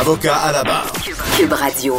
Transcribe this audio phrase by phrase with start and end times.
[0.00, 0.92] Avocat à la barre.
[1.36, 1.98] Cube Radio.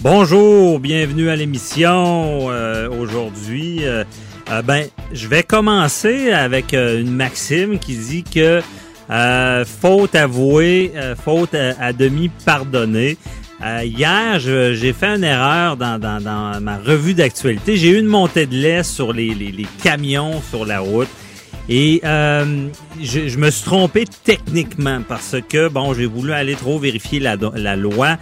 [0.00, 2.50] Bonjour, bienvenue à l'émission.
[2.50, 4.04] Euh, Aujourd'hui, euh,
[4.50, 8.62] euh, ben, je vais commencer avec euh, une maxime qui dit que
[9.10, 13.16] euh, faute avouée, euh, faute à, à demi pardonnée.
[13.64, 17.76] Euh, hier, je- j'ai fait une erreur dans, dans- dans ma revue d'actualité.
[17.76, 21.08] J'ai eu une montée de lait sur les, les- les camions sur la route.
[21.68, 22.68] Et euh,
[23.00, 27.36] je, je me suis trompé techniquement parce que, bon, j'ai voulu aller trop vérifier la,
[27.54, 28.16] la loi.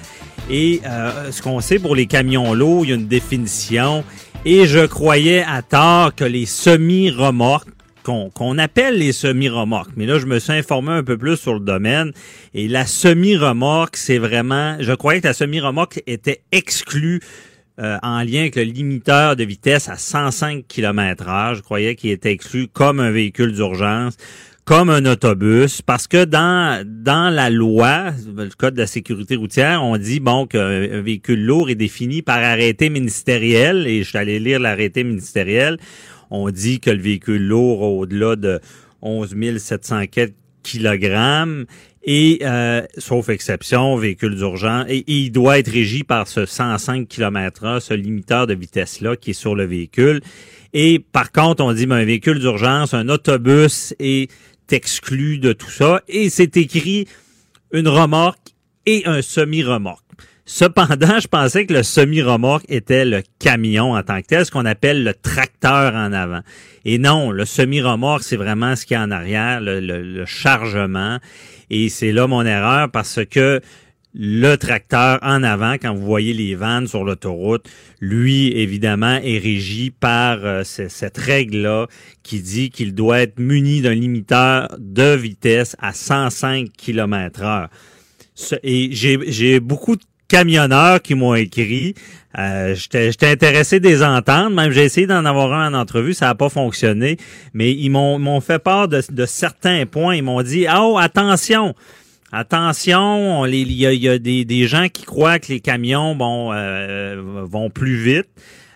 [0.51, 4.05] Et euh, ce qu'on sait pour les camions lourds, il y a une définition.
[4.45, 7.69] Et je croyais à tort que les semi-remorques,
[8.05, 11.55] qu'on qu'on appelle les semi-remorques, mais là, je me suis informé un peu plus sur
[11.55, 12.13] le domaine.
[12.55, 14.77] Et la semi-remorque, c'est vraiment...
[14.81, 17.21] Je croyais que la semi-remorque était exclue
[17.79, 21.55] euh, en lien avec le limiteur de vitesse à 105 km heure.
[21.55, 24.17] Je croyais qu'il était exclu comme un véhicule d'urgence,
[24.65, 29.85] comme un autobus, parce que dans, dans la loi, le code de la sécurité routière,
[29.85, 34.19] on dit bon qu'un un véhicule lourd est défini par arrêté ministériel, et je suis
[34.19, 35.79] allé lire l'arrêté ministériel.
[36.31, 38.59] On dit que le véhicule lourd au-delà de
[39.03, 41.67] 11 704 kilogrammes
[42.09, 47.81] et euh, sauf exception, véhicule d'urgence, et, il doit être régi par ce 105 km/h,
[47.81, 50.21] ce limiteur de vitesse-là qui est sur le véhicule.
[50.73, 54.31] Et par contre, on dit ben, un véhicule d'urgence, un autobus est
[54.71, 56.03] exclu de tout ça.
[56.09, 57.07] Et c'est écrit
[57.73, 58.55] une remorque
[58.87, 60.03] et un semi-remorque.
[60.49, 64.65] Cependant, je pensais que le semi-remorque était le camion en tant que tel, ce qu'on
[64.65, 66.43] appelle le tracteur en avant.
[66.85, 71.19] Et non, le semi-remorque, c'est vraiment ce qui est en arrière, le, le- le chargement.
[71.71, 73.61] Et c'est là mon erreur parce que
[74.19, 77.69] le tracteur en avant, quand vous voyez les vannes sur l'autoroute,
[78.01, 81.87] lui, évidemment, est régi par euh, ce- cette règle-là
[82.23, 87.69] qui dit qu'il doit être muni d'un limiteur de vitesse à 105 km heure.
[88.63, 91.95] Et j'ai beaucoup de camionneurs qui m'ont écrit.
[92.39, 94.55] Euh, J'étais intéressé de les entendre.
[94.55, 97.17] Même j'ai essayé d'en avoir un en entrevue, ça n'a pas fonctionné.
[97.55, 100.17] Mais ils m'ont fait part de, certains points.
[100.17, 101.75] Ils m'ont dit Oh, attention!
[102.33, 106.19] Attention, il y a, y des, des gens qui croient que les camions
[106.53, 108.27] euh, vont plus vite.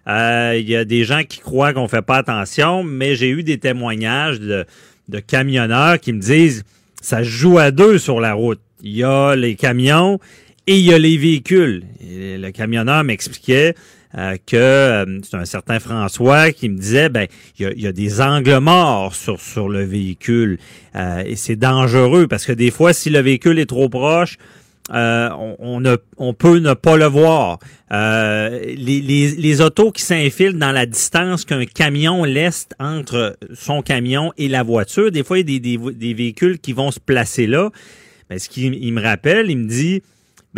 [0.06, 3.42] Euh, Il y a des gens qui croient qu'on fait pas attention, mais j'ai eu
[3.42, 4.64] des témoignages de,
[5.08, 6.64] de camionneurs qui me disent
[7.02, 8.60] ça joue à deux sur la route.
[8.82, 10.18] Il y a les camions
[10.70, 11.82] et il y a les véhicules.
[12.00, 13.74] Le camionneur m'expliquait
[14.16, 17.26] euh, que euh, c'est un certain François qui me disait ben
[17.58, 20.58] il y y a des angles morts sur sur le véhicule
[20.96, 24.36] euh, et c'est dangereux parce que des fois si le véhicule est trop proche
[24.92, 27.58] euh, on, on, ne- on peut ne pas le voir.
[27.92, 33.82] Euh, les, les, les autos qui s'infilent dans la distance qu'un camion laisse entre son
[33.82, 36.90] camion et la voiture, des fois, il y a des, des, des véhicules qui vont
[36.90, 37.70] se placer là.
[38.28, 40.02] Ben, ce qu'il il me rappelle, il me dit,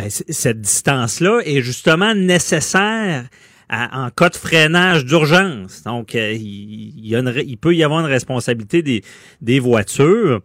[0.09, 3.29] c- cette distance-là est justement nécessaire
[3.69, 5.83] à- en cas de freinage d'urgence.
[5.85, 9.03] Donc, euh, il, y a une il peut y avoir une responsabilité des,
[9.41, 10.41] des voitures.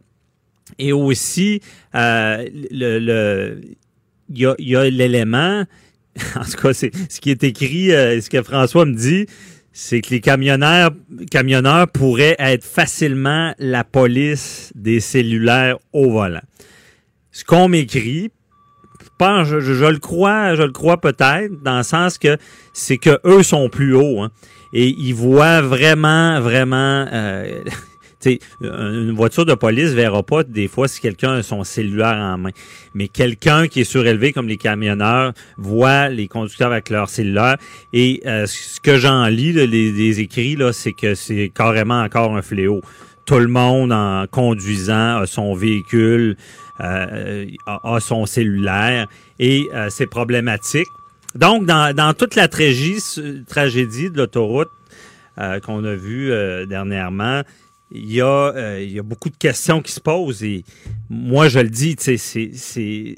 [0.80, 1.62] Et aussi,
[1.96, 3.62] euh, le, le-
[4.30, 5.64] il y a, il y a l'élément,
[6.35, 9.25] en tout cas, c'est ce qui est écrit, euh, ce que François me dit,
[9.72, 10.91] c'est que les camionneurs,
[11.31, 16.41] camionneurs pourraient être facilement la police des cellulaires au volant.
[17.31, 18.31] Ce qu'on m'écrit,
[19.19, 22.38] je, le crois, je le crois peut-être, dans le sens que
[22.73, 24.31] c'est que eux sont plus hauts, hein,
[24.73, 27.05] et ils voient vraiment, vraiment.
[27.11, 27.63] Euh,
[28.61, 32.49] une voiture de police verra pas des fois si quelqu'un a son cellulaire en main.
[32.93, 37.58] Mais quelqu'un qui est surélevé comme les camionneurs voit les conducteurs avec leur cellulaire.
[37.93, 42.02] Et euh, ce que j'en lis, là, les, les écrits, là, c'est que c'est carrément
[42.02, 42.81] encore un fléau.
[43.25, 46.37] Tout le monde en conduisant son véhicule,
[46.79, 47.46] a,
[47.96, 49.08] a son cellulaire
[49.40, 50.88] et euh, c'est problématique.
[51.35, 53.02] Donc, dans, dans toute la tragédie,
[53.47, 54.70] tragédie de l'autoroute
[55.40, 57.41] euh, qu'on a vue euh, dernièrement,
[57.91, 58.26] il y, a,
[58.56, 60.64] euh, il y a beaucoup de questions qui se posent et
[61.09, 62.52] moi je le dis, c'est, c'est,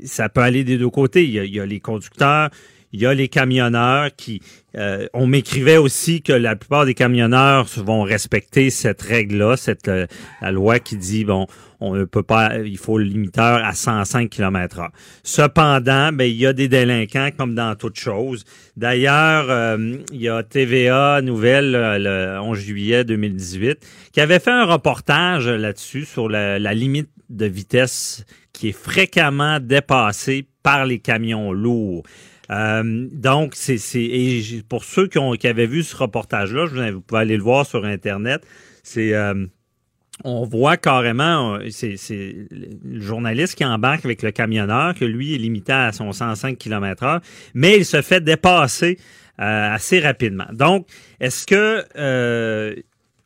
[0.03, 1.23] ça peut aller des deux côtés.
[1.23, 2.49] Il y a, il y a les conducteurs,
[2.93, 4.41] il y a les camionneurs qui.
[4.75, 10.05] euh, on m'écrivait aussi que la plupart des camionneurs vont respecter cette règle-là, cette euh,
[10.41, 11.47] la loi qui dit bon,
[11.81, 14.89] on ne peut pas, il faut le limiteur à 105 km h
[15.23, 18.43] Cependant, ben, il y a des délinquants comme dans toute chose.
[18.75, 23.79] D'ailleurs, euh, il y a TVA Nouvelle le 11 juillet 2018
[24.11, 30.47] qui avait fait un reportage là-dessus sur la, limite de vitesse qui est fréquemment dépassée
[30.63, 32.03] par les camions lourds.
[32.51, 33.77] Euh, donc, c'est
[34.67, 37.85] pour ceux qui, ont, qui avaient vu ce reportage-là, vous pouvez aller le voir sur
[37.85, 38.41] Internet.
[38.83, 39.45] C'est euh,
[40.23, 45.37] on voit carrément, euh, c'est le journaliste qui embarque avec le camionneur, que lui est
[45.37, 47.21] limité à son 105 km h
[47.53, 48.97] mais il se fait dépasser
[49.41, 50.47] assez rapidement.
[50.51, 50.85] Donc,
[51.21, 51.85] est-ce que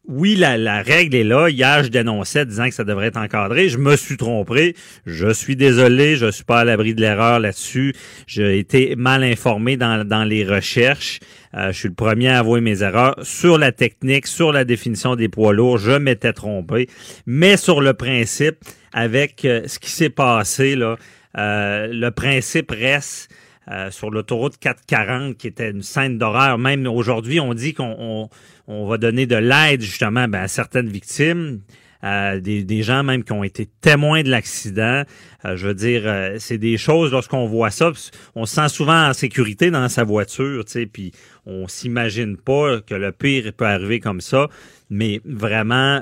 [0.06, 1.48] oui, la, règle est là.
[1.50, 3.70] Hier, je dénonçais disant que ça devrait être encadré.
[3.70, 4.76] Je me suis trompé.
[5.06, 6.18] Je suis désolé.
[6.18, 7.94] Je suis pas à l'abri de l'erreur là-dessus.
[8.28, 11.20] J'ai été mal informé dans, dans les recherches.
[11.56, 13.16] Euh, je suis le premier à avouer mes erreurs.
[13.24, 16.90] Sur la technique, sur la définition des poids lourds, je m'étais trompé.
[17.26, 18.58] Mais sur le principe,
[18.92, 20.98] avec euh, ce qui s'est passé, là,
[21.38, 23.30] euh, le principe reste
[23.72, 26.58] euh, sur l'autoroute 440, qui était une scène d'horreur.
[26.58, 28.30] Même aujourd'hui, on dit qu'on
[28.68, 31.62] on, va donner de l'aide justement ben, à certaines victimes.
[32.04, 35.04] Euh, des, gens même qui ont été témoins de l'accident.
[35.46, 36.04] Euh, je veux dire,
[36.40, 37.94] c'est des choses, lorsqu'on voit ça,
[38.36, 41.14] on se sent souvent en sécurité dans sa voiture, tu sais, puis
[41.46, 44.50] on s'imagine pas que le pire peut arriver comme ça,
[44.90, 46.02] mais vraiment,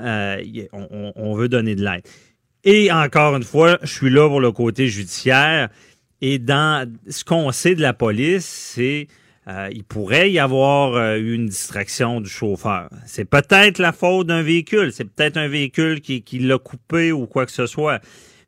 [0.72, 2.02] on, on veut donner de l'aide.
[2.64, 5.68] Et encore une fois, je suis là pour le côté judiciaire.
[6.22, 9.08] Et dans ce qu'on sait de la police, c'est
[9.48, 12.88] euh, il pourrait y avoir euh, eu une distraction du chauffeur.
[13.06, 17.26] C'est peut-être la faute d'un véhicule, c'est peut-être un véhicule qui, qui l'a coupé ou
[17.26, 18.00] quoi que ce soit.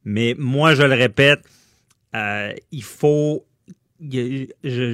[0.04, 1.40] Mais moi, je le répète,
[2.14, 3.44] euh, il faut.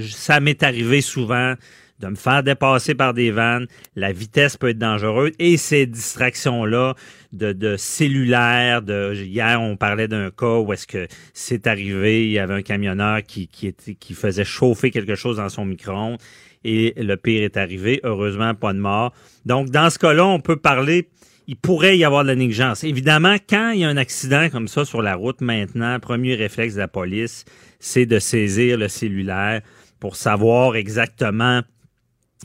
[0.09, 1.55] ça m'est arrivé souvent
[2.00, 3.67] de me faire dépasser par des vannes.
[3.94, 6.94] La vitesse peut être dangereuse et ces distractions-là
[7.32, 12.32] de, de cellulaire, de hier on parlait d'un cas où est-ce que c'est arrivé, il
[12.32, 16.19] y avait un camionneur qui, qui, qui faisait chauffer quelque chose dans son micro-ondes
[16.64, 18.00] et le pire est arrivé.
[18.03, 19.12] Heureusement, pas de mort.
[19.46, 21.08] Donc, dans ce cas-là, on peut parler
[21.46, 22.85] il pourrait y avoir de la négligence.
[22.85, 26.75] Évidemment, quand il y a un accident comme ça sur la route maintenant, premier réflexe
[26.75, 27.44] de la police,
[27.81, 29.61] c'est de saisir le cellulaire
[29.99, 31.62] pour savoir exactement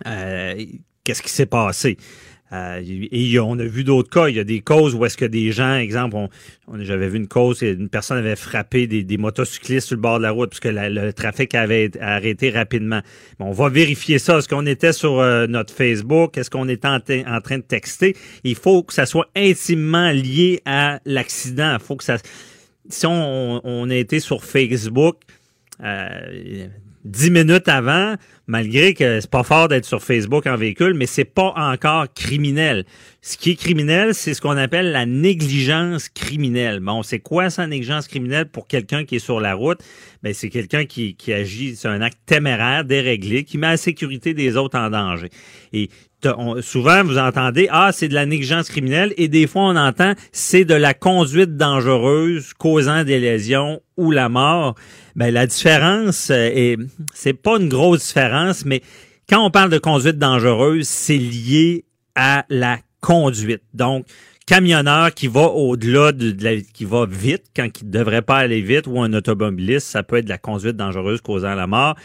[0.04, 1.98] qu'est-ce qui s'est passé?
[2.54, 4.28] Euh, et on a vu d'autres cas.
[4.28, 6.18] Il y a des causes où est-ce que des gens, exemple,
[6.80, 10.32] j'avais vu une cause, une personne avait frappé des, motocyclistes sur le bord de la
[10.32, 13.02] route puisque le trafic avait arrêté rapidement.
[13.40, 14.38] on va vérifier ça.
[14.38, 16.38] Est-ce qu'on était sur euh, notre Facebook?
[16.38, 18.16] Est-ce qu'on était en, train de texter?
[18.44, 21.74] Il faut que ça soit intimement lié à l'accident.
[21.74, 22.18] Il faut que ça...
[22.88, 25.18] Si on, on, a été sur Facebook,
[25.84, 26.68] euh,
[27.06, 28.16] dix minutes avant,
[28.48, 32.84] malgré que c'est pas fort d'être sur Facebook en véhicule, mais c'est pas encore criminel.
[33.22, 36.80] Ce qui est criminel, c'est ce qu'on appelle la négligence criminelle.
[36.80, 39.80] Bon, c'est quoi ça, négligence criminelle pour quelqu'un qui est sur la route?
[40.24, 44.34] Ben, c'est quelqu'un qui, qui agit, c'est un acte téméraire, déréglé, qui met la sécurité
[44.34, 45.30] des autres en danger.
[45.74, 45.90] Et
[46.62, 50.66] souvent, vous entendez, ah, c'est de la négligence criminelle, et des fois, on entend, c'est
[50.66, 54.76] de la conduite dangereuse causant des lésions ou la mort.
[55.16, 58.82] Ben, la différence, est, euh, c'est pas une grosse différence, mais
[59.30, 61.86] quand on parle de conduite dangereuse, c'est lié
[62.16, 63.64] à la conduite.
[63.74, 64.06] Donc,
[64.46, 68.88] camionneur qui va au-delà de, la, qui va vite quand il devrait pas aller vite
[68.88, 71.96] ou un automobiliste, ça peut être de la conduite dangereuse causant la mort.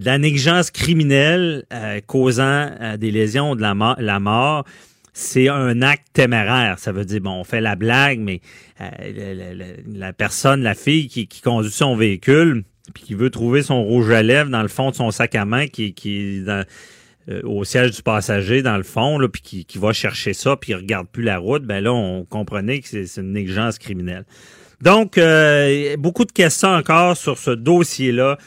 [0.00, 4.64] La négligence criminelle euh, causant euh, des lésions de la, mort,
[5.12, 6.78] c'est un acte téméraire.
[6.78, 8.40] Ça veut dire, bon, on fait la blague, mais
[8.80, 12.64] euh, la, personne, la fille qui, conduit son véhicule,
[12.94, 15.44] puis qui veut trouver son rouge à lèvres dans le fond de son sac à
[15.44, 19.76] main, qui, qui est au siège du passager, dans le fond, là, puis qui, qui
[19.76, 23.20] va chercher ça, puis il regarde plus la route, ben là, on comprenait que c'est
[23.20, 24.24] une négligence criminelle.
[24.80, 28.38] Donc, euh, beaucoup de questions encore sur ce dossier-là.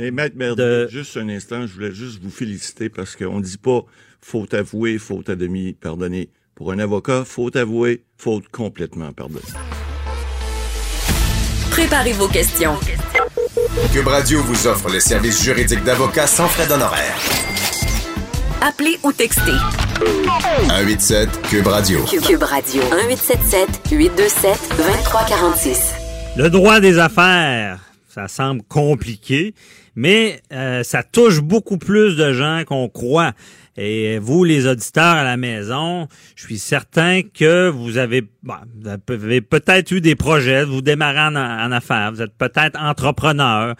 [0.00, 3.82] Mais Maître Merde, juste un instant, je voulais juste vous féliciter parce qu'on dit pas
[4.22, 6.30] faute avouée, faute à demi pardonnée.
[6.54, 9.42] Pour un avocat, faute avouée, faute complètement pardonnée.
[11.70, 12.76] Préparez vos questions.
[13.92, 17.18] Cube Radio vous offre les services juridiques d'avocats sans frais d'honoraires.
[18.62, 19.52] Appelez ou textez.
[20.68, 22.02] 187 Cube Radio.
[22.06, 22.82] Cube Radio.
[22.84, 25.94] 1877 827 2346.
[26.38, 29.54] Le droit des affaires, ça semble compliqué,
[29.94, 33.32] mais euh, ça touche beaucoup plus de gens qu'on croit.
[33.76, 39.40] Et vous, les auditeurs à la maison, je suis certain que vous avez, vous avez
[39.40, 43.74] peut-être eu des projets, vous démarrez en, affaires, vous êtes peut-être entrepreneur.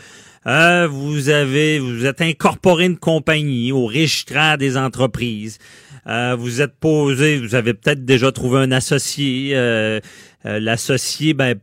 [0.47, 5.59] Euh, vous avez, vous êtes incorporé une compagnie au registraire des entreprises.
[6.07, 9.51] Euh, vous êtes posé, vous avez peut-être déjà trouvé un associé.
[9.55, 10.01] Euh,
[10.45, 11.57] l'associé, ben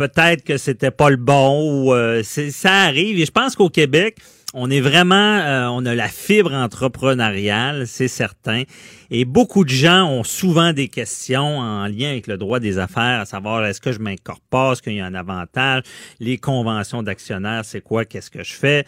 [0.00, 3.20] peut-être que c'était pas le bon ou euh, ça arrive.
[3.20, 4.16] Et je pense qu'au Québec,
[4.54, 8.62] on est vraiment, euh, on a la fibre entrepreneuriale, c'est certain.
[9.10, 13.20] Et beaucoup de gens ont souvent des questions en lien avec le droit des affaires,
[13.20, 15.82] à savoir est-ce que je m'incorpore, est-ce qu'il y a un avantage,
[16.18, 18.86] les conventions d'actionnaires, c'est quoi, qu'est-ce que je fais?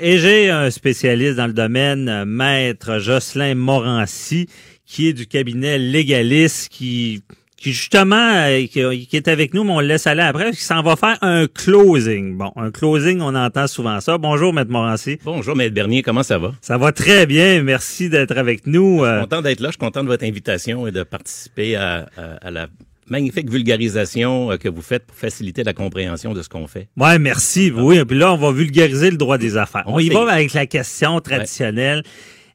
[0.00, 4.48] Et j'ai un spécialiste dans le domaine, maître Jocelyn Morancy,
[4.84, 7.22] qui est du cabinet légaliste, qui
[7.64, 10.82] qui justement euh, qui, est avec nous, mais on le laisse aller après, qui s'en
[10.82, 12.36] va faire un closing.
[12.36, 14.18] Bon, un closing, on entend souvent ça.
[14.18, 15.18] Bonjour, Maître Morancy.
[15.24, 16.52] Bonjour, Maître Bernier, comment ça va?
[16.60, 18.98] Ça va très bien, merci d'être avec nous.
[18.98, 19.20] Je suis euh.
[19.22, 22.06] content d'être là, je suis content de votre invitation et de participer à,
[22.50, 22.66] la
[23.08, 26.88] magnifique vulgarisation euh, que vous faites pour faciliter la compréhension de ce qu'on fait.
[26.98, 27.72] Ouais, merci.
[27.74, 29.84] Oui, puis là, on va vulgariser le droit des affaires.
[29.86, 32.02] On, y va avec la question traditionnelle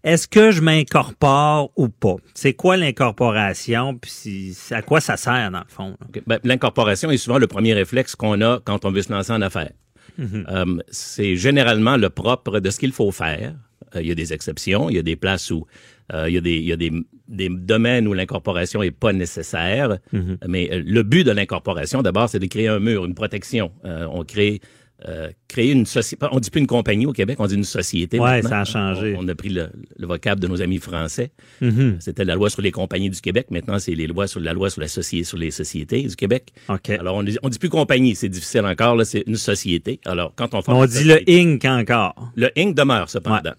[0.04, 2.16] est-ce que je m'incorpore ou pas?
[2.34, 3.98] C'est quoi l'incorporation?
[3.98, 5.98] Puis à quoi ça sert, dans le fond?
[6.26, 9.42] Ben, l'incorporation est souvent le premier réflexe qu'on a quand on veut se lancer en
[9.42, 9.72] affaires.
[10.20, 10.46] Mm-hmm.
[10.50, 13.56] Euh, c'est généralement le propre de ce qu'il faut faire.
[13.96, 15.66] Euh, il y a des exceptions, il y a des places où
[16.14, 16.92] euh, il y a, des, il y a des,
[17.28, 20.38] des domaines où l'incorporation est pas nécessaire, mm-hmm.
[20.48, 23.72] mais le but de l'incorporation, d'abord, c'est de créer un mur, une protection.
[23.84, 24.62] on crée
[25.08, 26.26] euh, créer une société.
[26.32, 28.20] On dit plus une compagnie au Québec, on dit une société.
[28.20, 29.16] Oui, ça a changé.
[29.18, 31.32] On, a pris le, vocable de nos amis français.
[31.62, 32.02] Mm-hmm.
[32.02, 33.48] C'était la loi sur les compagnies du Québec.
[33.50, 36.52] Maintenant, c'est les lois sur la loi sur la société, sur les sociétés du Québec.
[36.68, 36.90] Ok.
[36.90, 38.98] Alors, on dit, on dit plus compagnie, c'est difficile encore.
[38.98, 40.02] Là, c'est une société.
[40.06, 42.32] Alors, quand on on dit le Inc encore.
[42.36, 43.54] Le Inc demeure cependant.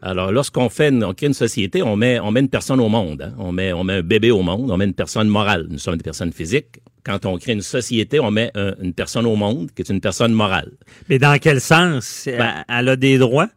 [0.00, 2.88] Alors, lorsqu'on fait, une, on crée une société, on met, on met une personne au
[2.88, 3.22] monde.
[3.22, 3.34] Hein.
[3.38, 4.70] On met, on met un bébé au monde.
[4.70, 5.66] On met une personne morale.
[5.68, 9.36] Nous sommes des personnes physiques quand on crée une société, on met une personne au
[9.36, 10.72] monde qui est une personne morale.
[11.08, 12.24] Mais dans quel sens?
[12.26, 13.48] Ben, elle a des droits?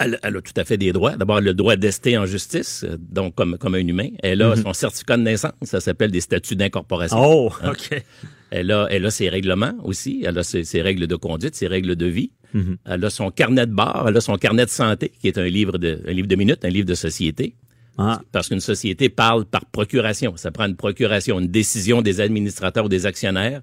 [0.00, 1.16] Elle, a tout à fait des droits.
[1.16, 4.08] D'abord, le droit d'ester en justice, donc comme, comme un humain.
[4.22, 4.62] Elle a mhm.
[4.62, 7.18] son certificat de naissance, ça s'appelle des statuts d'incorporation.
[7.20, 7.72] Oh, hein?
[7.72, 8.02] OK.
[8.50, 11.96] Elle a, elle a ses règlements aussi, elle a ses, règles de conduite, ses règles
[11.96, 12.32] de vie.
[12.54, 12.78] Mhm.
[12.86, 15.46] Elle a son carnet de bord, elle a son carnet de santé, qui est un
[15.46, 17.54] livre de, un livre de minutes, un livre de société.
[17.98, 18.20] Ah.
[18.32, 20.36] Parce qu'une société parle par procuration.
[20.36, 23.62] Ça prend une procuration, une décision des administrateurs ou des actionnaires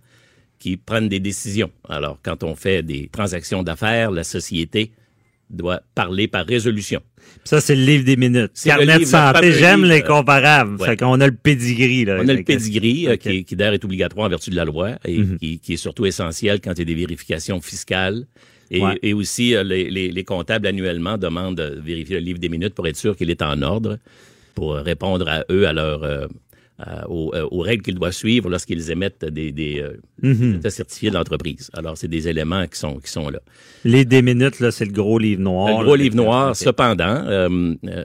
[0.59, 1.71] qui prennent des décisions.
[1.87, 4.91] Alors, quand on fait des transactions d'affaires, la société
[5.49, 7.01] doit parler par résolution.
[7.43, 8.51] Ça, c'est le livre des minutes.
[8.63, 10.83] Carnet de santé, j'aime les comparables.
[10.83, 12.05] Fait qu'on a le pedigree.
[12.05, 14.65] Là, on a le pedigree, euh, qui, qui d'ailleurs est obligatoire en vertu de la
[14.65, 15.37] loi et mhm.
[15.37, 18.25] qui, qui, est surtout essentiel quand il y a des vérifications fiscales
[18.71, 22.97] et, aussi, euh, les, comptables annuellement demandent de vérifier le livre des minutes pour être
[22.97, 23.97] sûr qu'il est en ordre,
[24.55, 26.27] pour répondre à eux, à leur, euh,
[26.87, 29.83] euh, aux, règles qu'ils doivent suivre lorsqu'ils émettent des, des,
[30.21, 30.61] mhm.
[30.69, 31.69] certifiés de l'entreprise.
[31.73, 33.39] Alors, c'est des éléments qui sont, qui sont là.
[33.85, 35.79] Les des minutes, là, c'est le gros livre noir.
[35.79, 37.23] Le gros livre noir, cependant,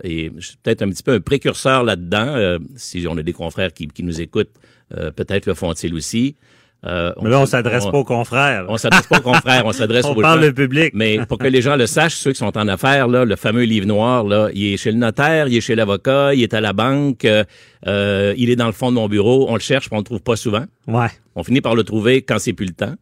[0.04, 3.72] et je suis peut-être un petit peu un précurseur là-dedans, si on a des confrères
[3.72, 4.52] qui, qui nous écoutent,
[4.90, 6.36] peut-être le font-ils aussi.
[6.84, 8.66] Euh, mais là, on s'adresse pas aux confrères.
[8.68, 10.92] On s'adresse pas aux confrères, on s'adresse aux on parle au public.
[10.94, 13.62] Mais pour que les gens le sachent, ceux qui sont en affaires, là, le fameux
[13.62, 16.60] livre noir, là, il est chez le notaire, il est chez l'avocat, il est à
[16.60, 19.46] la banque, euh, il est dans le fond de mon bureau.
[19.48, 20.64] On le cherche, mais on le trouve pas souvent.
[20.88, 21.08] Ouais.
[21.36, 22.94] On finit par le trouver quand c'est plus le temps.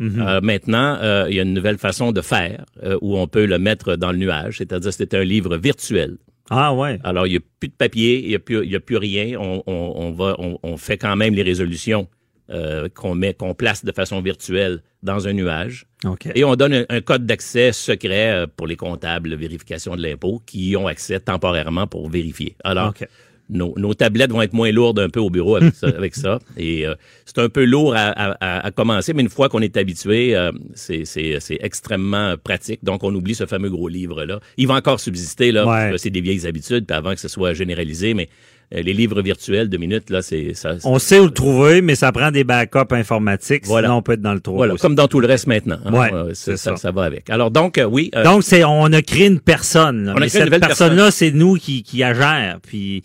[0.00, 0.26] Mm-hmm.
[0.26, 3.46] euh, maintenant, euh, il y a une nouvelle façon de faire euh, où on peut
[3.46, 6.16] le mettre dans le nuage, c'est-à-dire c'est un livre virtuel.
[6.50, 6.98] Ah ouais.
[7.04, 8.96] Alors il y a plus de papier, il y a plus, il y a plus
[8.96, 9.38] rien.
[9.40, 12.08] On, on, on va, on, on, fait quand même les résolutions
[12.50, 15.86] euh, qu'on met, qu'on place de façon virtuelle dans un nuage.
[16.34, 20.68] Et on donne un, code d'accès secret euh, pour les comptables, vérification de l'impôt, qui
[20.68, 22.54] y ont accès temporairement pour vérifier.
[22.62, 22.92] Alors,
[23.48, 26.38] nos, tablettes vont être moins lourdes un peu au bureau avec ça.
[26.58, 30.36] Et euh, c'est un peu lourd à, commencer, mais une fois qu'on est habitué,
[30.74, 32.84] c'est extrêmement pratique.
[32.84, 34.38] Donc, on oublie ce fameux gros livre-là.
[34.58, 35.92] Il va encore subsister, là.
[35.96, 38.28] C'est des vieilles habitudes, puis avant que ce soit généralisé, mais
[38.82, 40.76] les livres virtuels de minutes, là, c'est ça.
[40.84, 43.66] On sait où le trouver, mais ça prend des backups informatiques.
[43.66, 43.88] Voilà.
[43.88, 44.56] Sinon, on peut être dans le trou.
[44.56, 45.78] Voilà, comme dans tout le reste maintenant.
[45.84, 45.92] Hein.
[45.92, 46.90] Ouais, ça, ça.
[46.90, 47.30] va avec.
[47.30, 48.10] Alors donc, euh, oui.
[48.14, 50.12] Euh, donc c'est, on a créé une personne.
[50.14, 52.58] On mais cette personne-là, c'est nous qui qui agère.
[52.62, 53.02] Puis,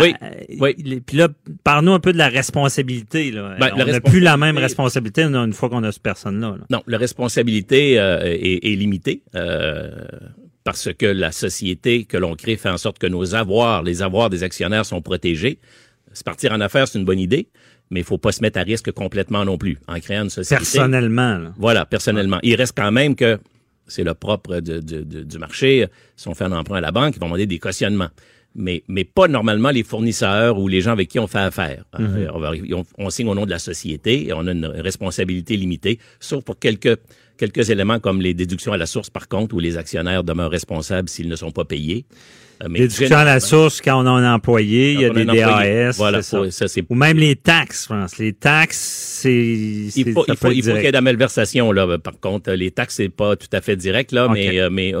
[0.00, 0.14] oui.
[0.60, 1.02] oui.
[1.06, 1.28] Puis là,
[1.64, 3.30] parle-nous un peu de la responsabilité.
[3.30, 3.56] Là.
[3.58, 6.56] Ben, on n'a plus la même responsabilité une fois qu'on a cette personne-là.
[6.70, 9.22] Non, la responsabilité est, est, limitée.
[10.64, 14.30] Parce que la société que l'on crée fait en sorte que nos avoirs, les avoirs
[14.30, 15.58] des actionnaires sont protégés.
[16.12, 17.48] Se partir en affaires, c'est une bonne idée,
[17.90, 20.56] mais il faut pas se mettre à risque complètement non plus en créant une société.
[20.56, 21.38] Personnellement.
[21.38, 21.52] Là.
[21.58, 22.38] Voilà, personnellement.
[22.42, 23.38] Il reste quand même que
[23.86, 25.86] c'est le propre du marché.
[26.16, 28.10] Si on fait un emprunt à la banque, ils vont demander des cautionnements.
[28.54, 31.84] Mais, mais pas normalement les fournisseurs ou les gens avec qui on fait affaire.
[31.98, 32.84] Mm-hmm.
[32.98, 36.58] on, signe au nom de la société et on a une responsabilité limitée, sauf pour
[36.58, 36.98] quelques
[37.36, 41.08] quelques éléments comme les déductions à la source, par contre, où les actionnaires demeurent responsables
[41.08, 42.04] s'ils ne sont pas payés.
[42.62, 45.24] Euh, mais déductions à la source quand on a un employé, il y a des
[45.24, 45.96] DAS.
[45.96, 46.40] Voilà, ça.
[46.88, 48.18] Ou même les taxes, je pense.
[48.18, 49.34] Les taxes, c'est.
[49.34, 51.98] Il faut, il faut, il faut qu'il y ait de la malversation, là.
[51.98, 54.94] Par contre, les taxes, c'est pas tout à fait direct, là, mais, euh, mais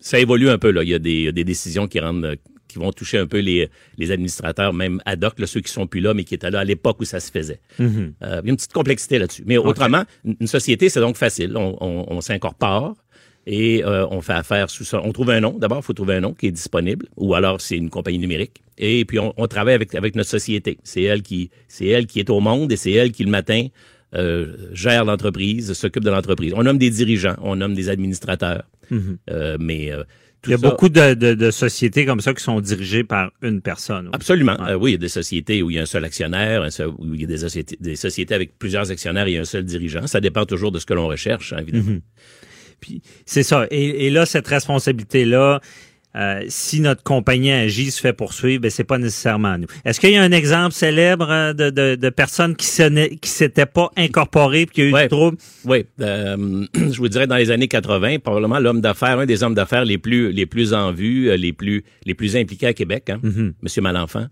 [0.00, 0.82] ça évolue un peu, là.
[0.82, 2.36] Il y a des, des décisions qui rendent
[2.76, 6.00] qui vont toucher un peu les, les administrateurs, même ad hoc, ceux qui sont plus
[6.00, 7.60] là, mais qui étaient là à l'époque où ça se faisait.
[7.78, 8.14] Mhm.
[8.22, 9.44] Euh, il y a une petite complexité là-dessus.
[9.46, 11.56] Mais autrement, une société, c'est donc facile.
[11.56, 12.96] On, on, s'incorpore
[13.46, 15.00] et euh, on fait affaire sous ça.
[15.02, 15.56] On trouve un nom.
[15.58, 18.62] D'abord, il faut trouver un nom qui est disponible, ou alors c'est une compagnie numérique.
[18.78, 20.78] Et puis on, on travaille avec, avec notre société.
[20.84, 23.68] C'est elle qui, c'est elle qui est au monde et c'est elle qui le matin
[24.14, 26.52] euh, gère l'entreprise, s'occupe de l'entreprise.
[26.54, 29.18] On nomme des dirigeants, on nomme des administrateurs, mhm.
[29.30, 29.90] euh, mais
[30.46, 33.60] il y a beaucoup de, de, de, sociétés comme ça qui sont dirigées par une
[33.60, 34.10] personne.
[34.12, 34.56] Absolument.
[34.66, 36.70] Euh, oui, il y a des sociétés où il y a un seul actionnaire, un
[36.70, 39.64] seul, où il y a des sociétés, des sociétés avec plusieurs actionnaires et un seul
[39.64, 40.06] dirigeant.
[40.06, 41.92] Ça dépend toujours de ce que l'on recherche, hein, évidemment.
[41.92, 42.00] Mhm.
[42.80, 43.66] Puis c'est ça.
[43.70, 45.60] Et, et, là, cette responsabilité-là,
[46.16, 49.66] euh, si notre compagnie agit, se fait poursuivre, ben c'est pas nécessairement nous.
[49.84, 53.28] Est-ce qu'il y a un exemple célèbre euh, de, de, de personnes qui ne qui
[53.28, 55.36] s'étaient pas incorporées puis qui a eu du trouble?
[55.64, 59.54] Oui, euh, je vous dirais dans les années 80, probablement l'homme d'affaires, un des hommes
[59.54, 63.20] d'affaires les plus les plus en vue, les plus les plus impliqués à Québec, hein.
[63.62, 64.26] Monsieur Malenfant,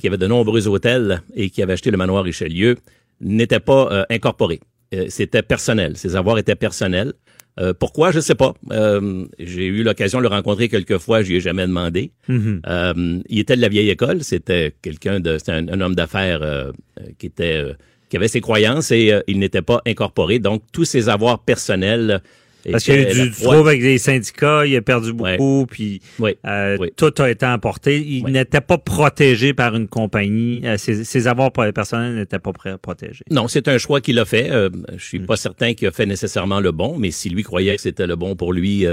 [0.00, 2.76] qui avait de nombreux hôtels et qui avait acheté le manoir Richelieu,
[3.20, 4.60] n'était pas incorporé.
[5.08, 5.96] C'était personnel.
[5.96, 7.12] Ses avoirs étaient personnels.
[7.58, 8.54] Euh, pourquoi, je sais pas.
[8.70, 12.12] Euh, j'ai eu l'occasion de le rencontrer quelques fois, je lui ai jamais demandé.
[12.28, 12.60] Mm-hmm.
[12.66, 16.70] euh, il était de la vieille école, c'était quelqu'un de, c'était un, homme d'affaires euh,
[17.18, 17.64] qui était,
[18.08, 20.38] qui avait ses croyances et il n'était pas incorporé.
[20.38, 22.22] Donc tous ses avoirs personnels
[22.70, 26.00] parce qu'il y a eu du trouble avec les syndicats, il a perdu beaucoup, puis
[26.46, 28.00] euh, tout a été emporté.
[28.00, 30.60] Il n'était pas protégé par une compagnie.
[30.64, 33.24] Euh, ses, avoirs personnels n'étaient pas protégés.
[33.30, 34.50] Non, c'est un choix qu'il a fait.
[34.50, 37.76] Euh, je suis pas certain qu'il a fait nécessairement le bon, mais si lui croyait
[37.76, 38.86] que c'était le bon pour lui,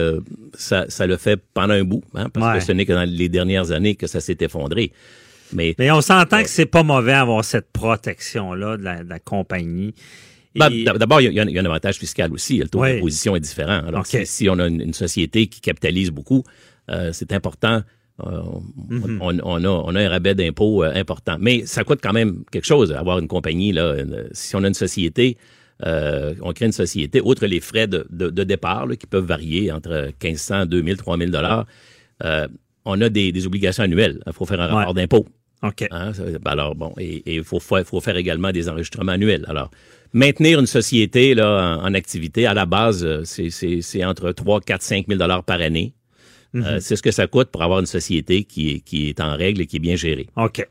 [0.53, 3.29] ça, ça le fait pendant un bout, hein, parce que ce n'est que dans les
[3.29, 4.91] dernières années que ça s'est effondré.
[5.53, 9.93] Mais, mais on s'entend que c'est pas mauvais avoir cette protection-là de la compagnie.
[10.55, 12.57] Ben, d'abord, il y, a un avantage fiscal aussi.
[12.57, 13.81] Le taux de d'imposition est différent.
[13.87, 16.43] Alors, si, on a une, société qui capitalise beaucoup,
[16.89, 17.81] euh, c'est important.
[18.25, 18.41] Euh,
[18.89, 19.19] mm-hmm.
[19.43, 21.37] on, a, on a un rabais d'impôt euh, important.
[21.39, 23.73] Mais ça coûte quand même quelque chose, avoir une compagnie.
[23.73, 23.95] Là,
[24.31, 25.37] si on a une société,
[25.83, 30.67] on crée une société, outre les frais de, de, départ qui peuvent varier entre 1500,
[30.67, 31.65] 2000, 3000 dollars,
[32.85, 34.21] on a des, des, obligations annuelles.
[34.25, 35.25] Il faut faire un rapport d'impôt.
[35.67, 35.87] OK.
[35.91, 36.11] Hein,
[36.45, 39.45] alors, bon, et il faut, faut, faire également des enregistrements annuels.
[39.47, 39.71] Alors,
[40.13, 45.05] maintenir une société là, en, activité, à la base, euh, c'est entre 3, 4, 5
[45.07, 45.93] 000 dollars par année.
[46.55, 46.79] Euh, mhm.
[46.79, 49.61] c'est ce que ça coûte pour avoir une société qui est, qui est en règle
[49.61, 50.27] et qui est bien gérée.
[50.37, 50.65] OK.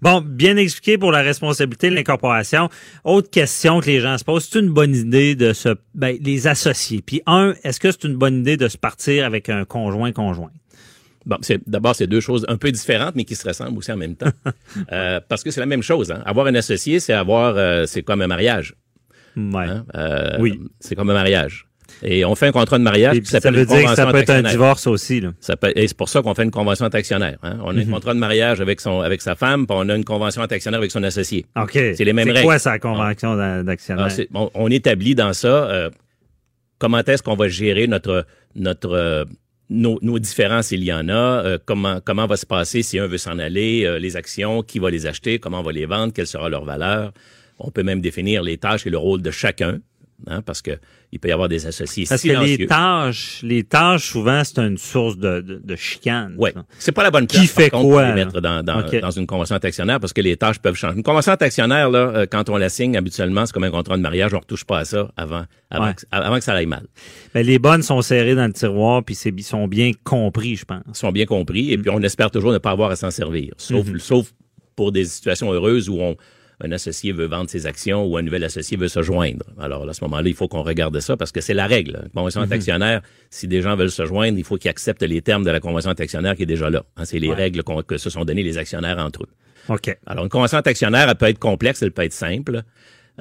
[0.00, 2.68] Bon, bien expliqué pour la responsabilité de l'incorporation.
[3.02, 6.46] Autre question que les gens se posent, c'est une bonne idée de se ben, les
[6.46, 7.02] associer.
[7.02, 10.52] Puis un, est-ce que c'est une bonne idée de se partir avec un conjoint conjoint?
[11.26, 13.96] Bon, c'est d'abord c'est deux choses un peu différentes, mais qui se ressemblent aussi en
[13.96, 14.32] même temps,
[14.92, 16.10] euh, parce que c'est la même chose.
[16.10, 16.22] Hein.
[16.26, 18.74] Avoir un associé, c'est avoir, c'est comme un mariage.
[19.36, 19.64] Ouais.
[19.64, 19.84] Hein?
[19.94, 20.60] Euh, oui.
[20.80, 21.66] C'est comme un mariage.
[22.02, 23.20] Et on fait un contrat de mariage.
[23.24, 25.20] ça veut dire que ça peut être un divorce aussi.
[25.20, 25.32] Là.
[25.40, 27.38] Ça peut, et c'est pour ça qu'on fait une convention d'actionnaire.
[27.42, 27.58] Hein?
[27.62, 27.90] On a un mhm.
[27.90, 30.90] contrat de mariage avec son avec sa femme, puis on a une convention d'actionnaire avec
[30.90, 31.46] son associé.
[31.56, 31.72] OK.
[31.72, 32.40] C'est les mêmes règles.
[32.40, 34.08] C'est quoi sa convention d'actionnaire?
[34.32, 35.90] on, établit dans ça euh,
[36.78, 39.24] comment est-ce qu'on va gérer notre notre euh,
[39.74, 43.18] nos, nos, différences, il y en a, comment comment va se passer si un veut
[43.18, 46.48] s'en aller, les actions, qui va les acheter, comment on va les vendre, quelle sera
[46.48, 47.12] leur valeur?
[47.58, 49.80] On peut même définir les tâches et le rôle de chacun.
[50.26, 50.70] Hein, parce que
[51.12, 52.56] il peut y avoir des associés parce silencieux.
[52.56, 56.34] que les tâches, les tâches souvent c'est une source de, de, de chicane.
[56.38, 57.42] Oui, c'est pas la bonne place.
[57.42, 60.36] Qui fait quoi pour les mettre dans, dans, dans, une convention d'actionnaire parce que les
[60.36, 60.96] tâches peuvent changer.
[60.96, 64.02] Une convention d'actionnaire là, euh, quand on la signe habituellement, c'est comme un contrat de
[64.02, 66.86] mariage, on retouche pas à ça avant avant, que, avant que ça aille mal.
[67.34, 70.82] Ben, les bonnes sont serrées dans le tiroir puis c'est sont bien compris, je pense.
[70.88, 71.82] Ils sont bien compris et mm.
[71.82, 73.98] puis on espère toujours ne pas avoir à s'en servir, sauf mm-hmm.
[73.98, 74.32] sauf
[74.74, 76.16] pour des situations heureuses où on
[76.64, 79.44] un associé veut vendre ses actions ou un nouvel associé veut se joindre.
[79.60, 82.08] Alors, à ce moment-là, il faut qu'on regarde ça parce que c'est la règle.
[82.14, 83.00] convention mm d'actionnaire,
[83.30, 85.92] si des gens veulent se joindre, il faut qu'ils acceptent les termes de la convention
[85.92, 86.84] d'actionnaire qui est déjà là.
[86.96, 89.28] Hein, c'est les règles que se sont données les actionnaires entre eux.
[89.68, 89.96] OK.
[90.06, 92.62] Alors, une convention d'actionnaire, elle peut être complexe, elle peut être simple.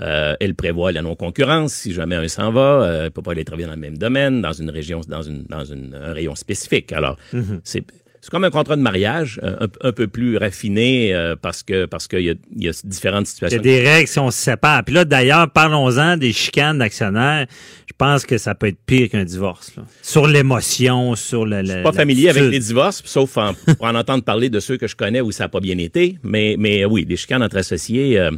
[0.01, 1.73] Euh, elle prévoit la non-concurrence.
[1.73, 4.41] Si jamais un s'en va, euh, elle peut pas aller travailler dans le même domaine,
[4.41, 6.91] dans une région, dans une, dans une, un rayon spécifique.
[6.91, 7.62] Alors, mhm.
[7.63, 7.86] c'est
[8.23, 12.07] c'est comme un contrat de mariage, un, un peu plus raffiné euh, parce que parce
[12.07, 13.59] qu'il y a, y a différentes situations.
[13.62, 14.86] Il y a des règles si on se sépare.
[14.86, 17.47] Puis là, d'ailleurs, parlons-en des chicanes d'actionnaires.
[17.86, 19.75] Je pense que ça peut être pire qu'un divorce.
[19.75, 19.83] Là.
[20.01, 21.65] Sur l'émotion, sur le.
[21.65, 24.77] Je suis pas familier avec les divorces, sauf en, pour en entendre parler de ceux
[24.77, 26.17] que je connais où ça n'a pas bien été.
[26.23, 28.17] Mais mais oui, les chicanes entre associés.
[28.17, 28.31] Euh,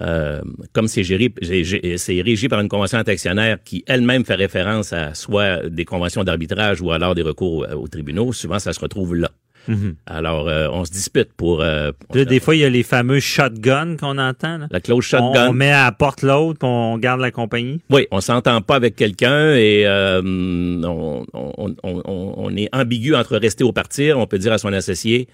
[0.00, 0.40] euh,
[0.72, 5.68] comme c'est géré, c'est régi par une convention actionnaire qui elle-même fait référence à soit
[5.68, 9.30] des conventions d'arbitrage ou alors des recours aux tribunaux, souvent ça se retrouve là.
[9.68, 9.94] Mhm.
[10.06, 11.62] Alors, euh, on se dispute pour...
[11.62, 14.60] Euh, des fois, il y a les fameux shotguns qu'on entend.
[14.70, 15.48] La clause shotgun.
[15.48, 17.80] On, met à la porte l'autre, on garde la compagnie.
[17.90, 23.64] Oui, on s'entend pas avec quelqu'un et euh, on, on, on, est ambigu entre rester
[23.64, 24.18] ou partir.
[24.18, 25.28] On peut dire à son associé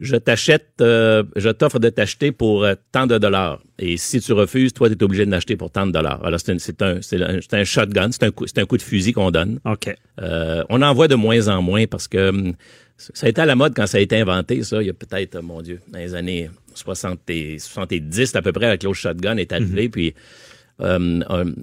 [0.00, 3.62] je t'achète, euh, je t'offre de t'acheter pour euh, tant de dollars.
[3.78, 6.24] Et si tu refuses, toi, tu es obligé de l'acheter pour tant de dollars.
[6.24, 6.58] Alors, c'est un,
[7.02, 9.60] c'est un, un, shotgun, c'est un, coup, un coup de fusil qu'on donne.
[9.66, 9.94] OK.
[10.22, 12.54] Euh, on en voit de moins en moins parce que hum,
[12.96, 14.94] ça a été à la mode quand ça a été inventé, ça, il y a
[14.94, 19.36] peut-être, mon Dieu, dans les années 60 et 70 à peu près, la clause shotgun
[19.36, 19.90] est arrivée, mm-hmm.
[19.90, 20.14] puis...
[20.82, 21.54] Hum, hum,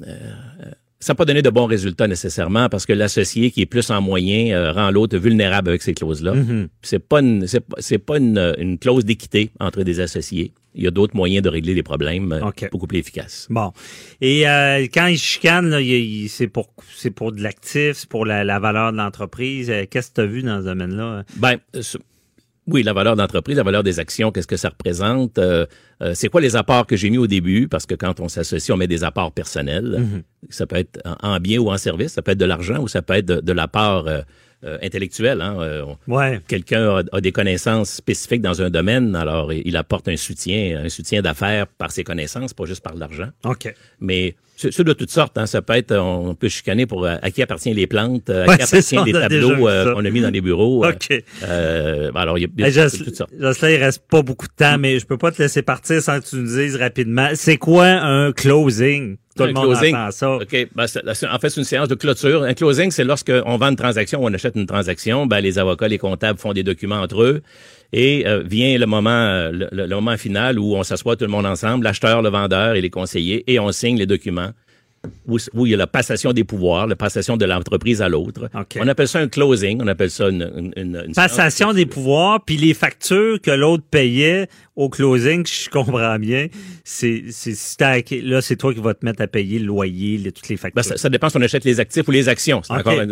[1.00, 4.02] ça n'a pas donné de bons résultats nécessairement parce que l'associé qui est plus en
[4.02, 6.34] moyen euh, rend l'autre vulnérable avec ces clauses-là.
[6.34, 6.68] Mm-hmm.
[6.82, 10.54] C'est pas une c'est pas une, une clause d'équité entre des associés.
[10.74, 13.48] Il y a d'autres moyens de régler les problèmes euh, beaucoup plus efficaces.
[13.50, 13.72] Bon.
[14.22, 15.76] Et euh, quand ils chicanent,
[16.30, 19.72] c'est pour c'est pour de l'actif, c'est pour la, la, valeur de l'entreprise.
[19.90, 21.24] Qu'est-ce que tu as vu dans ce domaine-là?
[21.38, 21.58] Ben,
[22.68, 25.38] oui, la valeur d'entreprise, la valeur des actions, qu'est-ce que ça représente?
[25.38, 25.66] Euh,
[26.02, 27.68] euh, c'est quoi les apports que j'ai mis au début?
[27.68, 29.98] Parce que quand on s'associe, on met des apports personnels.
[30.00, 30.24] Mhm.
[30.50, 33.02] Ça peut être en, bien ou en service, ça peut être de l'argent ou ça
[33.02, 34.22] peut être de, l'apport euh,
[34.82, 35.42] intellectuel.
[35.42, 35.86] Hein?
[36.08, 36.42] ouais.
[36.48, 41.22] Quelqu'un a, des connaissances spécifiques dans un domaine, alors il apporte un soutien, un soutien
[41.22, 43.30] d'affaires par ses connaissances, pas juste par l'argent.
[43.46, 43.74] OK.
[44.02, 45.38] Mais c'est de toutes sortes.
[45.38, 45.46] Hein.
[45.46, 48.64] Ça peut être, on peut chicaner pour euh, à qui appartient les plantes, à qui
[48.64, 50.84] appartient les tableaux euh, qu'on a mis dans les bureaux.
[50.84, 50.92] Euh.
[50.92, 51.24] OK.
[51.44, 53.32] Euh, alors, il y a, il y a toutes sortes.
[53.40, 56.20] Jocelyn, il reste pas beaucoup de temps, mais je peux pas te laisser partir sans
[56.20, 57.30] que tu nous dises rapidement.
[57.36, 59.18] C'est quoi un closing?
[59.38, 59.96] Tout le monde closing.
[59.96, 60.36] entend ça.
[60.38, 60.68] OK.
[60.76, 62.42] Ben, en fait, c'est une séance de clôture.
[62.42, 65.88] Un closing, c'est lorsque on vend une transaction, on achète une transaction, ben, les avocats,
[65.88, 67.44] les comptables font des documents entre eux.
[67.94, 71.86] Et vient le moment, le, le, moment final où on s'assoit tout le monde ensemble,
[71.86, 74.52] l'acheteur, le vendeur et les conseillers, et on signe les documents
[75.28, 78.50] où, il y a la passation des pouvoirs, la passation de l'entreprise à l'autre.
[78.80, 80.72] On appelle ça un closing, on appelle ça une...
[80.76, 86.18] une, une passation des pouvoirs, puis les factures que l'autre payait au closing, je comprends
[86.20, 86.48] bien,
[86.84, 87.24] c'est
[88.24, 90.84] là c'est toi qui vas te mettre à payer le loyer, les, toutes les factures.
[90.84, 92.62] Ben, ça, dépend si on achète les actifs ou les actions.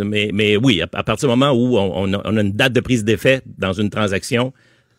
[0.06, 3.04] mais, mais oui, à, partir du moment où on, on a une date de prise
[3.04, 4.54] d'effet dans une transaction,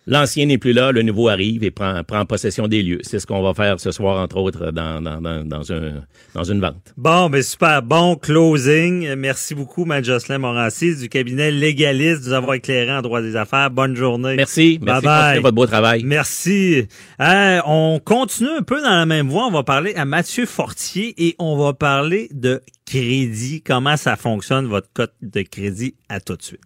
[0.08, 3.00] L'ancien n'est plus là, le nouveau arrive et prend, prend possession des lieux.
[3.02, 6.60] C'est ce qu'on va faire ce soir, entre autres, dans, dans, dans, un, dans une
[6.60, 6.94] vente.
[6.96, 7.82] Bon, mais super.
[7.82, 9.14] Bon closing.
[9.16, 13.34] Merci beaucoup, Mme Jocelyn Morancy, du cabinet légaliste, de nous avoir éclairé en droit des
[13.34, 13.70] affaires.
[13.70, 14.36] Bonne journée.
[14.36, 14.78] Merci.
[14.80, 16.04] Merci bye votre beau travail.
[16.04, 16.86] Merci.
[17.20, 19.46] Euh, on continue un peu dans la même voie.
[19.46, 23.60] On va parler à Mathieu Fortier et on va parler de crédit.
[23.60, 25.96] Comment ça fonctionne, votre code de crédit?
[26.08, 26.60] À tout de suite.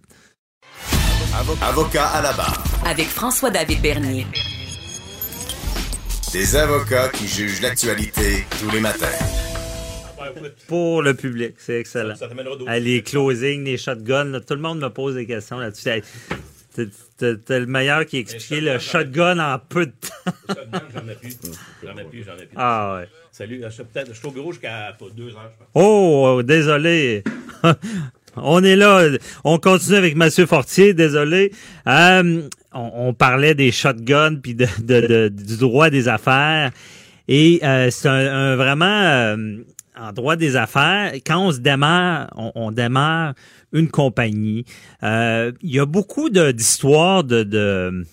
[1.33, 2.63] Avocat à la barre.
[2.85, 4.27] Avec François-David Bernier.
[6.33, 9.07] Des avocats qui jugent l'actualité tous les matins.
[10.67, 12.15] Pour le public, c'est excellent.
[12.81, 16.03] les closings, les shotguns, tout le monde me pose des questions là-dessus.
[16.75, 20.33] T'es le meilleur qui expliquait le shotgun en peu de temps.
[20.49, 21.37] shotgun, j'en ai plus.
[21.85, 22.57] J'en ai plus, j'en ai plus.
[22.57, 23.09] Ah ouais.
[23.31, 25.69] Salut, je suis au bureau jusqu'à deux heures, je pense.
[25.75, 27.23] Oh, désolé.
[28.37, 29.09] On est là,
[29.45, 31.53] on continue avec Monsieur Fortier, désolé.
[31.87, 36.71] Euh, on, parlait des shotguns puis de, du droit des affaires.
[37.29, 39.57] Et euh, c'est un, vraiment euh,
[39.99, 43.35] en droit des affaires, quand on se démarre, on, démarre
[43.73, 44.65] une compagnie.
[45.03, 48.07] il y a beaucoup d'histoires de, de,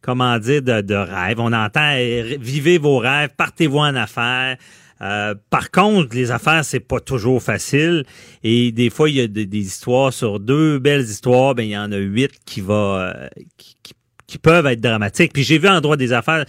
[0.00, 1.40] comment dire de, de rêves.
[1.40, 1.94] On entend
[2.38, 4.56] vivez vos rêves, partez-vous en affaires.
[5.02, 8.04] Euh, par contre, les affaires, c'est pas toujours facile.
[8.42, 11.76] Et des fois, il y a des, histoires sur deux belles histoires, ben il y
[11.76, 13.28] en a huit qui va euh,
[14.26, 15.32] qui, peuvent être dramatiques.
[15.32, 16.44] Puis j'ai vu en droit des affaires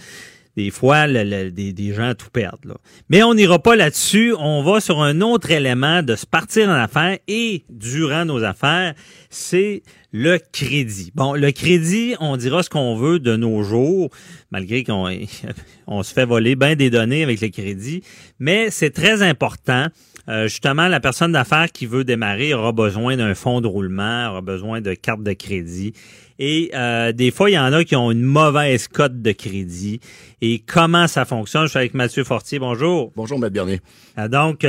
[0.56, 2.74] des fois, des, gens tout perdent.
[3.10, 4.34] Mais on n'ira pas là-dessus.
[4.38, 8.94] On va sur un autre élément de se partir en affaires et durant nos affaires,
[9.28, 11.12] c'est le crédit.
[11.14, 14.08] Bon, le crédit, on dira ce qu'on veut de nos jours,
[14.50, 15.10] malgré qu'on
[15.86, 18.02] on se fait voler bien des données avec le crédit,
[18.38, 19.88] mais c'est très important.
[20.28, 24.40] Euh, justement, la personne d'affaires qui veut démarrer aura besoin d'un fonds de roulement, aura
[24.40, 25.92] besoin de carte de crédit.
[26.38, 30.00] Et euh, des fois, il y en a qui ont une mauvaise cote de crédit.
[30.42, 31.64] Et comment ça fonctionne?
[31.64, 32.58] Je suis avec Mathieu Fortier.
[32.58, 33.12] Bonjour.
[33.16, 33.48] Bonjour, M.
[33.50, 33.80] Bernier.
[34.18, 34.66] Euh, donc,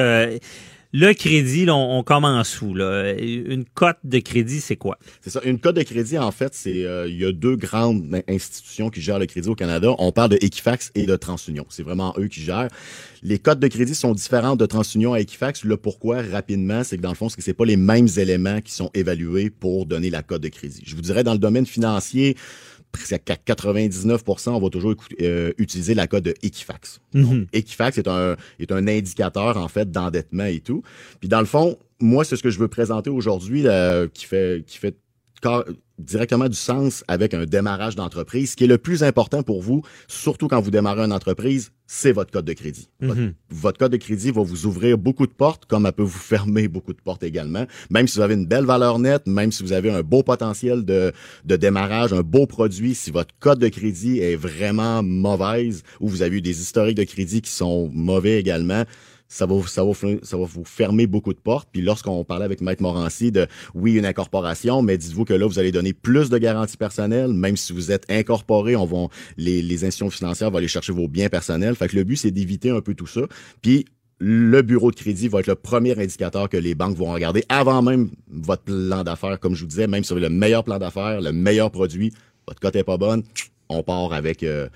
[0.94, 2.74] le crédit, on, commence où?
[2.74, 3.14] Là?
[3.14, 4.98] Une cote de crédit, c'est quoi?
[5.22, 5.42] C'est ça.
[5.44, 9.02] Une cote de crédit, en fait, c'est euh, il y a deux grandes institutions qui
[9.02, 9.94] gèrent le crédit au Canada.
[10.00, 11.66] On parle de Equifax et de TransUnion.
[11.70, 12.70] C'est vraiment eux qui gèrent.
[13.22, 15.66] Les cotes de crédit sont différentes de TransUnion à Equifax.
[15.66, 18.90] Le pourquoi, rapidement, c'est que dans le fond, c'est pas les mêmes éléments qui sont
[18.94, 20.84] évalués pour donner la cote de crédit.
[20.86, 22.38] Je vous dirais, dans le domaine financier,
[22.98, 27.00] presque 99% on va toujours euh, utiliser la code de Equifax.
[27.14, 27.48] Mhm.
[27.54, 30.84] Equifax est un, est un indicateur, en fait, d'endettement et tout.
[31.20, 33.66] Puis dans le fond, moi, c'est ce que je veux présenter aujourd'hui
[34.14, 34.96] qui fait, qui fait
[35.98, 38.52] directement du sens avec un démarrage d'entreprise.
[38.52, 42.12] Ce qui est le plus important pour vous, surtout quand vous démarrez une entreprise, c'est
[42.12, 42.90] votre code de crédit.
[43.02, 43.34] Mhm.
[43.50, 46.68] votre, code de crédit va vous ouvrir beaucoup de portes, comme elle peut vous fermer
[46.68, 47.66] beaucoup de portes également.
[47.90, 50.84] Même si vous avez une belle valeur nette, même si vous avez un beau potentiel
[50.84, 51.14] de,
[51.46, 56.22] de démarrage, un beau produit, si votre code de crédit est vraiment mauvaise ou vous
[56.22, 58.84] avez eu des historiques de crédit qui sont mauvais également,
[59.28, 61.68] ça va, vous fermer beaucoup de portes.
[61.72, 65.60] Puis lorsqu'on parlait avec Maître Morancy de, oui, une incorporation, mais dites-vous que là, vous
[65.60, 70.10] allez donner plus de garanties personnelles, même si vous êtes incorporé, on va, les, institutions
[70.10, 71.76] financières vont aller chercher vos biens personnels.
[71.76, 73.22] Fait que le but, c'est d'éviter un peu tout ça.
[73.62, 73.86] Puis
[74.20, 77.82] le bureau de crédit va être le premier indicateur que les banques vont regarder avant
[77.82, 79.40] même votre plan d'affaires.
[79.40, 82.12] Comme je vous disais, même si avez le meilleur plan d'affaires, le meilleur produit,
[82.48, 83.24] votre cote est pas bonne,
[83.70, 84.70] on part avec, euh,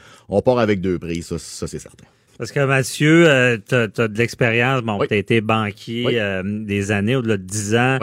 [0.75, 2.05] deux prix, ça c'est certain.
[2.37, 6.91] Parce que Mathieu, euh, tu as, de l'expérience, bon, tu as été banquier euh, des
[6.91, 7.99] années, au-delà de 10 ans,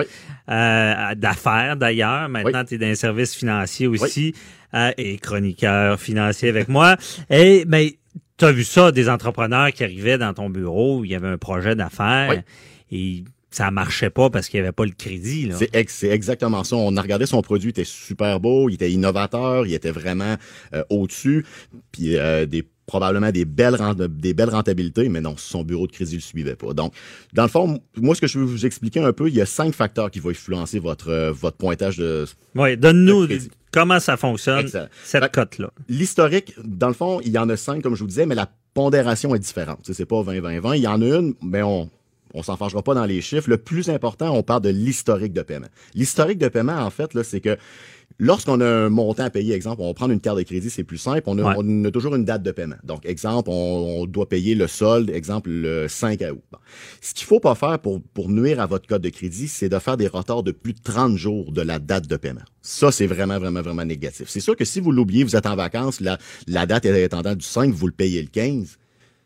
[0.49, 2.29] euh, d'affaires d'ailleurs.
[2.29, 4.35] Maintenant, tu es dans les services financiers aussi
[4.97, 6.97] et chroniqueur financier avec moi.
[7.31, 7.99] Et mais
[8.37, 11.39] tu as vu ça, des entrepreneurs qui arrivaient dans ton bureau, il y avait un
[11.39, 12.43] projet d'affaires
[12.93, 15.51] et ça marchait pas parce qu'il n'y avait pas le crédit.
[15.89, 16.77] C'est exactement ça.
[16.77, 20.37] On a regardé son produit, il était super beau, il était innovateur, il était vraiment
[20.91, 21.47] au-dessus.
[21.91, 23.77] Puis des probablement des belles,
[24.09, 26.73] des belles rentabilités, mais non, son bureau de crédit ne le suivait pas.
[26.73, 26.93] Donc,
[27.35, 29.47] dans le fond, moi, ce que je veux vous expliquer un peu, il y a
[29.47, 32.25] cinq facteurs qui vont influencer votre, euh, votre pointage de.
[32.57, 33.29] Oui, donne-nous
[33.71, 34.69] comment ça fonctionne,
[35.05, 35.71] cette cote-là.
[35.89, 38.51] L'historique, dans le fond, il y en a cinq, comme je vous disais, mais la
[38.75, 39.81] pondération est différente.
[39.93, 40.77] C'est pas 20-20-20.
[40.77, 41.91] Il y en a une, mais on,
[42.35, 43.51] on s'en fâchera pas dans les chiffres.
[43.51, 45.69] Le plus important, on parle de l'historique de paiement.
[45.95, 47.57] L'historique de paiement, en fait, là, c'est que
[48.21, 50.83] Lorsqu'on a un montant à payer, exemple, on va prendre une carte de crédit, c'est
[50.83, 51.23] plus simple.
[51.27, 52.77] On a, toujours une date de paiement.
[52.83, 56.43] Donc, exemple, on, doit payer le solde, exemple, le 5 août.
[57.01, 59.79] Ce qu'il faut pas faire pour, pour nuire à votre code de crédit, c'est de
[59.79, 62.43] faire des retards de plus de 30 jours de la date de paiement.
[62.61, 64.29] Ça, c'est vraiment, vraiment, vraiment négatif.
[64.29, 66.19] C'est sûr que si vous l'oubliez, vous êtes en vacances, la,
[66.49, 68.79] la date est étendant du 5, vous le payez le 15,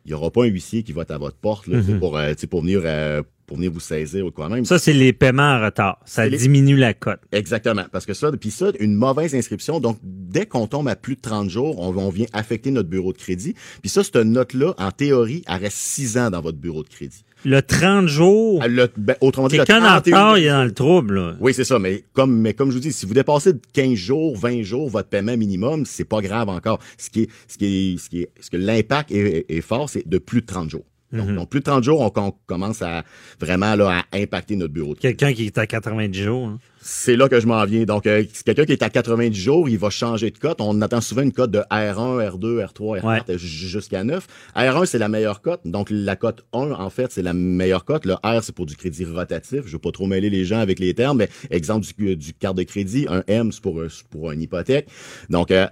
[0.05, 2.35] il n'y aura pas un huissier qui va être à votre porte là, pour, euh,
[2.51, 4.65] pour venir euh, pour venir vous saisir ou quoi même.
[4.65, 5.99] Ça, c'est les paiements en retard.
[6.05, 7.21] Ça diminue la cote.
[7.33, 7.85] Exactement.
[7.91, 9.81] Parce que ça, puis ça, une mauvaise inscription.
[9.81, 13.19] Donc, dès qu'on tombe à plus de 30 jours, on, vient affecter notre bureau de
[13.19, 13.55] crédit.
[13.81, 17.25] Puis ça, cette note-là, en théorie, elle reste 6 ans dans votre bureau de crédit.
[17.45, 18.61] Le 30 jours.
[18.63, 21.15] Ah, le, ben, autrement dit, Quelqu'un en retard, il est dans le trouble.
[21.15, 21.37] Là.
[21.41, 21.79] Oui, c'est ça.
[21.79, 24.89] Mais comme, mais comme je vous dis, si vous dépassez de 15 jours, 20 jours,
[24.89, 26.79] votre paiement minimum, c'est pas grave encore.
[26.99, 29.91] Ce qui est, ce qui est, ce qui est, ce que l'impact est, est fort,
[29.91, 30.85] c'est de plus de 30 jours.
[31.13, 31.37] Mhm.
[31.37, 33.05] Donc, plus de 30 jours, on, commence à
[33.41, 34.95] vraiment là, à impacter notre bureau.
[34.95, 36.47] Quelqu'un qui est à 90 jours.
[36.47, 36.59] Hein.
[36.81, 37.85] C'est là que je m'en viens.
[37.85, 40.61] Donc, euh, quelqu'un qui est à 90 jours, il va changer de cote.
[40.61, 44.27] On attend souvent une cote de R1, R2, R3, R4 jusqu'à 9.
[44.57, 45.61] R1, c'est la meilleure cote.
[45.65, 48.05] Donc, la cote 1, en fait, c'est la meilleure cote.
[48.05, 49.61] Le R, c'est pour du crédit rotatif.
[49.63, 52.35] Je ne veux pas trop mêler les gens avec les termes, mais exemple du, du
[52.35, 53.07] carte de crédit.
[53.09, 54.89] Un M, c'est pour, pour une hypothèque.
[55.31, 55.67] Donc, euh,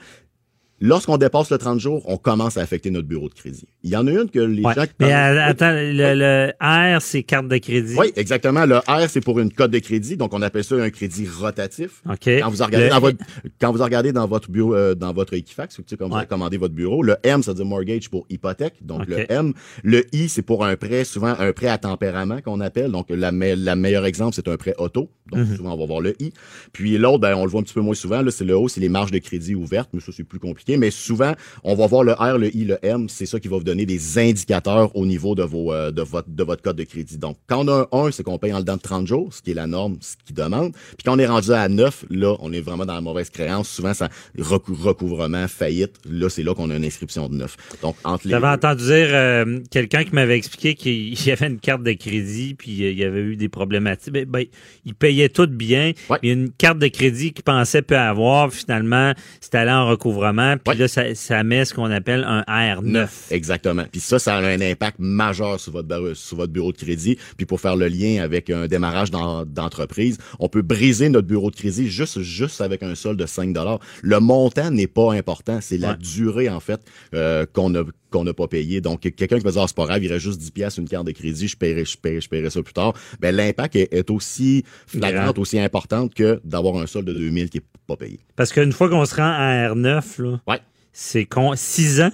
[0.82, 3.66] Lorsqu'on dépasse le 30 jours, on commence à affecter notre bureau de crédit.
[3.82, 4.72] Il y en a une que les gens...
[4.98, 7.96] Mais euh, attends, le, R, c'est carte de crédit.
[7.98, 8.64] Oui, exactement.
[8.64, 12.02] Le R, c'est pour une cote de crédit, donc on appelle ça un crédit rotatif.
[12.08, 12.26] OK.
[12.26, 13.18] Quand vous regardez, dans, votre,
[13.60, 16.26] quand vous regardez dans votre bureau, euh, dans votre Equifax, tu sais, quand vous avez
[16.26, 19.52] commandé votre bureau, le M, ça veut dire mortgage pour hypothèque, donc le M.
[19.82, 22.90] Le I, c'est pour un prêt, souvent un prêt à tempérament qu'on appelle.
[22.90, 25.10] Donc, la, la meilleure exemple, c'est un prêt auto.
[25.30, 25.56] Donc, mhm.
[25.56, 26.32] souvent, on va voir le I.
[26.72, 28.68] Puis l'autre, ben, on le voit un petit peu moins souvent, là, c'est le O,
[28.68, 31.32] c'est les marges de crédit ouvertes, mais ça, c'est plus compliqué mais souvent,
[31.64, 33.86] on va voir le R, le I, le M, c'est ça qui va vous donner
[33.86, 37.18] des indicateurs au niveau de vos euh, de votre de votre code de crédit.
[37.18, 39.42] Donc, quand on a un 1, c'est qu'on paye en dedans de 30 jours, ce
[39.42, 40.72] qui est la norme, ce qui demande.
[40.72, 43.68] Puis quand on est rendu à 9, là, on est vraiment dans la mauvaise créance.
[43.68, 47.56] Souvent, ça recouvrement, faillite, là, c'est là qu'on a une inscription de 9.
[47.82, 51.58] Donc, entre les J'avais entendu dire euh, quelqu'un qui m'avait expliqué qu'il y avait une
[51.58, 54.12] carte de crédit, puis euh, il y avait eu des problématiques.
[54.12, 54.44] Ben, ben
[54.84, 55.92] il payait tout bien.
[56.22, 59.88] Il y a une carte de crédit qu'il pensait peut avoir, finalement, c'était allé en
[59.88, 60.56] recouvrement.
[60.64, 63.08] Puis là, ça, ça, met ce qu'on appelle un R9.
[63.30, 63.84] Exactement.
[63.90, 67.18] Puis ça, ça a un impact majeur sur votre, sur votre bureau de crédit.
[67.36, 71.56] Puis pour faire le lien avec un démarrage d'entreprise, on peut briser notre bureau de
[71.56, 73.56] crédit juste, juste avec un solde de 5
[74.02, 75.58] Le montant n'est pas important.
[75.60, 76.80] C'est la durée, en fait,
[77.14, 78.80] euh, qu'on a qu'on n'a pas payé.
[78.80, 80.88] Donc, quelqu'un qui va dire, ah, c'est pas grave, il reste juste 10 pièces une
[80.88, 82.94] carte de crédit, je paierai, je paierai, je paierai ça plus tard.
[83.20, 87.64] Ben, l'impact est, aussi flagrant, aussi importante que d'avoir un solde de 2000 qui est
[87.86, 88.20] pas payé.
[88.36, 90.60] Parce qu'une fois qu'on se rend à R9, là, ouais
[90.92, 92.10] c'est con 6 ans?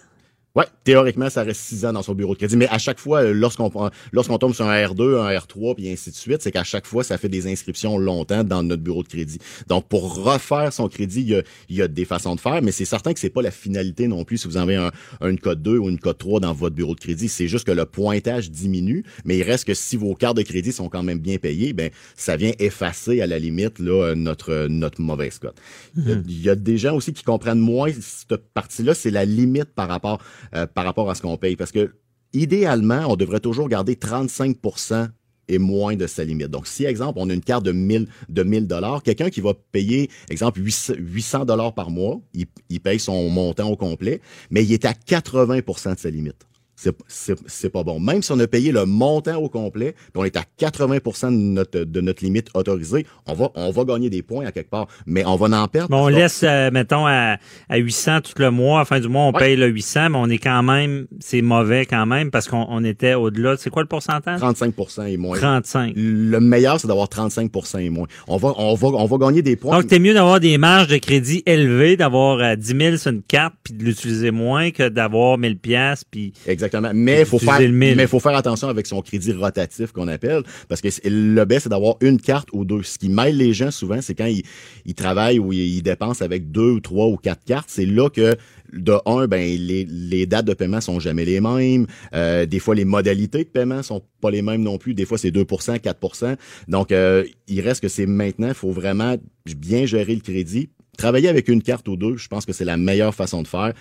[0.57, 2.57] Ouais, théoriquement, ça reste six ans dans son bureau de crédit.
[2.57, 3.71] Mais à chaque fois, lorsqu'on
[4.13, 7.05] lorsqu'on tombe sur un R2, un R3, puis ainsi de suite, c'est qu'à chaque fois,
[7.05, 9.39] ça fait des inscriptions longtemps dans notre bureau de crédit.
[9.69, 12.63] Donc, pour refaire son crédit, il y a, il y a des façons de faire,
[12.63, 14.91] mais c'est certain que c'est pas la finalité non plus si vous avez un,
[15.21, 17.29] une code 2 ou une code 3 dans votre bureau de crédit.
[17.29, 20.73] C'est juste que le pointage diminue, mais il reste que si vos cartes de crédit
[20.73, 25.03] sont quand même bien payées, ben ça vient effacer à la limite là, notre, notre
[25.03, 25.57] mauvaise cote.
[25.99, 26.23] Mm-hmm.
[26.29, 29.89] Il y a des gens aussi qui comprennent moins cette partie-là, c'est la limite par
[29.89, 30.23] rapport
[30.55, 31.57] euh, par rapport à ce qu'on paye.
[31.57, 31.95] Parce que
[32.33, 35.09] idéalement, on devrait toujours garder 35%
[35.49, 36.49] et moins de sa limite.
[36.49, 39.53] Donc, si, exemple, on a une carte de 1000 de 1000 dollars, quelqu'un qui va
[39.55, 44.73] payer, exemple, 800 dollars par mois, il, il, paye son montant au complet, mais il
[44.73, 46.47] est à 80% de sa limite
[46.77, 47.99] c'est pas bon.
[47.99, 51.31] Même si on a payé le montant au complet, puis on est à 80% de
[51.31, 54.87] notre, de notre limite autorisée, on va, on va gagner des points à quelque part,
[55.07, 55.97] mais on va en perdre.
[55.97, 59.25] on laisse, euh, mettons, à, à 800 tout le mois, à la fin du mois,
[59.25, 62.85] on paye le 800, mais on est quand même, c'est mauvais quand même, parce qu'on
[62.85, 63.57] était au-delà.
[63.57, 64.41] C'est quoi le pourcentage?
[64.41, 65.39] 35% et moins.
[65.39, 65.95] 35.
[65.97, 68.07] Le meilleur, c'est d'avoir 35% et moins.
[68.29, 69.79] On va, on va, on va gagner des points.
[69.79, 73.55] Donc, c'est mieux d'avoir des marges de crédit élevées, d'avoir 10 000 sur une carte,
[73.63, 76.33] puis de l'utiliser moins que d'avoir 1000 pièces puis...
[76.47, 76.66] Exactement.
[76.95, 80.89] Mais faut faire, mais faut faire attention avec son crédit rotatif qu'on appelle, parce que
[81.05, 82.83] le best, c'est d'avoir une carte ou deux.
[82.83, 84.43] Ce qui mêle les gens souvent, c'est quand ils,
[84.85, 88.37] ils travaillent ou ils, dépensent avec deux ou trois ou quatre cartes, c'est là que
[88.73, 91.87] de un, ben les, les dates de paiement sont jamais les mêmes.
[92.15, 94.95] Euh, des fois, les modalités de paiement sont pas les mêmes non plus.
[94.95, 96.37] Des fois, c'est 2% 4%
[96.69, 100.71] Donc, euh, il reste que c'est maintenant, il faut vraiment bien gérer le crédit.
[100.99, 103.73] Travailler avec une carte ou deux, je pense que c'est la meilleure façon de faire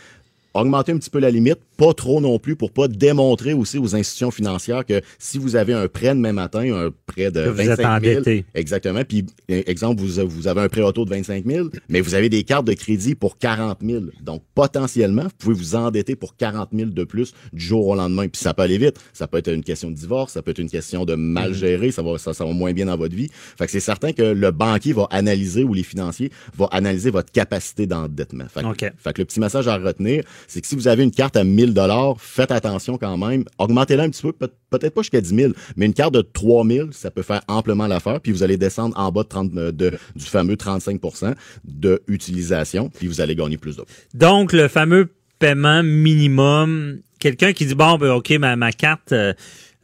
[0.55, 3.95] augmenter un petit peu la limite, pas trop non plus pour pas démontrer aussi aux
[3.95, 8.23] institutions financières que si vous avez un prêt demain matin, un prêt de 25 000,
[8.53, 12.29] exactement, puis exemple vous, vous avez un prêt auto de 25 000, mais vous avez
[12.29, 16.69] des cartes de crédit pour 40 000, donc potentiellement vous pouvez vous endetter pour 40
[16.73, 19.51] 000 de plus du jour au lendemain, puis ça peut aller vite, ça peut être
[19.51, 21.55] une question de divorce, ça peut être une question de mal mhm.
[21.55, 24.13] gérer, ça va ça, ça va moins bien dans votre vie, fait que c'est certain
[24.13, 28.45] que le banquier va analyser ou les financiers vont analyser votre capacité d'endettement.
[28.47, 28.61] Fait,
[28.97, 31.43] fait que le petit message à retenir c'est que si vous avez une carte à
[31.43, 33.45] 1000 dollars, faites attention quand même.
[33.57, 37.11] Augmentez-la un petit peu, peut-être pas jusqu'à 10 000, mais une carte de 3000, ça
[37.11, 38.19] peut faire amplement l'affaire.
[38.21, 41.33] Puis vous allez descendre en bas de, 30, euh, du fameux 35%
[41.65, 43.85] de utilisation, puis vous allez gagner plus d'eau.
[44.13, 49.11] Donc, le fameux paiement minimum, quelqu'un qui dit, bon, ben, OK, ma, ma carte...
[49.11, 49.33] Euh,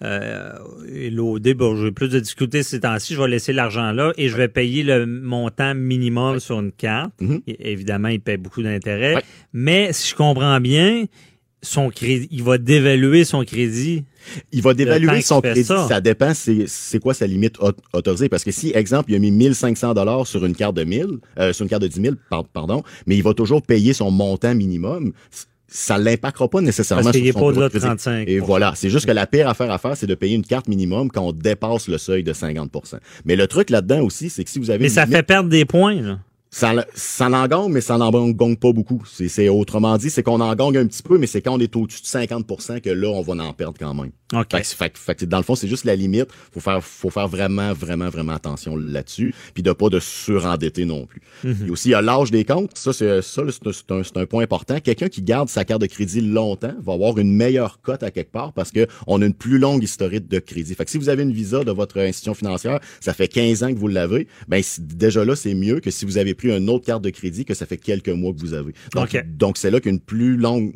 [0.04, 0.54] euh,
[1.12, 4.38] loadé, bon, j'ai plus de difficultés ces temps-ci, je vais laisser l'argent là et je
[4.38, 7.12] vais payer le montant minimum sur une carte.
[7.22, 7.42] Mm-hmm.
[7.60, 9.24] évidemment, il paye beaucoup d'intérêt.
[9.54, 11.06] Mais si je comprends bien,
[11.62, 14.04] son crédit, il va dévaluer son crédit.
[14.52, 15.64] Il va dévaluer son crédit.
[15.64, 16.02] Ça.
[16.02, 17.58] dépend c'est quoi sa limite
[17.94, 18.30] autorisée?
[18.30, 21.06] Parce que si, exemple, il a mis 1500 dollars sur une carte de 1000,
[21.38, 22.16] euh, sur une carte de 10 000,
[22.54, 25.14] pardon, mais il va toujours payer son montant minimum
[25.74, 29.12] ça l'impactera pas nécessairement Parce sur son pas de 35 Et voilà, c'est juste que
[29.12, 31.98] la pire affaire à faire, c'est de payer une carte minimum quand on dépasse le
[31.98, 34.84] seuil de 50% Mais le truc là-dedans aussi, c'est que si vous avez...
[34.84, 36.20] Mais ça fait perdre des points, là.
[36.54, 39.02] Ça, ça en gagne, mais ça n'en gagne pas beaucoup.
[39.06, 41.74] C'est autrement dit, c'est qu'on en gagne un petit peu, mais c'est quand on est
[41.78, 42.46] au-dessus de 50
[42.82, 44.12] que là, on va en perdre quand même.
[44.34, 44.64] Okay.
[44.64, 46.30] Fait, fait, dans le fond, c'est juste la limite.
[46.54, 51.06] Faut faire, faut faire vraiment, vraiment, vraiment attention là-dessus, puis de pas de surendetter non
[51.06, 51.22] plus.
[51.44, 52.72] Mm aussi, il y a l'âge des comptes.
[52.76, 54.80] Ça, c'est ça, c'est un, un, point important.
[54.80, 58.32] Quelqu'un qui garde sa carte de crédit longtemps va avoir une meilleure cote à quelque
[58.32, 60.76] part parce que on a une plus longue historique de crédit.
[60.76, 63.74] Fait que si vous avez une visa de votre institution financière, ça fait 15 ans
[63.74, 66.86] que vous l'avez, ben déjà là, c'est mieux que si vous avez pris une autre
[66.86, 68.74] carte de crédit que ça fait quelques mois que vous avez.
[68.94, 70.74] Donc, donc c'est là qu'une plus longue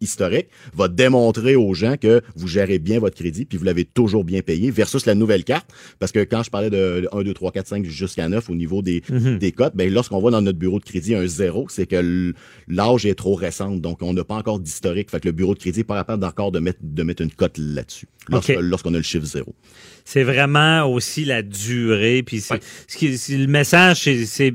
[0.00, 4.24] historique va démontrer aux gens que vous gérez bien votre crédit puis vous l'avez toujours
[4.24, 5.68] bien payé versus la nouvelle carte.
[5.98, 8.82] Parce que quand je parlais de 1 2 3 4 5 jusqu'à 9 au niveau
[8.82, 9.38] des mhm.
[9.38, 12.32] des cotes ben lorsqu'on va dans notre bureau de crédit un zéro c'est que
[12.68, 13.70] l'âge est trop récent.
[13.76, 15.10] Donc on n'a pas encore d'historique.
[15.10, 17.32] Fait que le bureau de crédit n'est pas capable encore de mettre de mettre une
[17.32, 18.06] cote là-dessus
[18.60, 19.54] lorsqu'on a le chiffre zéro.
[20.04, 24.54] C'est vraiment aussi la durée puis c'est le message c'est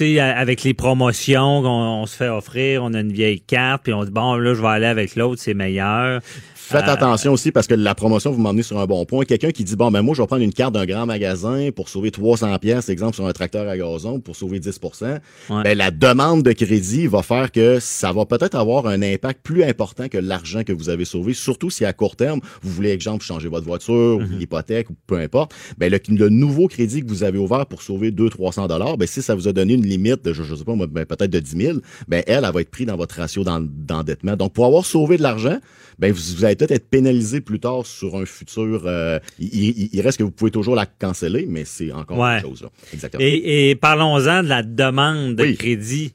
[0.00, 4.10] avec les promotions qu'on se fait offrir, on a une vieille carte, puis on dit
[4.10, 6.20] bon là je vais aller avec l'autre, c'est meilleur.
[6.68, 9.24] Faites euh, attention aussi parce que la promotion vous m'emmenez sur un bon point.
[9.24, 11.88] Quelqu'un qui dit bon ben moi je vais prendre une carte d'un grand magasin pour
[11.88, 16.42] sauver 300 pièces exemple sur un tracteur à gazon pour sauver 10% ben, la demande
[16.42, 20.62] de crédit va faire que ça va peut-être avoir un impact plus important que l'argent
[20.62, 24.18] que vous avez sauvé, surtout si à court terme vous voulez exemple changer votre voiture,
[24.18, 24.38] ou mhm.
[24.38, 25.54] l'hypothèque ou peu importe.
[25.78, 29.22] Ben le, nouveau crédit que vous avez ouvert pour sauver 2 300 dollars, ben si
[29.22, 31.56] ça vous a donné une limite de je, je sais pas ben, peut-être de 10
[31.56, 31.78] 000,
[32.08, 34.36] ben elle, elle va être prise dans votre ratio d'endettement.
[34.36, 35.58] Donc pour avoir sauvé de l'argent,
[35.98, 38.82] ben vous, vous allez peut-être être pénalisé plus tard sur un futur.
[38.86, 42.68] Euh, il, reste que vous pouvez toujours la canceller, mais c'est encore autre chose.
[42.92, 43.22] Exactement.
[43.24, 46.12] Et, parlons-en de la demande de crédit.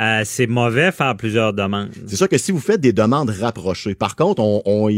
[0.00, 1.90] Euh, c'est mauvais faire plusieurs demandes.
[2.06, 4.88] C'est sûr que si vous faites des demandes rapprochées, par contre, on,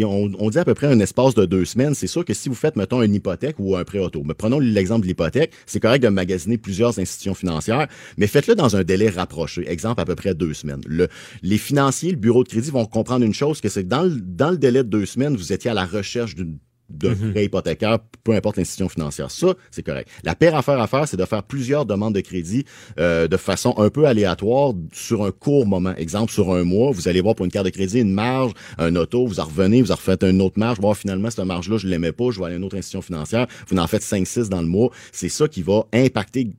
[0.51, 2.77] dit à peu près un espace de deux semaines, c'est sûr que si vous faites,
[2.77, 6.09] mettons, une hypothèque ou un prêt auto, mais prenons l'exemple de l'hypothèque, c'est correct de
[6.09, 10.55] magasiner plusieurs institutions financières, mais faites-le dans un délai rapproché, exemple à peu près deux
[10.55, 10.83] semaines.
[10.87, 11.09] Le,
[11.43, 14.51] les financiers, le bureau de crédit vont comprendre une chose, que c'est que dans dans
[14.51, 16.59] le délai de deux semaines, vous étiez à la recherche d'une
[16.91, 17.33] de mhm.
[17.33, 19.31] prêt hypothécaire, peu importe l'institution financière.
[19.31, 20.09] Ça, c'est correct.
[20.23, 22.65] La pire affaire à faire, c'est de faire plusieurs demandes de crédit
[22.99, 25.95] euh, de façon un peu aléatoire sur un court moment.
[25.97, 28.95] Exemple, sur un mois, vous allez voir pour une carte de crédit une marge, un
[28.97, 31.89] auto, vous en revenez, vous en refaites une autre marge, voir finalement cette marge-là, je
[31.89, 34.61] l'aimais pas, je vais aller à une autre institution financière, vous en faites 5-6 dans
[34.61, 34.91] le mois.
[35.13, 36.51] C'est ça qui va impacter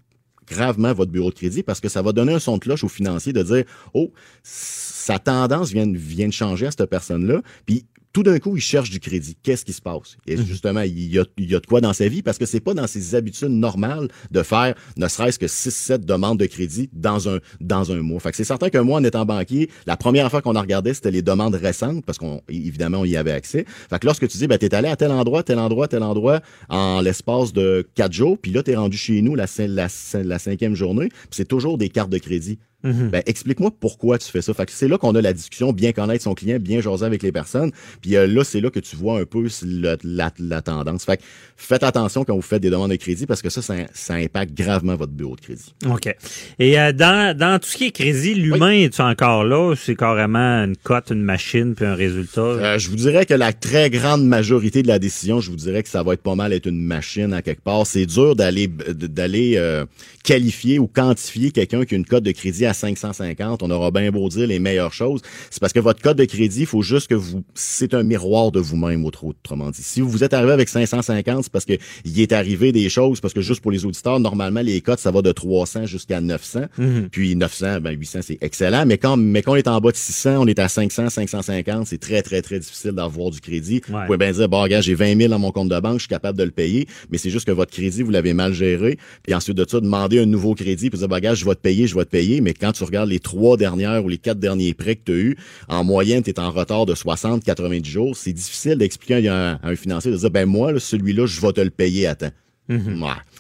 [0.48, 2.90] gravement votre bureau de crédit parce que ça va donner un son de cloche aux
[2.90, 3.64] financiers de dire,
[3.94, 4.12] oh,
[4.44, 7.42] sa tendance vient, vient de changer à cette personne-là.
[7.66, 7.86] Puis
[8.16, 9.36] tout d'un coup, il cherche du crédit.
[9.44, 10.16] Qu'est-ce qui se passe?
[10.26, 10.46] Et mhm.
[10.46, 12.62] justement, il y, a, il y a de quoi dans sa vie parce que c'est
[12.62, 17.28] pas dans ses habitudes normales de faire ne serait-ce que 6-7 demandes de crédit dans
[17.28, 18.22] un, dans un mois.
[18.22, 20.94] Fait que c'est certain qu'un mois, en étant banquier, la première fois qu'on a regardé,
[20.94, 23.66] c'était les demandes récentes parce qu'on, évidemment, on y avait accès.
[23.90, 26.40] Fait que lorsque tu dis, ben, t'es allé à tel endroit, tel endroit, tel endroit
[26.70, 29.88] en l'espace de 4 jours, puis là, t'es rendu chez nous la, la,
[30.24, 32.60] la cinquième journée, puis c'est toujours des cartes de crédit.
[32.84, 33.10] Mhm.
[33.10, 34.54] Ben, explique-moi pourquoi tu fais ça.
[34.54, 37.24] Fait que c'est là qu'on a la discussion, bien connaître son client, bien jaser avec
[37.24, 37.72] les personnes.
[38.02, 39.48] Puis euh, là, c'est là que tu vois un peu
[40.04, 41.06] la, tendance.
[41.06, 41.24] Fait que
[41.58, 44.96] faites attention quand vous faites des demandes de crédit parce que ça, ça, impacte gravement
[44.96, 45.74] votre bureau de crédit.
[45.90, 46.14] OK.
[46.60, 49.74] Et euh, dans, dans tout ce qui est crédit, l'humain, est encore là?
[49.76, 52.42] C'est carrément une cote, une machine, puis un résultat?
[52.42, 55.82] Euh, je vous dirais que la très grande majorité de la décision, je vous dirais
[55.82, 57.88] que ça va être pas mal être une machine à quelque part.
[57.88, 59.60] C'est dur d'aller d'aller
[60.24, 64.12] qualifier ou quantifier quelqu'un qui a une cote de crédit à 550, on aura bien
[64.12, 65.22] beau dire les meilleures choses.
[65.50, 68.52] C'est parce que votre code de crédit, il faut juste que vous, c'est un miroir
[68.52, 69.82] de vous-même, autrement dit.
[69.82, 71.74] Si vous êtes arrivé avec 550, c'est parce que
[72.04, 75.12] il est arrivé des choses, parce que juste pour les auditeurs, normalement, les cotes, ça
[75.12, 76.66] va de 300 jusqu'à 900.
[76.78, 77.10] Mhm.
[77.12, 78.86] Puis 900, ben 800, c'est excellent.
[78.86, 81.88] Mais quand, mais quand on est en bas de 600, on est à 500, 550,
[81.88, 83.82] c'est très, très, très difficile d'avoir du crédit.
[83.88, 86.04] Vous pouvez bien dire, bon, regarde, j'ai 20 000 dans mon compte de banque, je
[86.04, 86.88] suis capable de le payer.
[87.12, 88.98] Mais c'est juste que votre crédit, vous l'avez mal géré.
[89.24, 91.62] Puis ensuite de ça, demander un nouveau crédit, puis dire, bon, regarde, je vais te
[91.62, 92.42] payer, je vais te payer.
[92.42, 95.16] Mais quand tu regardes les trois dernières ou les quatre derniers prêts que tu as
[95.16, 95.38] eu,
[95.68, 98.18] en moyenne, tu es en retard de 60, 90 jours.
[98.18, 101.70] C'est difficile d'expliquer à un, financier de dire, ben moi, celui-là, je vais te le
[101.70, 102.32] payer à temps.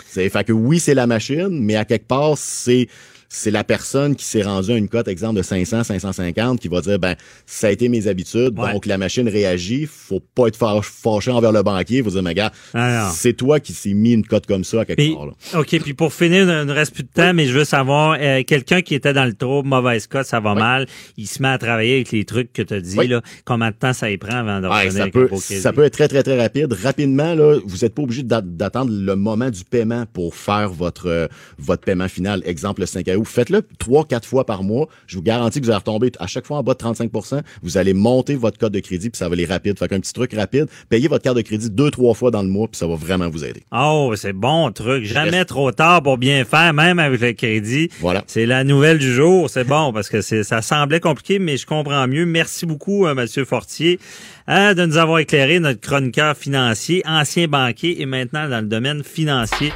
[0.07, 2.88] C'est fait que oui, c'est la machine, mais à quelque part, c'est
[3.30, 6.82] c'est la personne qui s'est rendue à une cote, exemple, de 500, 550, qui va
[6.82, 7.15] dire, ben,
[7.45, 11.63] ça a été mes habitudes, donc la machine réagit, faut pas être fâché envers le
[11.63, 14.82] banquier, faut dire, mais gars, ah, c'est toi qui s'est mis une cote comme ça
[14.82, 15.28] à quelque part.
[15.28, 15.34] Là.
[15.59, 18.43] OK, puis pour finir, il ne reste plus de temps, mais je veux savoir, euh,
[18.43, 21.57] quelqu'un qui était dans le trouble, mauvaise cote, ça va mal, il se met à
[21.57, 24.38] travailler avec les trucs que tu as dit, là, combien de temps ça y prend
[24.38, 26.73] avant de revenir ça peut, Ça peut être très, très, très rapide.
[26.73, 31.28] Rapidement, là, vous n'êtes pas obligé d'attendre le moment du paiement pour faire votre, euh,
[31.57, 32.41] votre paiement final.
[32.45, 34.88] Exemple, le 5 Faites-le trois, quatre fois par mois.
[35.07, 37.78] Je vous garantis que vous allez retomber à chaque fois en bas de 35% Vous
[37.78, 39.78] allez monter votre code de crédit, puis ça va aller rapide.
[39.78, 42.49] Fait qu'un petit truc rapide, payez votre carte de crédit deux, trois fois dans le
[42.49, 43.63] mois, puis ça va vraiment vous aider.
[43.72, 45.05] Oh, c'est bon truc.
[45.05, 47.89] Jamais trop tard pour bien faire, même avec le crédit.
[47.99, 48.24] Voilà.
[48.28, 49.49] C'est la nouvelle du jour.
[49.49, 52.26] C'est bon, parce que ça semblait compliqué, mais je comprends mieux.
[52.26, 53.99] Merci beaucoup, euh, Monsieur Fortier,
[54.47, 59.72] de nous avoir éclairé notre chroniqueur financier, ancien banquier et maintenant dans le domaine financier.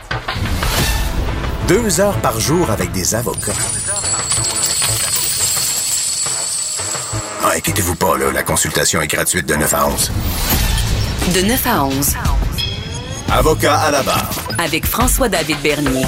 [1.70, 3.54] Deux heures par jour avec des avocats.
[7.44, 10.12] Ah, inquiétez-vous pas, là, la consultation est gratuite de 9 à 11.
[11.36, 12.16] De 9 à 11.
[13.32, 14.32] Avocat à la barre.
[14.58, 16.06] Avec François-David Bernier.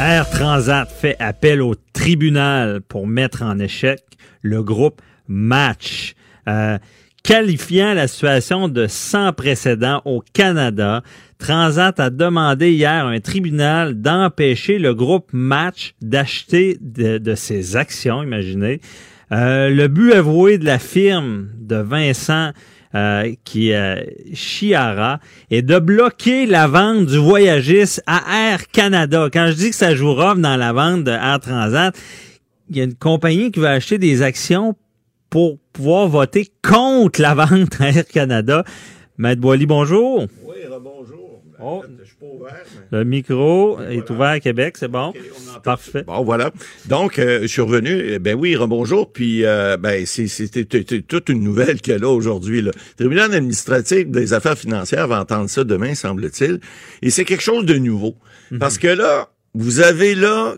[0.00, 4.00] Air Transat fait appel au tribunal pour mettre en échec
[4.40, 6.14] le groupe Match.
[6.48, 6.78] Euh,
[7.22, 11.02] qualifiant la situation de sans précédent au Canada
[11.44, 18.22] Transat a demandé hier à un tribunal d'empêcher le groupe Match d'acheter de, ses actions,
[18.22, 18.80] imaginez.
[19.30, 22.52] Euh, le but avoué de la firme de Vincent
[22.94, 25.20] euh, qui est Chiara
[25.50, 29.28] est de bloquer la vente du voyagiste à Air Canada.
[29.30, 31.94] Quand je dis que ça joue dans la vente de Air Transat,
[32.70, 34.74] il y a une compagnie qui va acheter des actions
[35.28, 38.64] pour pouvoir voter contre la vente à Air Canada.
[39.18, 40.26] Maître Boily, bonjour.
[40.46, 41.23] Oui, bonjour.
[41.66, 41.82] Oh.
[42.90, 45.14] Le micro est ouvert à Québec, c'est bon.
[45.62, 46.02] Parfait.
[46.02, 46.50] Bon, voilà.
[46.86, 48.02] Donc, euh, je suis revenu.
[48.06, 49.10] Eh ben oui, rebonjour.
[49.10, 52.60] Puis, euh, ben, c'était toute une nouvelle qu'il y a là aujourd'hui.
[52.60, 56.60] Le tribunal administratif des affaires financières va entendre ça demain, semble-t-il.
[57.00, 58.14] Et c'est quelque chose de nouveau.
[58.50, 58.58] Mhm.
[58.58, 60.56] Parce que là, vous avez là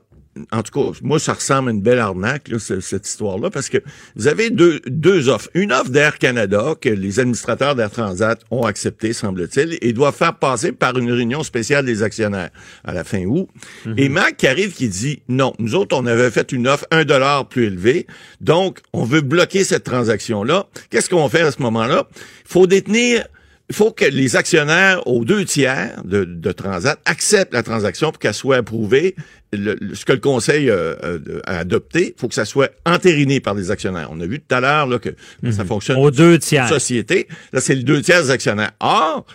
[0.52, 3.78] en tout cas, moi, ça ressemble à une belle arnaque, là, cette histoire-là, parce que
[4.16, 5.48] vous avez deux, deux offres.
[5.54, 10.38] Une offre d'Air Canada que les administrateurs d'Air Transat ont accepté, semble-t-il, et doivent faire
[10.38, 12.50] passer par une réunion spéciale des actionnaires
[12.84, 13.48] à la fin août.
[13.84, 13.94] Mhm.
[13.96, 17.04] Et Mac qui arrive qui dit, non, nous autres, on avait fait une offre un
[17.04, 18.06] dollar plus élevée,
[18.40, 20.66] donc on veut bloquer cette transaction-là.
[20.90, 22.08] Qu'est-ce qu'on fait à ce moment-là?
[22.14, 23.26] Il faut détenir
[23.68, 28.20] il faut que les actionnaires aux deux tiers de, de Transat acceptent la transaction pour
[28.20, 29.16] qu'elle soit approuvée.
[29.52, 33.54] ce que le Conseil euh, euh, a adopté, il faut que ça soit entériné par
[33.54, 34.08] les actionnaires.
[34.12, 35.10] On a vu tout à l'heure que
[35.50, 35.68] ça mhm.
[35.68, 35.98] fonctionne.
[35.98, 36.68] Aux deux tiers.
[36.68, 37.26] Société.
[37.52, 38.72] Là, c'est les deux tiers des actionnaires.
[38.78, 39.26] Or,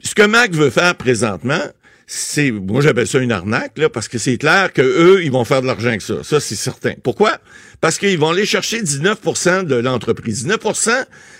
[0.00, 1.62] ce que Mac veut faire présentement,
[2.06, 5.44] c'est, moi j'appelle ça une arnaque, là, parce que c'est clair que eux, ils vont
[5.44, 6.22] faire de l'argent avec ça.
[6.22, 6.92] Ça, c'est certain.
[7.02, 7.38] Pourquoi?
[7.80, 10.46] Parce qu'ils vont aller chercher 19% de l'entreprise.
[10.46, 10.90] 19%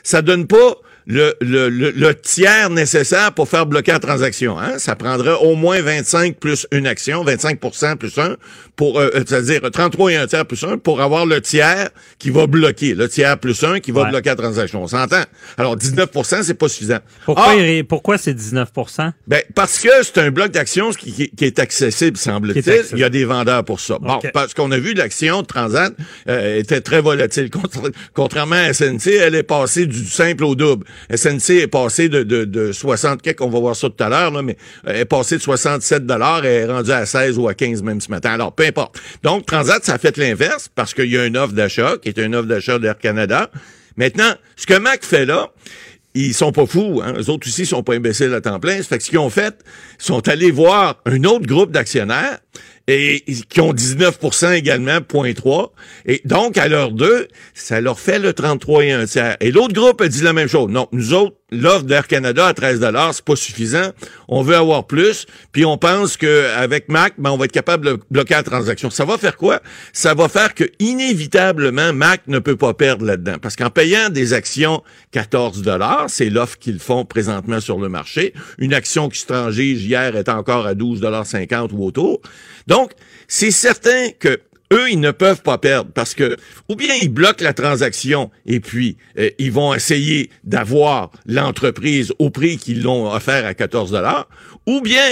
[0.02, 0.76] ça donne pas
[1.06, 4.58] le, le, le, tiers nécessaire pour faire bloquer la transaction.
[4.58, 4.78] Hein?
[4.78, 8.36] Ça prendrait au moins 25 plus une action, 25% plus un,
[8.74, 12.48] pour euh, c'est-à-dire 33 et un tiers plus un, pour avoir le tiers qui va
[12.48, 14.82] bloquer, le tiers plus un qui va bloquer la transaction.
[14.82, 15.22] On s'entend?
[15.56, 16.98] Alors 19% c'est pas suffisant.
[17.24, 17.82] Pourquoi, ah!
[17.88, 22.84] pourquoi c'est 19% Ben parce que c'est un bloc d'action qui, qui, est accessible, semble-t-il.
[22.92, 23.98] Il y a des vendeurs pour ça.
[24.00, 25.94] Bon, parce qu'on a vu l'action de Transat
[26.28, 27.48] euh, était très volatile.
[28.12, 30.84] Contrairement à SNC, elle est passée du simple au double.
[31.14, 34.56] SNC est passé de, de, de 60, quelques, va voir ça tout à l'heure, mais
[34.86, 38.10] est passé de 67 dollars et est rendu à 16 ou à 15 même ce
[38.10, 38.32] matin.
[38.32, 39.00] Alors, peu importe.
[39.22, 42.18] Donc, Transat, ça a fait l'inverse parce qu'il y a une offre d'achat qui est
[42.18, 43.50] une offre d'achat d'Air Canada.
[43.96, 45.50] Maintenant, ce que Mac fait là,
[46.14, 47.12] ils sont pas fous, hein.
[47.16, 48.78] Les autres aussi sont pas imbéciles à temps plein.
[48.78, 49.54] Ça fait que ce qu'ils ont fait,
[50.00, 52.38] ils sont allés voir un autre groupe d'actionnaires
[52.88, 55.70] et qui ont 19% également, 0.3.
[56.06, 59.36] Et donc, à l'heure deux, ça leur fait le 33 et un tiers.
[59.40, 60.70] Et l'autre groupe a dit la même chose.
[60.70, 62.80] Non, nous autres, l'offre d'Air Canada à 13
[63.12, 63.90] c'est pas suffisant.
[64.28, 65.26] On veut avoir plus.
[65.50, 68.90] Puis on pense qu'avec Mac, ben, on va être capable de bloquer la transaction.
[68.90, 69.60] Ça va faire quoi?
[69.92, 73.36] Ça va faire que, inévitablement, Mac ne peut pas perdre là-dedans.
[73.40, 75.64] Parce qu'en payant des actions 14
[76.08, 78.32] c'est l'offre qu'ils font présentement sur le marché.
[78.58, 82.20] Une action qui se transige hier est encore à 12,50 ou autour.
[82.66, 82.92] Donc,
[83.28, 84.40] c'est certain que
[84.72, 86.36] eux, ils ne peuvent pas perdre parce que
[86.68, 92.30] ou bien ils bloquent la transaction et puis euh, ils vont essayer d'avoir l'entreprise au
[92.30, 94.28] prix qu'ils l'ont offert à 14 dollars,
[94.66, 95.04] ou bien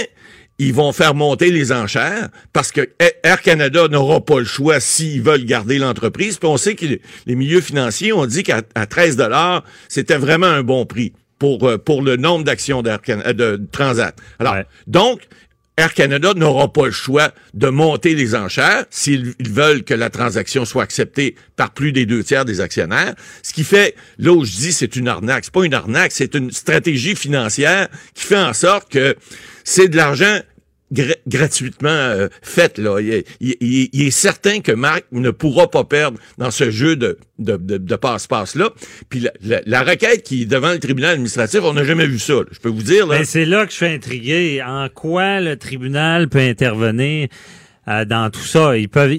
[0.57, 2.89] ils vont faire monter les enchères parce que
[3.23, 6.37] Air Canada n'aura pas le choix s'ils veulent garder l'entreprise.
[6.37, 10.63] Puis on sait que les milieux financiers ont dit qu'à 13 dollars, c'était vraiment un
[10.63, 14.17] bon prix pour euh, pour le nombre d'actions d'Air Canada de Transat.
[14.39, 14.55] Alors
[14.87, 15.21] donc
[15.77, 20.63] Air Canada n'aura pas le choix de monter les enchères s'ils veulent que la transaction
[20.63, 23.13] soit acceptée par plus des deux tiers des actionnaires.
[23.43, 26.33] Ce qui fait, là où je dis c'est une arnaque, c'est pas une arnaque, c'est
[26.33, 29.17] une stratégie financière qui fait en sorte que
[29.65, 30.39] c'est de l'argent
[30.91, 32.77] gratuitement euh, faite.
[32.77, 32.99] Là.
[32.99, 37.95] Il, est certain que Marc ne pourra pas perdre dans ce jeu de, de, de,
[37.95, 38.69] passe-passe-là.
[39.09, 42.35] Puis la, requête qui est devant le tribunal administratif, on n'a jamais vu ça.
[42.51, 43.07] Je peux vous dire.
[43.07, 43.17] Là.
[43.17, 44.63] Ben, c'est là que je suis intrigué.
[44.65, 47.27] En quoi le tribunal peut intervenir?
[47.87, 48.75] Euh, dans tout ça.
[48.75, 49.15] Ils peuvent,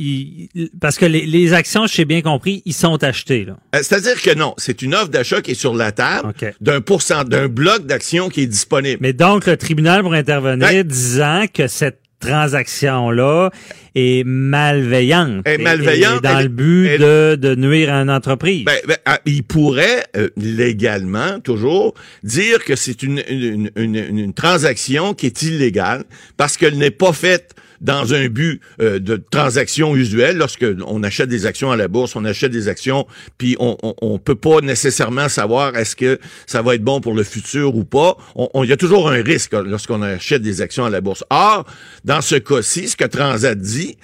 [0.80, 3.44] parce que les, les actions, j'ai bien compris, ils sont achetés.
[3.44, 3.56] Là.
[3.76, 7.22] Euh, c'est-à-dire que non, c'est une offre d'achat qui est sur la table d'un pourcent,
[7.22, 8.98] d'un bloc d'actions qui est disponible.
[9.00, 13.50] Mais donc le tribunal pourrait intervenir ben disant que cette transaction-là
[13.94, 15.46] est malveillante.
[15.46, 16.22] Est malveillante.
[16.24, 18.64] dans le but de, de, nuire à une entreprise.
[18.64, 21.94] Ben, ben, ah, il pourrait euh, légalement, toujours,
[22.24, 26.04] dire que c'est une, une, une, une, transaction qui est illégale
[26.36, 30.36] parce qu'elle n'est pas faite dans un but euh, de transaction usuelle.
[30.36, 33.06] Lorsque on achète des actions à la bourse, on achète des actions,
[33.38, 37.22] puis on, on, peut pas nécessairement savoir est-ce que ça va être bon pour le
[37.22, 38.16] futur ou pas.
[38.54, 41.24] Il y a toujours un risque lorsqu'on achète des actions à la bourse.
[41.30, 41.66] Or,
[42.04, 43.96] dans ce cas-ci, ce que Transat dit,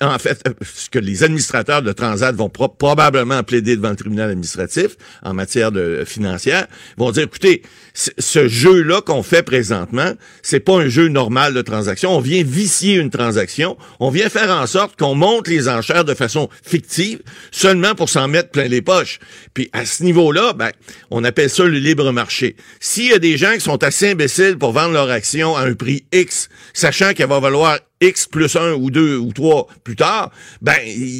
[0.00, 4.30] en fait, euh, ce que les administrateurs de Transat vont probablement plaider devant le tribunal
[4.30, 6.66] administratif en matière de financière,
[6.96, 7.62] vont dire, écoutez,
[7.94, 10.12] ce jeu-là qu'on fait présentement,
[10.42, 12.14] c'est pas un jeu normal de transaction.
[12.14, 13.76] On vient vicier une transaction.
[14.00, 17.20] On vient faire en sorte qu'on monte les enchères de façon fictive,
[17.50, 19.18] seulement pour s'en mettre plein les poches.
[19.54, 20.70] Puis à ce niveau-là, ben,
[21.10, 22.56] on appelle ça le libre marché.
[22.80, 25.74] S'il y a des gens qui sont assez imbéciles pour vendre leur action à un
[25.74, 30.30] prix X, sachant qu'elle va valoir X plus un ou deux ou trois plus tard,
[30.60, 30.76] ben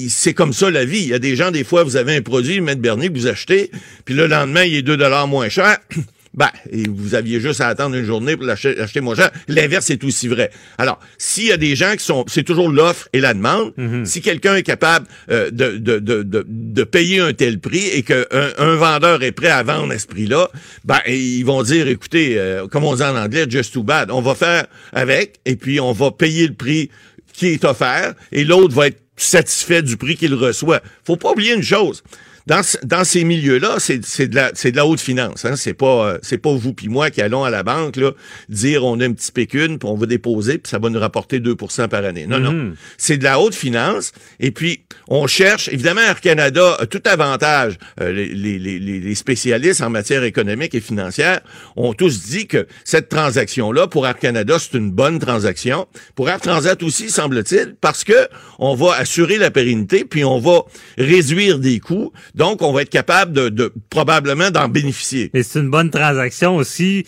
[0.09, 1.01] c'est comme ça la vie.
[1.01, 3.27] Il y a des gens, des fois, vous avez un produit, Maître Bernier, que vous
[3.27, 3.71] achetez,
[4.05, 5.79] puis le lendemain, il est 2 dollars moins cher.
[6.37, 6.51] Ben,
[6.89, 9.31] vous aviez juste à attendre une journée pour l'acheter moins cher.
[9.49, 10.51] L'inverse est aussi vrai.
[10.77, 13.73] Alors, s'il y a des gens qui sont, c'est toujours l'offre et la demande.
[13.79, 14.05] Mhm.
[14.05, 18.25] Si quelqu'un est capable euh, de, de, de, de, payer un tel prix et qu'un
[18.59, 20.51] un vendeur est prêt à vendre à ce prix-là,
[20.85, 24.11] ben, ils vont dire, écoutez, euh, comme on dit en anglais, just too bad.
[24.11, 26.91] On va faire avec et puis on va payer le prix
[27.33, 30.81] qui est offert et l'autre va être satisfait du prix qu'il reçoit.
[31.05, 32.03] Faut pas oublier une chose
[32.47, 35.45] dans, dans ces milieux-là, c'est de la de la haute finance.
[35.45, 35.57] Hein?
[35.57, 38.13] C'est pas euh, c'est pas vous puis moi qui allons à la banque là,
[38.49, 41.41] dire on a un petit pécune puis on va déposer puis ça va nous rapporter
[41.41, 42.27] 2% par année.
[42.27, 42.75] Non non, mm-hmm.
[42.99, 47.79] c'est de la haute finance et puis on cherche évidemment Air Canada a tout avantage.
[48.01, 51.41] Euh, les, les, les, les, spécialistes en matière économique et financière
[51.75, 55.87] ont tous dit que cette transaction là pour Air Canada c'est une bonne transaction.
[56.15, 58.29] Pour Air Transat aussi semble-t-il parce que
[58.61, 60.63] on va assurer la pérennité puis on va
[60.97, 65.31] réduire des coûts donc, on va être capable de, probablement d'en bénéficier.
[65.33, 67.07] Mais c'est une bonne transaction aussi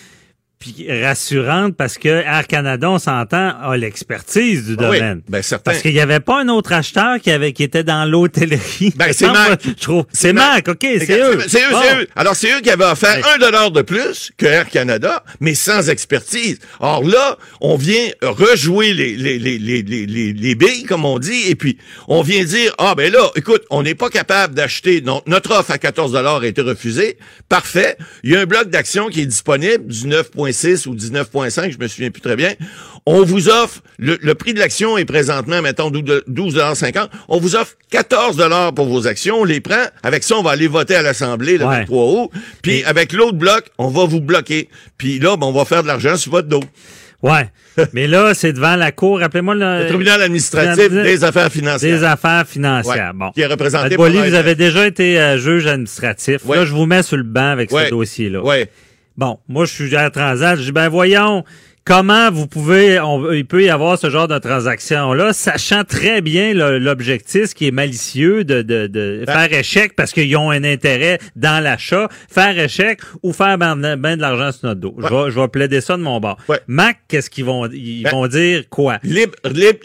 [0.59, 5.23] puis rassurante parce que Air Canada, on s'entend, a l'expertise du ah domaine.
[5.29, 5.71] ben certain.
[5.71, 8.93] Parce qu'il n'y avait pas un autre acheteur qui avait qui était dans l'hôtellerie.
[8.97, 9.61] Ben c'est Mac.
[10.13, 11.39] C'est Mac, OK, c'est eux.
[11.47, 12.09] C'est eux, c'est eux.
[12.17, 15.89] Alors c'est eux qui avaient offert un dollar de plus que Air Canada, mais sans
[15.89, 16.59] expertise.
[16.81, 21.49] Or là, on vient rejouer les les les les les, les billes comme on dit
[21.49, 21.79] et puis
[22.09, 25.79] on vient dire ah ben là, écoute, on n'est pas capable d'acheter notre offre à
[25.79, 27.19] 14 dollars a été refusée.
[27.49, 27.97] Parfait.
[28.23, 30.31] Il y a un bloc d'action qui est disponible du 9
[30.87, 32.53] ou 19,5, je me souviens plus très bien.
[33.07, 38.37] On vous offre, le, prix de l'action est présentement, mettons, 12,50 On vous offre 14
[38.37, 39.41] dollars pour vos actions.
[39.41, 39.85] On les prend.
[40.03, 42.31] Avec ça, on va aller voter à l'Assemblée le 23 août.
[42.63, 44.69] Puis avec l'autre bloc, on va vous bloquer.
[44.99, 46.63] Puis là, ben, on va faire de l'argent sur votre dos.
[47.23, 47.49] Ouais.
[47.93, 49.83] Mais là, c'est devant la Cour, rappelez-moi le...
[49.83, 51.99] le tribunal administratif des affaires financières.
[51.99, 53.13] Des affaires financières.
[53.15, 53.31] bon.
[53.33, 54.09] Qui est représenté par...
[54.09, 56.43] vous avez déjà été euh, juge administratif.
[56.49, 58.43] Là, je vous mets sur le banc avec ce dossier-là.
[58.43, 58.69] Ouais.
[59.19, 60.57] Bon, moi, je suis à Transat.
[60.57, 61.45] Je dis, ben voyons,
[61.85, 66.55] comment vous pouvez, on, il peut y avoir ce genre de transaction-là, sachant très bien
[66.55, 71.19] l'objectif qui est malicieux de, de, de ben faire échec parce qu'ils ont un intérêt
[71.37, 74.95] dans l'achat, faire échec ou faire ben, ben de l'argent sur notre dos.
[74.99, 76.37] Je, vais, je vais plaider ça de mon bord.
[76.67, 78.99] Mac, qu'est-ce qu'ils vont ils ben, vont dire quoi?
[79.03, 79.35] Libre,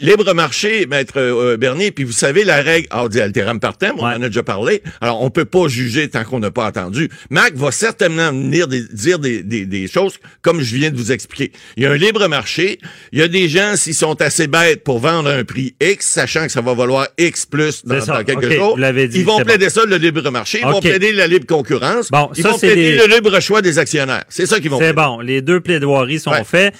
[0.00, 4.22] libre, marché, maître euh, Bernier, puis vous savez la règle dit alteram partem, on en
[4.22, 4.82] a déjà parlé.
[5.00, 7.10] Alors, on peut pas juger tant qu'on n'a pas entendu.
[7.30, 11.52] Mac va certainement venir dire des, des, des choses comme je viens de vous expliquer.
[11.76, 12.78] Il y a un libre marché.
[13.12, 16.46] Il y a des gens, s'ils sont assez bêtes pour vendre un prix X, sachant
[16.46, 20.28] que ça va valoir X plus dans, quelques jours, ils vont plaider ça le libre
[20.30, 24.24] marché, ils vont plaider la libre concurrence, ils vont plaider le libre choix des actionnaires.
[24.28, 26.74] C'est ça qu'ils vont C'est bon, les deux plaidoiries sont faits.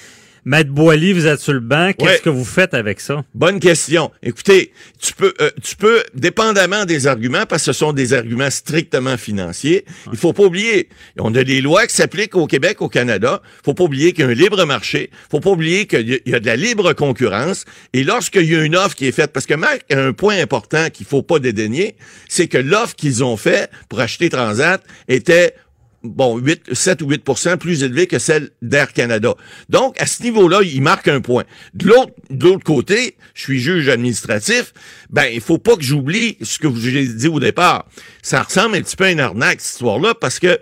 [0.47, 1.93] Maître Boily, vous êtes sur le banc.
[1.99, 3.25] Qu'est-ce que vous faites avec ça?
[3.35, 4.11] Bonne question.
[4.23, 8.51] Écoutez, tu peux, euh, tu peux, dépendamment des arguments, parce que ce sont des arguments
[8.51, 12.91] strictement financiers, il faut pas oublier, on a des lois qui s'appliquent au Québec, au
[12.91, 13.41] Canada.
[13.65, 15.11] faut pas oublier qu'il y a un libre marché.
[15.31, 17.65] faut pas oublier qu'il y a de la libre concurrence.
[17.95, 20.39] Et lorsqu'il y a une offre qui est faite, parce que Marc a un point
[20.39, 21.97] important qu'il faut pas dédaigner,
[22.29, 25.55] c'est que l'offre qu'ils ont fait pour acheter Transat était
[26.05, 29.35] bon, 8, 7 ou 8% plus élevé que celle d'Air Canada.
[29.69, 31.45] Donc, à ce niveau-là, il marque un point.
[31.73, 34.73] De l'autre, de l'autre côté, je suis juge administratif,
[35.11, 37.87] ben, il faut pas que j'oublie ce que j'ai dit au départ.
[38.23, 40.59] Ça ressemble un petit peu à une arnaque, cette histoire-là, parce que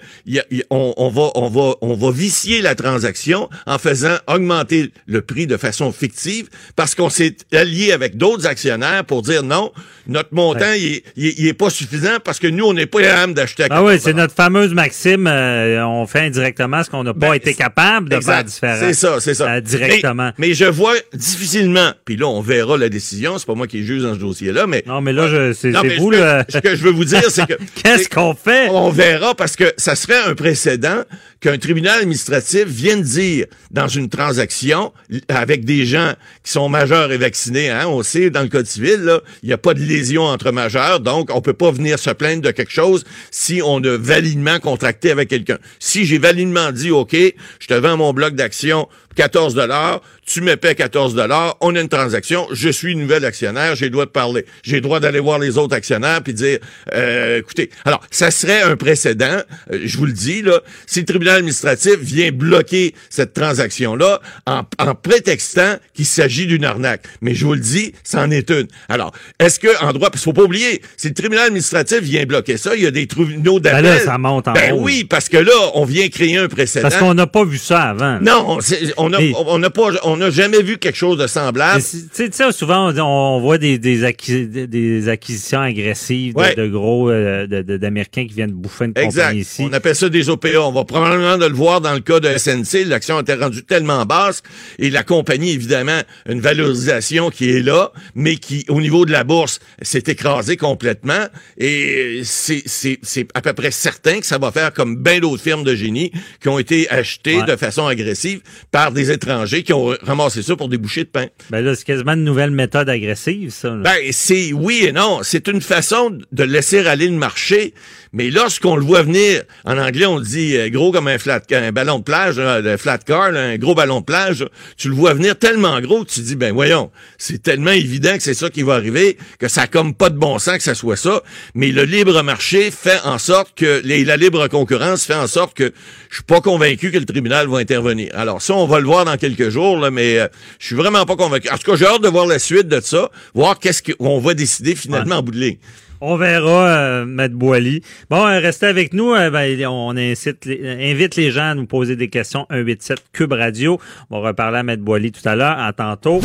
[0.70, 5.47] on, on, va, on, va, on va vicier la transaction en faisant augmenter le prix
[5.47, 9.72] de façon fictive, parce qu'on s'est allié avec d'autres actionnaires pour dire non,
[10.07, 13.68] notre montant, il, est, pas suffisant parce que nous, on n'est pas capable d'acheter à
[13.70, 17.35] Ah oui, c'est notre fameuse maxime euh, on fait indirectement ce qu'on n'a pas ben,
[17.35, 18.76] été capable de faire différent.
[18.78, 19.51] C'est ça, c'est ça.
[19.51, 20.33] Euh, directement.
[20.39, 24.03] Mais, je vois difficilement, puis là, on verra la décision, c'est pas moi qui juge
[24.03, 24.85] dans ce dossier-là, mais...
[24.87, 26.45] Non, mais là, c'est vous, là.
[26.49, 27.55] Ce que je veux vous dire, c'est que...
[27.83, 28.68] Qu'est-ce qu'on fait?
[28.70, 31.03] On verra, parce que ça serait un précédent
[31.43, 34.93] qu'un tribunal administratif vienne dire dans une transaction
[35.28, 36.14] avec des gens
[36.45, 39.59] qui sont majeurs et vaccinés, hein, on sait, dans le code civil, il n'y a
[39.59, 43.05] pas de lésion entre majeurs, donc on peut pas venir se plaindre de quelque chose
[43.32, 45.59] si on a validement contracté avec quelqu'un.
[45.80, 50.57] Si j'ai validement dit, OK, je te vends mon bloc d'action 14 dollars, tu me
[50.57, 54.11] paies 14 dollars, on a une transaction, je suis nouvel actionnaire, j'ai le droit de
[54.11, 54.47] parler.
[54.63, 56.59] J'ai le droit d'aller voir les autres actionnaires puis dire
[56.95, 59.43] euh, écoutez, alors ça serait un précédent,
[59.73, 64.21] euh, je vous le dis là, si le tribunal administratif vient bloquer cette transaction là
[64.47, 67.03] en, prétextant qu'il s'agit d'une arnaque.
[67.21, 68.69] Mais je vous le dis, c'en est une.
[68.89, 72.25] Alors, est-ce que en droit parce qu'il faut pas oublier, si le tribunal administratif vient
[72.25, 74.01] bloquer ça, il y a des tribunaux ben d'appel.
[74.01, 76.89] ça monte en Ben oui, parce que là, on vient créer un précédent.
[76.89, 78.21] Parce qu'on n'a pas vu ça avant.
[78.21, 78.59] Non,
[78.97, 81.82] on n'a on n'a pas, on n'a jamais vu quelque chose de semblable.
[82.14, 88.53] Tu sais, souvent on, voit des, des, acquisitions agressives de, gros euh, d'Américains qui viennent
[88.53, 89.62] bouffer une compagnie ici.
[89.68, 90.61] On appelle ça des OPA.
[90.61, 92.86] On va probablement de le voir dans le cas de SNC.
[92.86, 94.42] L'action a été rendue tellement basse
[94.78, 99.24] et la compagnie, évidemment, une valorisation qui est là, mais qui, au niveau de la
[99.24, 101.26] bourse, s'est écrasée complètement.
[101.59, 105.74] Et c'est à peu près certain que ça va faire comme bien d'autres firmes de
[105.74, 108.40] génie qui ont été achetées de façon agressive
[108.70, 111.26] par par des étrangers qui ont ramassé ça pour des bouchées de pain.
[111.51, 113.70] Ben là, c'est quasiment une nouvelle méthode agressive, ça.
[113.70, 115.20] Ben, c'est oui et non.
[115.22, 117.72] C'est une façon de laisser aller le marché.
[118.13, 121.73] Mais lorsqu'on le voit venir, en anglais, on dit euh, gros comme un flat, un
[121.73, 124.47] ballon de plage, un flat car, un gros ballon de plage.
[124.77, 128.23] Tu le vois venir tellement gros que tu dis, ben voyons, c'est tellement évident que
[128.23, 130.75] c'est ça qui va arriver, que ça a comme pas de bon sens que ça
[130.75, 131.23] soit ça.
[131.55, 135.73] Mais le libre marché fait en sorte que, la libre concurrence fait en sorte que
[136.11, 138.11] je suis pas convaincu que le tribunal va intervenir.
[138.15, 141.07] Alors ça, on va le voir dans quelques jours, là, mais euh, je suis vraiment
[141.07, 141.49] pas convaincu.
[141.49, 144.35] En tout cas, j'ai hâte de voir la suite de ça, voir qu'est-ce qu'on va
[144.35, 145.59] décider finalement en bout de ligne.
[146.05, 147.80] On verra, euh, Maître Boily.
[148.11, 149.12] Bon, euh, restez avec nous.
[149.12, 152.44] Euh, ben, on incite invite les gens à nous poser des questions.
[152.50, 153.78] 187 Cube Radio.
[154.11, 155.57] On va reparler à Maître Boily tout à l'heure.
[155.57, 156.20] À tantôt.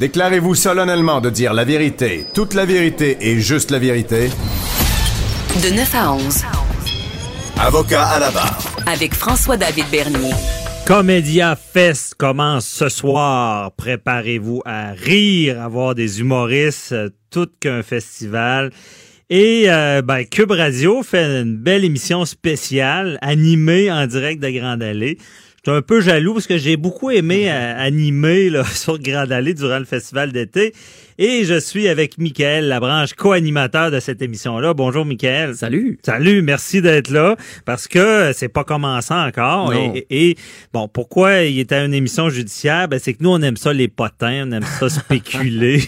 [0.00, 4.28] Déclarez-vous solennellement de dire la vérité, toute la vérité et juste la vérité.
[5.62, 6.42] De 9 à 11.
[7.58, 8.58] Avocat à la barre.
[8.84, 10.34] Avec François-David Bernier.
[10.86, 13.72] Comédia Fest commence ce soir.
[13.72, 18.70] Préparez-vous à rire, à voir des humoristes, euh, tout qu'un festival.
[19.30, 24.82] Et euh, ben, Cube Radio fait une belle émission spéciale animée en direct de Grande
[24.82, 25.16] Allée.
[25.64, 29.32] Je suis un peu jaloux parce que j'ai beaucoup aimé euh, animer là, sur Grande
[29.32, 30.74] Allée durant le festival d'été.
[31.16, 34.74] Et je suis avec Michael Labranche, co-animateur de cette émission-là.
[34.74, 35.54] Bonjour, Michael.
[35.54, 35.98] Salut.
[36.02, 39.72] Salut, merci d'être là parce que c'est pas commencé encore.
[40.10, 40.36] Et,
[40.74, 42.88] bon, pourquoi il était à une émission judiciaire?
[42.88, 45.82] Ben, c'est que nous, on aime ça les potins, on aime ça spéculer.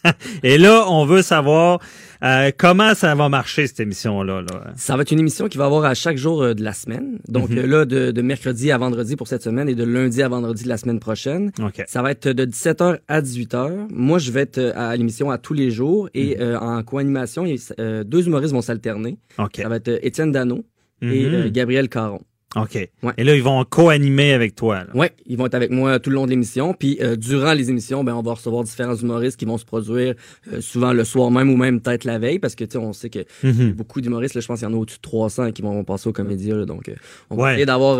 [0.42, 1.78] et là, on veut savoir
[2.22, 4.42] euh, comment ça va marcher, cette émission-là?
[4.42, 4.72] Là?
[4.76, 7.18] Ça va être une émission qui va avoir à chaque jour euh, de la semaine.
[7.28, 7.58] Donc mhm.
[7.58, 10.64] euh, là, de, de, mercredi à vendredi pour cette semaine et de lundi à vendredi
[10.64, 11.52] de la semaine prochaine.
[11.86, 13.88] Ça va être de 17h à 18h.
[13.90, 16.56] Moi, je vais être à l'émission à tous les jours et mhm.
[16.56, 17.44] en co-animation,
[17.78, 19.18] deux humoristes vont s'alterner.
[19.56, 20.64] Ça va être Étienne Dano
[21.02, 21.48] et mhm.
[21.48, 22.20] Gabriel Caron.
[22.56, 22.76] OK.
[22.76, 24.84] Et là, ils vont co-animer avec toi.
[24.94, 26.74] Oui, ils vont être avec moi tout le long de l'émission.
[26.74, 30.14] Puis euh, durant les émissions, ben, on va recevoir différents humoristes qui vont se produire
[30.52, 32.92] euh, souvent le soir même ou même peut-être la veille parce que tu sais, on
[32.92, 33.72] sait que mhm.
[33.72, 36.12] beaucoup d'humoristes, je pense qu'il y en a au-dessus de 300 qui vont passer aux
[36.12, 36.50] comédies.
[36.66, 36.94] donc, euh,
[37.30, 37.98] on va essayer d'avoir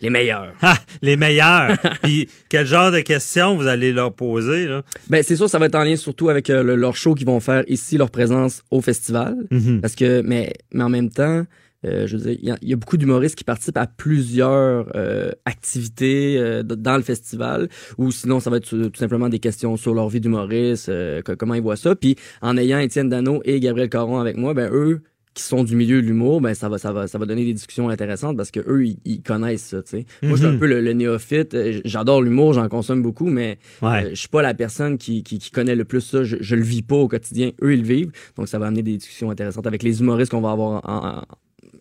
[0.00, 0.54] les meilleurs.
[1.02, 1.76] les meilleurs!
[2.02, 4.66] Puis quel genre de questions vous allez leur poser?
[4.66, 4.82] Là?
[5.08, 7.62] Ben, c'est sûr, ça va être en lien surtout avec leur show qu'ils vont faire
[7.68, 9.36] ici, leur présence au festival.
[9.50, 9.80] Mhm.
[9.80, 11.44] Parce que, mais, mais en même temps...
[11.84, 16.36] Euh, je veux dire, il y, a beaucoup d'humoristes qui participent à plusieurs euh, activités
[16.36, 17.68] euh, dans le festival,
[17.98, 20.90] ou sinon ça va être tout simplement des questions sur leur vie d'humoriste,
[21.38, 21.94] comment ils voient ça.
[21.94, 25.02] Puis en ayant Étienne Dano et Gabriel Caron avec moi, ben eux
[25.34, 27.52] qui sont du milieu de l'humour, ben ça va, ça va, ça va donner des
[27.52, 29.76] discussions intéressantes parce que eux, ils, connaissent ça.
[30.22, 30.58] Moi, je suis un mhm.
[30.58, 31.56] peu le, néophyte.
[31.84, 35.84] J'adore l'humour, j'en consomme beaucoup, mais je suis pas la personne qui, qui, connaît le
[35.84, 36.24] plus ça.
[36.24, 37.52] Je, je le vis pas au quotidien.
[37.62, 38.10] Eux, ils le vivent.
[38.36, 41.22] Donc, ça va amener des discussions intéressantes avec les humoristes qu'on va avoir en,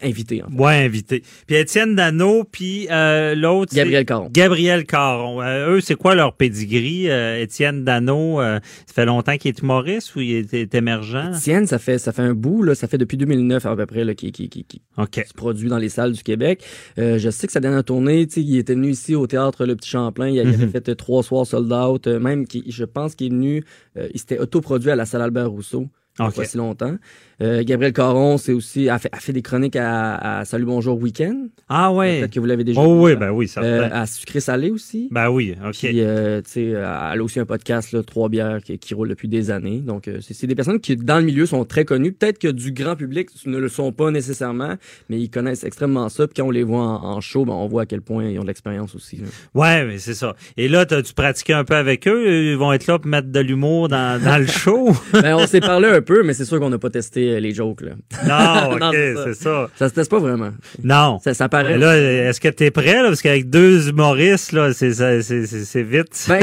[0.01, 0.43] invité.
[0.43, 1.23] En Ouais, invité.
[1.45, 3.73] Puis Étienne Dano, puis euh, l'autre...
[3.73, 4.29] Gabriel Caron.
[4.31, 5.41] Gabriel Caron.
[5.41, 7.09] Euh, eux, c'est quoi leur pedigree?
[7.09, 8.59] Euh, Étienne Dano, ça
[8.93, 11.35] fait longtemps qu'il est humoriste ou il est, émergent?
[11.35, 14.03] Étienne, ça fait ça fait un bout, là, ça fait depuis 2009 à peu près
[14.03, 14.81] là, qui, qui, qui, qui
[15.25, 16.63] se produit dans les salles du Québec.
[16.97, 20.27] je sais que sa dernière tournée, il était venu ici au théâtre Le Petit Champlain,
[20.27, 20.71] il, avait mhm.
[20.71, 23.63] fait trois soirs sold out, même qui, je pense qu'il est venu,
[23.95, 25.87] il s'était autoproduit à la salle Albert Rousseau.
[26.19, 26.41] Okay.
[26.41, 26.97] Pas si longtemps.
[27.39, 30.99] Euh, Gabriel Caron, c'est aussi a fait, a fait, des chroniques à, à Salut Bonjour
[30.99, 31.47] Week-end.
[31.69, 32.19] Ah ouais.
[32.19, 32.81] Peut-être que vous l'avez déjà.
[32.81, 33.61] Oh oui, ben oui, ça.
[33.61, 35.07] Euh, à Sucré Salé aussi.
[35.11, 35.77] Ben oui, ok.
[35.77, 39.09] Puis, euh, tu sais, elle a aussi un podcast là, trois bières qui, qui roule
[39.09, 39.81] depuis des années.
[39.81, 42.11] Donc euh, c'est des personnes qui dans le milieu sont très connues.
[42.11, 44.73] Peut-être que du grand public ne le sont pas nécessairement,
[45.09, 46.25] mais ils connaissent extrêmement ça.
[46.25, 48.43] Puis quand on les voit en, show, ben, on voit à quel point ils ont
[48.43, 49.17] de l'expérience aussi.
[49.17, 49.27] Là.
[49.53, 50.35] Ouais, mais c'est ça.
[50.55, 52.51] Et là, tu pratiqué un peu avec eux.
[52.51, 54.89] Ils vont être là pour mettre de l'humour dans, dans le show.
[55.13, 57.81] ben on s'est parlé un peu, mais c'est sûr qu'on n'a pas testé les jokes
[57.81, 57.91] là.
[58.25, 59.69] Non, ok, c'est ça.
[59.75, 59.89] ça.
[59.89, 60.51] se teste pas vraiment.
[60.83, 61.19] Non.
[61.23, 61.77] Ça, ça paraît.
[61.77, 63.07] là, est-ce que t'es prêt, là?
[63.07, 66.25] Parce qu'avec deux humoristes, là, c'est, c'est, vite.
[66.27, 66.41] Ben,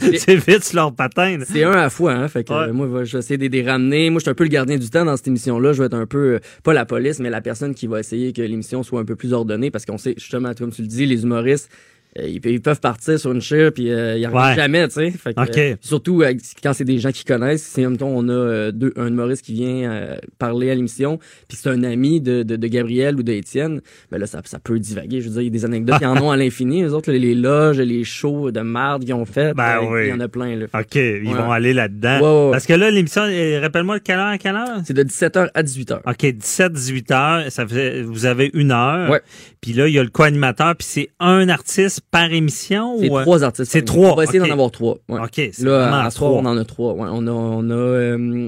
[0.18, 1.38] c'est vite sur leur patin.
[1.44, 2.28] C'est un à fois, hein.
[2.28, 4.10] Fait que, moi, je vais essayer de les ramener.
[4.10, 5.72] Moi, je suis un peu le gardien du temps dans cette émission-là.
[5.72, 8.32] Je vais être un peu, euh, pas la police, mais la personne qui va essayer
[8.32, 11.06] que l'émission soit un peu plus ordonnée parce qu'on sait, justement, comme tu le dis,
[11.06, 11.70] les humoristes,
[12.18, 15.14] euh, ils, peuvent partir sur une chire puis euh, ils arrivent jamais, tu sais.
[15.38, 16.22] Euh, surtout
[16.62, 17.62] quand c'est des gens qui connaissent.
[17.62, 22.20] Si on a deux, un humoriste qui vient parler à l'émission, puis c'est un ami
[22.20, 25.20] de, de, de Gabriel ou d'Étienne, ben là ça, ça peut divaguer.
[25.20, 26.82] Je veux dire, il y a des anecdotes, y en a à l'infini.
[26.82, 30.20] Les autres, les loges, les shows de marde qu'ils ont fait, ben, il y en
[30.20, 30.56] a plein.
[30.56, 30.66] Là.
[30.74, 32.50] OK, ils vont aller là-dedans.
[32.50, 33.22] Parce que là, l'émission,
[33.60, 34.82] rappelle-moi quelle heure à quelle heure?
[34.84, 36.00] C'est de 17h à 18h.
[36.06, 39.18] OK, 17-18h, ça fait, vous avez une heure.
[39.60, 42.98] Puis là, il y a le co-animateur, puis c'est un artiste par émission?
[43.00, 43.20] C'est ou...
[43.20, 43.70] trois artistes.
[43.72, 44.12] C'est trois.
[44.12, 44.98] On va essayer d'en avoir trois.
[45.08, 45.20] Ouais.
[45.20, 45.40] OK.
[45.60, 46.92] Là, à soir, on en a trois.
[46.94, 48.46] Ouais, on a, on a, euh,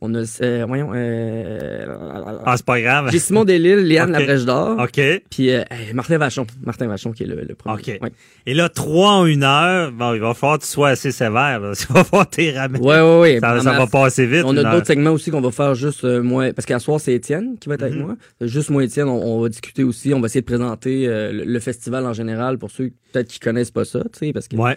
[0.00, 1.86] on a, euh, voyons, euh,
[2.44, 3.08] ah, c'est pas grave.
[3.10, 4.20] J'ai Simon Delille, Léane okay.
[4.20, 4.78] Labrèche d'Or.
[4.80, 5.00] OK.
[5.30, 6.46] Puis euh, Martin Vachon.
[6.64, 7.78] Martin Vachon qui est le, le premier.
[7.78, 7.98] OK.
[8.02, 8.12] Ouais.
[8.46, 11.60] Et là, trois en une heure, bon, il va falloir que tu sois assez sévère.
[11.60, 11.72] Là.
[11.84, 12.80] Tu vas falloir t'y ramener.
[12.80, 13.38] Ouais, ouais, ouais.
[13.40, 14.44] Ça, ça va pas assez vite.
[14.46, 16.52] On a d'autres segments aussi qu'on va faire juste euh, moi.
[16.52, 18.06] Parce qu'à soir, c'est Étienne qui va être avec mm -hmm.
[18.06, 18.16] moi.
[18.40, 20.14] Juste moi, Étienne, on, on, va discuter aussi.
[20.14, 23.40] On va essayer de présenter euh, le, le, festival en général pour ceux peut-être qui
[23.40, 24.76] connaissent pas ça, tu sais, parce que ouais.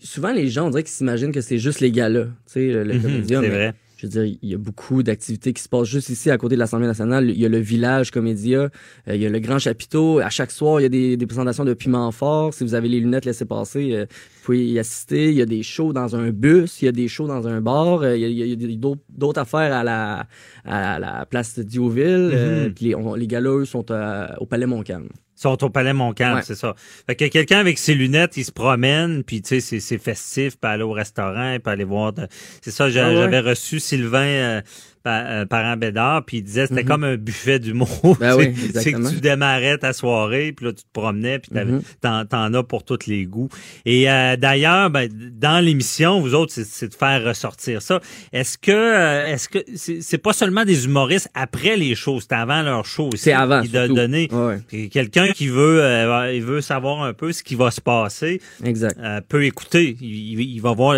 [0.00, 2.84] souvent les gens on dirait qu'ils s'imaginent que c'est juste les gars-là, tu sais, le,
[2.84, 3.40] le mm -hmm, comédien.
[3.42, 3.74] C'est vrai.
[3.96, 6.54] Je veux dire, il y a beaucoup d'activités qui se passent juste ici à côté
[6.54, 7.30] de l'Assemblée nationale.
[7.30, 8.68] Il y a le village Comédia, euh,
[9.14, 10.18] il y a le grand chapiteau.
[10.18, 12.52] À chaque soir, il y a des, des présentations de piment fort.
[12.52, 13.94] Si vous avez les lunettes, laissez passer.
[13.94, 15.30] Euh, vous pouvez y assister.
[15.30, 17.62] Il y a des shows dans un bus, il y a des shows dans un
[17.62, 18.02] bar.
[18.02, 20.26] Euh, il y a, d'autres affaires à la,
[20.66, 22.28] à la place de Diouville.
[22.28, 22.74] Mm -hmm.
[22.74, 26.36] puis les, on, les gars-là, eux, sont à, au Palais Montcalm sont au Palais Montcalm,
[26.36, 26.42] ouais.
[26.42, 26.74] c'est ça.
[27.06, 30.70] Fait que quelqu'un avec ses lunettes, il se promène, puis tu sais, c'est festif, puis
[30.70, 32.12] aller au restaurant, puis aller voir.
[32.12, 32.26] De...
[32.62, 33.40] C'est ça, j'avais ah ouais.
[33.40, 34.60] reçu Sylvain euh,
[35.06, 36.88] euh, parent Bédard, puis il disait c'était mm -hmm.
[36.88, 38.16] comme un buffet d'humour.
[38.20, 41.82] Ben oui, c'est que tu démarrais ta soirée, puis là tu te promenais, puis Mhm.
[42.00, 42.58] t'en mm -hmm.
[42.58, 43.48] as pour tous les goûts.
[43.84, 45.08] Et euh, d'ailleurs, ben,
[45.46, 47.96] dans l'émission, vous autres, c'est de faire ressortir ça.
[48.32, 49.60] Est-ce que euh, est-ce que
[50.08, 53.24] c'est pas seulement des humoristes après les shows, c'est avant leur show aussi.
[53.24, 53.62] C'est avant.
[53.62, 53.68] Qui
[54.02, 54.88] donner ouais.
[54.88, 58.40] quelqu'un qui veut euh, il veut savoir un peu ce qui va se passer.
[58.64, 58.96] Exact.
[58.98, 59.96] Euh, peut écouter.
[60.00, 60.96] Il, il, va voir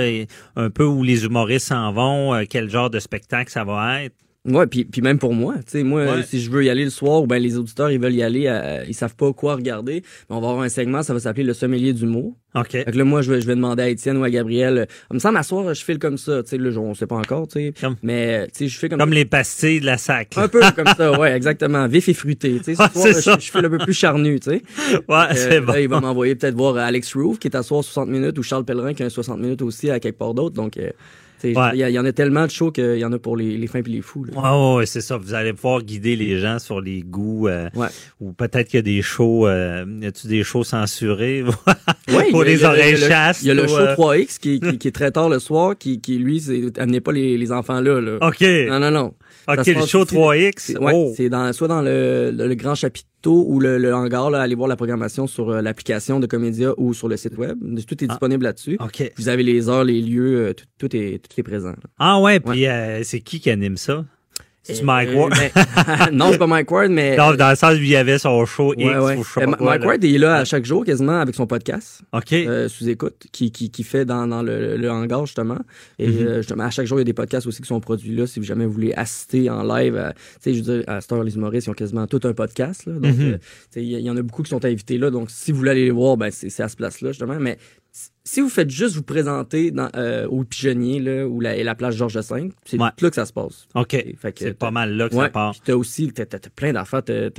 [0.56, 3.97] un peu où les humoristes s'en vont, euh, quel genre de spectacle ça va être.
[4.44, 6.22] Ouais, puis, puis même pour moi, tu sais, moi, Ouais.
[6.22, 8.44] si je veux y aller le soir, ou ben les auditeurs, ils veulent y aller,
[8.46, 11.42] euh, ils savent pas quoi regarder, mais on va avoir un segment, ça va s'appeler
[11.44, 12.34] le sommelier d'humour.
[12.54, 12.70] OK.
[12.70, 14.84] Fait que là, moi, je vais, je vais demander à Étienne ou à Gabriel, euh,
[15.10, 17.16] il me semble, à soir, je file comme ça, tu sais, là, on sait pas
[17.16, 19.98] encore, tu sais, Comme- mais, tu sais, je fais comme Comme les pastilles de la
[19.98, 20.34] sac.
[20.36, 20.44] là.
[20.44, 23.66] un peu comme ça, ouais, exactement, vif et fruité, tu sais, ce soir, je, file
[23.66, 24.62] un peu plus charnu, tu sais.
[25.08, 25.72] Ouais, Euh, c'est bon.
[25.72, 28.42] là, il va m'envoyer peut-être voir Alex Roof, qui est à soir 60 minutes, ou
[28.42, 30.88] Charles Pellerin, qui a un 60 minutes aussi à quelque part d'autre, donc, euh,
[31.44, 31.52] Ouais.
[31.74, 33.78] il y, en a tellement de shows qu'il y en a pour les, les fins
[33.78, 34.74] et les fous, là.
[34.76, 35.16] Ouais, c'est ça.
[35.16, 37.48] Vous allez pouvoir guider les gens sur les goûts.
[37.48, 37.86] euh, Ouais.
[38.20, 39.46] Ou peut-être qu'il y a des shows.
[39.46, 41.44] Euh, y a-tu des shows censurés?
[42.30, 43.42] Pour les oreilles il y a le- chastes?
[43.42, 45.76] Il y a le show euh, 3X qui, qui, qui est très tard le soir,
[45.78, 46.42] qui, qui lui,
[46.78, 48.00] amenez pas les, les enfants là.
[48.00, 48.18] là.
[48.20, 48.40] OK.
[48.68, 49.14] Non, non, non.
[49.48, 50.52] OK, le show ici, 3X.
[50.58, 51.12] C'est ouais, oh.
[51.16, 54.54] c'est dans, soit dans le, le, le grand chapiteau ou le, le hangar, là, allez
[54.54, 57.58] voir la programmation sur euh, l'application de Comédia ou sur le site web.
[57.86, 58.12] Tout est Ah.
[58.12, 58.76] disponible là-dessus.
[58.80, 59.10] OK.
[59.16, 61.70] Vous avez les heures, les lieux, euh, tout, tout est, tout est présent.
[61.70, 61.76] là.
[61.98, 64.04] Ah ouais, puis euh, c'est qui qui anime ça?
[64.74, 65.32] C'est Euh, Mike Ward?
[65.32, 65.50] ben,
[66.12, 67.16] non, c'est pas Mike Ward, mais...
[67.16, 69.46] Non, dans le sens où il y avait son show X Ouais, ou sais Euh,
[69.52, 69.84] quoi, Mike.
[69.84, 72.02] Ward il est là à chaque jour quasiment avec son podcast.
[72.12, 72.32] OK.
[72.32, 75.58] euh, sous écoute qui, qui, qui fait dans, dans le, le hangar justement
[75.98, 76.26] et Mhm.
[76.26, 78.26] euh, justement à chaque jour il y a des podcasts aussi qui sont produits là
[78.26, 81.22] si vous jamais voulez assister en live à- tu sais je veux dire à Star
[81.22, 83.38] les humoristes ils ont quasiment tout un podcast là, donc euh, tu
[83.70, 85.70] sais, il y, y en a beaucoup qui sont invités là donc si vous voulez
[85.70, 87.58] aller les voir ben c'est à ce place là justement mais
[88.24, 91.74] si- vous faites juste vous présenter dans, euh, au Pigeonnier là ou la, et la
[91.74, 92.88] plage Georges V c'est Ouais.
[93.00, 93.96] là que ça se passe OK.
[94.36, 95.52] C'est pas mal là que Ouais, ça part.
[95.52, 97.02] puis t'as aussi t'as- t'as plein d'affaires.
[97.02, 97.30] T'as,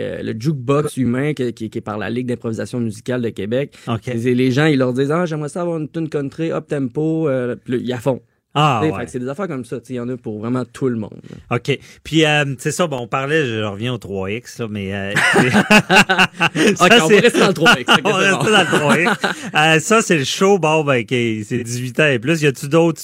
[0.00, 3.74] euh, le jukebox humain qui, qui, qui est par la Ligue d'improvisation musicale de Québec.
[4.06, 7.28] Les gens, ils leur disent Ah, j'aimerais ça avoir une tune country, up tempo.
[7.28, 8.20] Euh, ils à fond.
[8.58, 9.04] Ah ouais.
[9.06, 9.76] c'est des affaires comme ça.
[9.88, 11.20] Il y en a pour vraiment tout le monde.
[11.50, 11.78] OK.
[12.02, 14.94] Puis, euh, c'est ça, bon, on parlait, je reviens au 3X, là, mais...
[14.94, 15.12] Euh,
[16.54, 17.80] c'est- Ok, ça, on rester dans le 3X.
[17.82, 18.44] ok, on reste bon.
[18.44, 19.16] dans le 3X.
[19.54, 22.42] Euh, ça, c'est le show, bon, ben, c'est 18 ans et plus.
[22.42, 23.02] Y a-tu d'autres...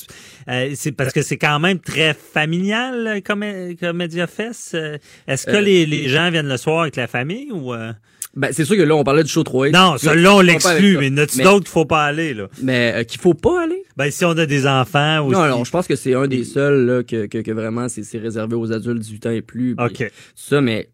[0.49, 3.45] euh, c'est parce que c'est quand même très familial, euh, comme
[3.81, 4.75] Comédia Fest.
[4.75, 7.73] Euh, Est-ce que Euh, les, les gens viennent le soir avec la famille ou...
[7.75, 7.93] euh?
[8.35, 9.73] Ben, c'est sûr que là, on parlait du show 3X.
[9.73, 11.01] Non, celui-là, on pas avec l'exclut, ça.
[11.01, 12.49] mais n'a-tu Mais- d'autres qu'il faut pas aller, là?
[12.63, 13.83] Mais euh, qu'il faut pas aller?
[13.99, 15.37] Ben, si on a des enfants aussi.
[15.39, 18.19] Non, non, je pense que c'est un des seuls là, que, que, que vraiment c'est,
[18.19, 19.77] réservé aux adultes 18 ans et plus.
[19.77, 20.11] puis OK.
[20.35, 20.89] Ça, mais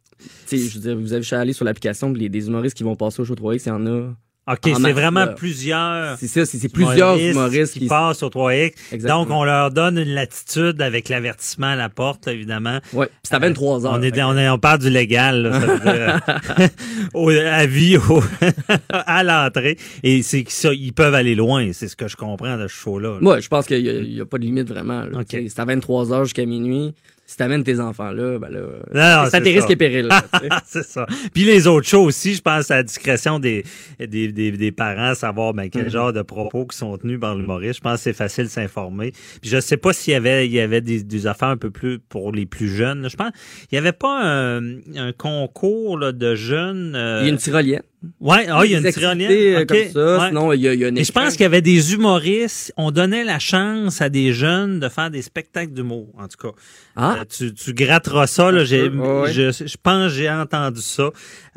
[0.48, 2.96] tu sais, je veux dire, vous avez aller sur l'application, les, des humoristes qui vont
[2.96, 4.14] passer au show 3X, il y en a.
[4.50, 5.28] OK, c'est vraiment là.
[5.28, 6.18] plusieurs...
[6.18, 7.86] C'est ça, c'est, plusieurs humoristes qui, qui.
[7.86, 8.72] passent au 3X.
[8.92, 9.24] Exactement.
[9.24, 12.78] Donc, on leur donne une latitude avec l'avertissement à la porte, évidemment.
[12.90, 13.92] Puis c'est à 23 heures.
[13.92, 16.20] On, est, on, est, on parle du légal, là, ça veut dire,
[17.14, 18.22] au, à vie, au-
[18.90, 19.76] à l'entrée.
[20.02, 21.72] Et c'est ils peuvent aller loin.
[21.72, 23.18] C'est ce que je comprends de ce show-là.
[23.20, 23.28] là.
[23.30, 25.00] Ouais, je pense qu'il y a, pas de limite vraiment.
[25.02, 25.20] là.
[25.20, 25.26] Ok.
[25.28, 26.94] Tu sais, C'est à 23 heures jusqu'à minuit.
[27.30, 28.60] Si t'amènes tes enfants là, ben là,
[28.94, 29.38] Non, à tes ça.
[29.50, 30.08] risques et périls.
[30.64, 31.04] c'est ça.
[31.34, 33.64] Puis les autres shows aussi, je pense à la discrétion des,
[34.00, 35.90] des, des, des parents, savoir ben, quel Mhm.
[35.90, 37.76] genre de propos qui sont tenus par l'humoriste.
[37.76, 39.12] Je pense que c'est facile de s'informer.
[39.42, 41.70] Puis je sais pas s'il y avait, il y avait des, des affaires un peu
[41.70, 43.10] plus pour les plus jeunes.
[43.10, 43.30] Je pense
[43.70, 46.94] il y avait pas un, un concours là, de jeunes.
[46.96, 47.82] euh, Il y a une tyrolienne.
[48.20, 49.66] Ouais, ah, il y a une tyrolienne.
[49.66, 50.28] comme ça.
[50.28, 52.72] Sinon, il y a, il y a je pense qu'il y avait des humoristes.
[52.76, 56.54] On donnait la chance à des jeunes de faire des spectacles d'humour, en tout cas.
[56.94, 57.16] Ah.
[57.20, 58.64] Euh, tu, tu gratteras ça, là.
[58.64, 61.10] J'ai, je, je pense j'ai entendu ça,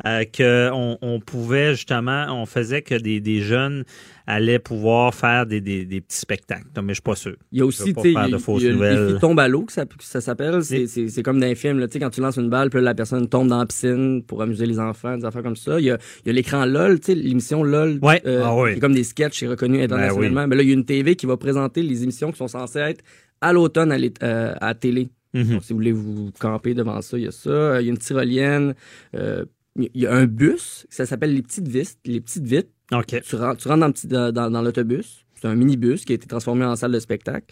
[0.04, 3.84] euh, qu'on on pouvait justement, on faisait que des, des jeunes
[4.26, 6.68] allait pouvoir faire des, des, des petits spectacles.
[6.76, 7.36] mais je suis pas sûr.
[7.50, 10.62] Il y a aussi, tu sais, il tombe à l'eau, que ça, ça s'appelle.
[10.62, 13.28] C'est comme dans un film, tu sais, quand tu lances une balle, puis la personne
[13.28, 15.80] tombe dans la piscine pour amuser les enfants, des affaires comme ça.
[15.80, 17.98] Il y a, il y a l'écran LOL, tu sais, l'émission LOL.
[18.02, 18.22] Ouais.
[18.26, 18.78] Euh, ah oui.
[18.78, 20.46] comme des sketchs, c'est reconnu ben internationalement.
[20.46, 22.78] Mais là, il y a une TV qui va présenter les émissions qui sont censées
[22.80, 23.04] être
[23.40, 25.08] à l'automne à, euh, à télé.
[25.34, 25.62] Mm-hmm.
[25.62, 27.80] si vous voulez vous camper devant ça, il y a ça.
[27.80, 28.74] Il y a une tyrolienne.
[29.16, 29.44] Euh,
[29.76, 32.68] il y a un bus, ça s'appelle les petites vistes, les petites vites.
[33.00, 35.24] Tu, rentres, tu rentres dans, dans, dans l'autobus.
[35.34, 37.46] C'est un minibus qui a été transformé en salle de spectacle.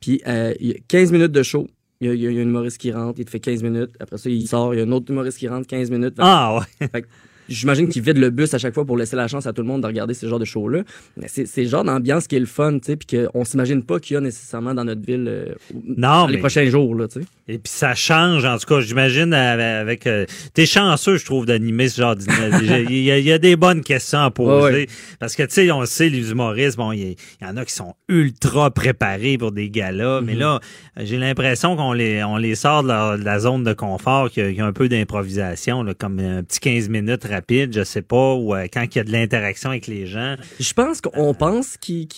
[0.00, 1.68] Puis, euh, il y a 15 minutes de show.
[2.00, 3.90] Il y, a, il y, a, une humoriste qui rentre, il te fait 15 minutes.
[4.00, 6.14] Après ça, il sort, il y a un autre humoriste qui rentre, 15 minutes.
[6.18, 6.88] Ah ouais.
[6.88, 7.06] Fait
[7.48, 9.68] J'imagine qu'ils vident le bus à chaque fois pour laisser la chance à tout le
[9.68, 10.82] monde de regarder ce genre de show-là.
[11.16, 13.82] Mais c'est, c'est le genre d'ambiance qui est le fun, tu sais, puis qu'on s'imagine
[13.82, 17.20] pas qu'il y a nécessairement dans notre ville euh, dans les prochains jours, là, tu
[17.20, 17.26] sais.
[17.48, 20.06] Et puis ça change, en tout cas, j'imagine avec...
[20.08, 22.16] Euh, t'es chanceux, je trouve, d'animer ce genre
[22.60, 24.88] il, y a, il y a des bonnes questions à poser.
[25.20, 27.94] Parce que, tu sais, on sait, les humoristes, bon, il y, en a qui sont
[28.08, 30.40] ultra préparés pour des galas, mais mhm.
[30.40, 30.60] là,
[30.96, 34.66] j'ai l'impression qu'on les, on les sort de la, zone de confort, qu'il y, a,
[34.66, 38.82] un peu d'improvisation, comme un petit 15 minutes rapide, je sais pas, ou euh, quand
[38.82, 40.36] il y a de l'interaction avec les gens.
[40.58, 42.08] Je pense qu'on pense qu'ils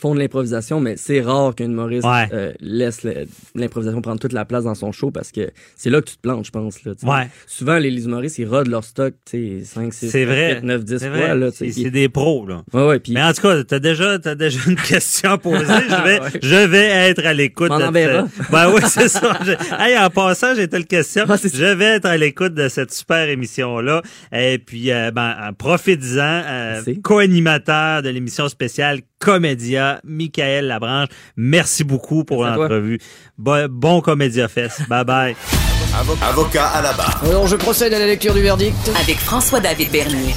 [0.00, 3.06] font de l'improvisation, mais c'est rare qu'un humoriste euh, laisse
[3.54, 6.20] l'improvisation prendre toute la place dans son show parce que c'est là que tu te
[6.20, 6.84] plantes, je pense.
[6.84, 7.28] Là, ouais.
[7.46, 11.50] Souvent, les, humoristes, ils rodent leur stock 5, 6, 7, 9, 10 fois.
[11.52, 12.46] C'est des pros.
[12.46, 12.62] Là.
[12.72, 15.64] Ouais, ouais, Mais en tout cas, tu as déjà, as déjà une question à poser.
[15.64, 17.84] je, vais, je vais être à l'écoute de.
[18.50, 19.38] Ben oui, c'est ça.
[19.78, 21.24] hey, en passant, j'ai telle question.
[21.28, 24.02] Ah, je vais être à l'écoute de cette super émission-là.
[24.46, 26.42] Et puis, euh, ben, profitez-en.
[26.46, 31.08] Euh, co-animateur de l'émission spéciale Comédia, Michael Labranche.
[31.36, 32.98] Merci beaucoup pour l'entrevue.
[33.38, 34.82] Bon, bon Comédia Fest.
[34.88, 35.36] Bye bye.
[36.22, 37.22] Avocat à la barre.
[37.24, 38.76] Alors je procède à la lecture du verdict.
[39.00, 40.34] Avec François-David Bernier.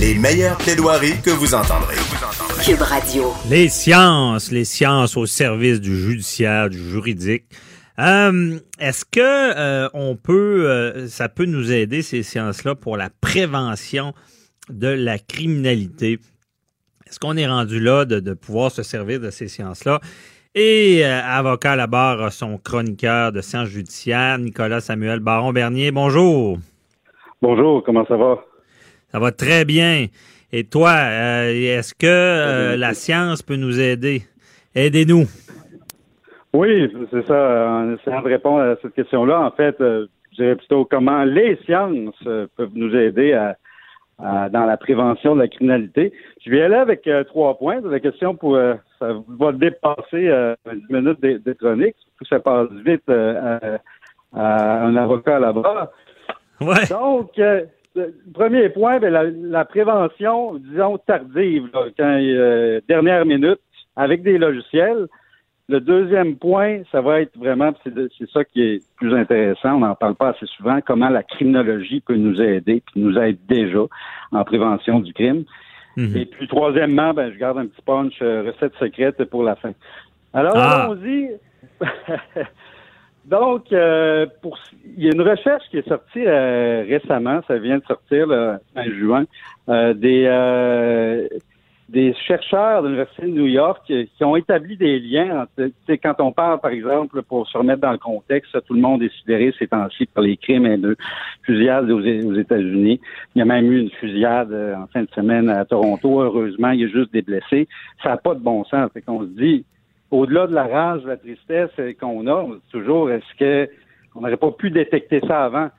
[0.00, 1.96] Les meilleures plaidoiries que vous entendrez.
[2.64, 3.32] Cube Radio.
[3.48, 7.44] Les sciences, les sciences au service du judiciaire, du juridique.
[8.00, 13.10] Euh, Est-ce que euh, on peut, euh, ça peut nous aider ces sciences-là pour la
[13.20, 14.14] prévention
[14.70, 16.18] de la criminalité?
[17.06, 20.00] Est-ce qu'on est rendu là de, pouvoir se servir de ces sciences-là?
[20.54, 25.90] Et euh, avocat à la barre, son chroniqueur de sciences judiciaires, Nicolas Samuel Baron-Bernier.
[25.90, 26.58] Bonjour.
[27.42, 28.38] Bonjour, comment ça va?
[29.12, 30.06] Ça va très bien.
[30.52, 34.22] Et toi, euh, est-ce que euh, la science peut nous aider?
[34.74, 35.26] Aidez-nous.
[36.52, 37.70] Oui, c'est ça.
[37.70, 42.22] En essayant de répondre à cette question-là, en fait, je dirais plutôt comment les sciences
[42.56, 43.56] peuvent nous aider à,
[44.50, 46.12] dans la prévention de la criminalité.
[46.44, 47.80] Je vais aller avec euh, trois points.
[47.82, 51.96] La question pour euh, ça va dépasser euh, une minute de, de chronique.
[52.28, 53.78] Ça passe vite à,
[54.34, 55.90] un avocat là-bas.
[56.60, 56.86] Ouais.
[56.90, 57.40] Donc,
[58.34, 62.18] premier point, ben, la, prévention, disons, tardive, quand,
[62.86, 63.60] dernière minute,
[63.96, 65.06] avec des logiciels.
[65.70, 69.94] Le deuxième point, ça va être vraiment, c'est ça qui est plus intéressant, on n'en
[69.94, 73.84] parle pas assez souvent, comment la criminologie peut nous aider, puis nous aide déjà
[74.32, 75.44] en prévention du crime.
[75.96, 76.16] Mhm.
[76.16, 79.70] Et puis troisièmement, ben, je garde un petit punch euh, recette secrète pour la fin.
[80.32, 80.86] Alors, ah.
[80.86, 81.30] allons-y.
[83.26, 84.58] Donc, euh, pour,
[84.96, 88.56] il y a une recherche qui est sortie euh, récemment, ça vient de sortir le
[88.74, 89.24] fin juin,
[89.94, 91.28] des
[91.90, 95.42] des chercheurs de l'Université de New York qui, ont établi des liens.
[95.42, 95.72] Entre,
[96.02, 99.12] quand on parle, par exemple, pour se remettre dans le contexte, tout le monde est
[99.18, 100.96] sidéré ces temps-ci par les crimes de
[101.42, 103.00] fusillades aux, États-Unis.
[103.34, 106.20] Il y a même eu une fusillade euh, en fin de semaine à Toronto.
[106.22, 107.66] Heureusement, il y a juste des blessés.
[108.02, 108.90] Ça n'a pas de bon sens.
[108.92, 109.64] Fait qu'on se dit,
[110.12, 113.70] au-delà de la rage, de la tristesse qu'on a, toujours, est-ce que
[114.14, 115.70] on n'aurait pas pu détecter ça avant?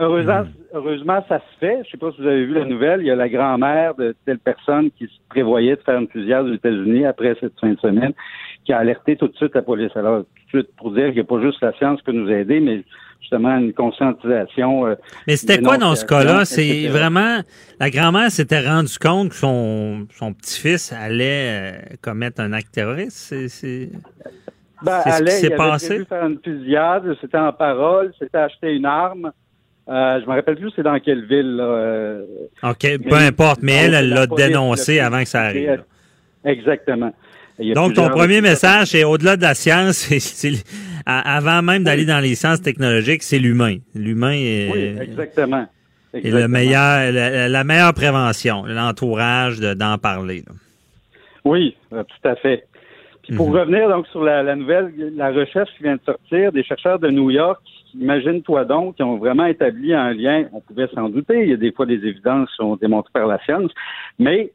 [0.00, 0.48] Heureusement, hmm.
[0.72, 1.82] heureusement, ça se fait.
[1.84, 3.00] Je sais pas si vous avez vu la nouvelle.
[3.02, 6.54] Il y a la grand-mère de telle personne qui prévoyait de faire une fusillade aux
[6.54, 8.12] États-Unis après cette fin de semaine,
[8.64, 9.94] qui a alerté tout de suite la police.
[9.94, 12.12] Alors, tout de suite, pour dire qu'il n'y a pas juste la science qui peut
[12.12, 12.82] nous aider, mais
[13.20, 14.86] justement une conscientisation.
[14.86, 14.94] Euh,
[15.26, 16.46] mais c'était quoi dans ce cas-là?
[16.46, 17.40] C'est vraiment
[17.78, 23.34] la grand-mère s'était rendue compte que son, son petit-fils allait euh, commettre un acte terroriste.
[23.48, 23.90] C'est
[24.82, 26.04] ben, ce qui s'est passé.
[26.06, 29.30] faire une fusillade, c'était en parole, c'était acheter une arme.
[29.88, 31.58] Euh, je me rappelle plus c'est dans quelle ville.
[31.60, 32.24] Euh,
[32.62, 35.82] OK, peu importe, mais elle, elle l'a dénoncé avant que ça arrive.
[36.44, 37.12] Exactement.
[37.74, 40.52] Donc, ton premier message, c'est au-delà de la science, c'est,
[41.04, 43.76] avant même d'aller dans les sciences technologiques, c'est l'humain.
[43.94, 44.70] L'humain est...
[44.72, 45.66] Oui, exactement.
[46.14, 50.42] Et le meilleur, la, meilleure prévention, l'entourage d'en parler.
[51.44, 52.66] Oui, euh, tout à fait.
[53.22, 53.56] Puis pour mhm.
[53.56, 57.30] revenir donc sur la, nouvelle, la recherche qui vient de sortir des chercheurs de New
[57.30, 57.60] York,
[57.94, 61.56] imagine-toi donc, qui ont vraiment établi un lien, on pouvait s'en douter, il y a
[61.56, 63.70] des fois des évidences qui sont démontrées par la science,
[64.18, 64.52] mais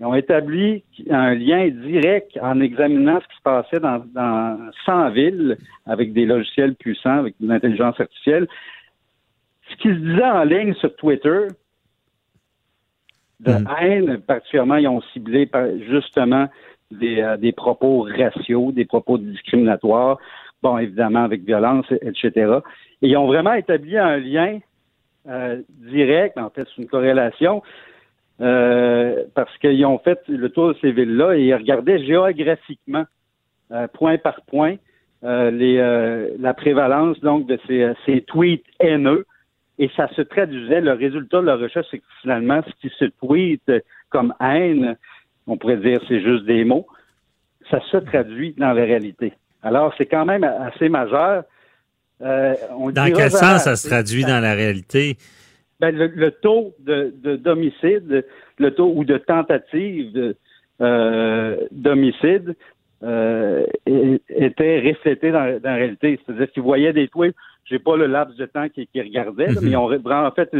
[0.00, 5.10] ils ont établi un lien direct en examinant ce qui se passait dans, dans 100
[5.10, 5.56] villes
[5.86, 8.46] avec des logiciels puissants, avec de l'intelligence artificielle.
[9.70, 11.48] Ce qui se disait en ligne sur Twitter,
[13.40, 13.68] de mm.
[13.80, 15.48] haine, particulièrement, ils ont ciblé
[15.88, 16.48] justement
[16.90, 20.18] des, euh, des propos raciaux, des propos discriminatoires,
[20.62, 22.58] bon, évidemment avec violence, etc.
[23.02, 24.58] Et ils ont vraiment établi un lien
[25.28, 27.62] euh, direct, en fait, c'est une corrélation
[28.40, 33.04] euh, parce qu'ils ont fait le tour de ces villes-là et ils regardaient géographiquement,
[33.72, 34.76] euh, point par point,
[35.24, 39.26] euh, les, la prévalence donc de ces, ces, tweets haineux.
[39.80, 43.04] Et ça se traduisait, le résultat de la recherche, c'est que finalement, ce qui se
[43.04, 43.72] tweet
[44.08, 44.96] comme haine,
[45.46, 46.86] on pourrait dire c'est juste des mots,
[47.70, 49.32] ça se traduit dans la réalité.
[49.62, 51.44] Alors, c'est quand même assez majeur.
[52.20, 55.16] dans quel sens ça se traduit dans la réalité?
[55.80, 58.24] ben, le, taux de, d'homicide,
[58.58, 60.34] le taux ou de tentative
[60.80, 62.56] euh, d'homicide
[63.04, 66.18] euh, était reflété dans, la réalité.
[66.26, 69.76] C'est-à-dire qu'ils voyaient des tweets, j'ai pas le laps de temps qu'ils qui regardaient, mais
[69.76, 70.50] on, en fait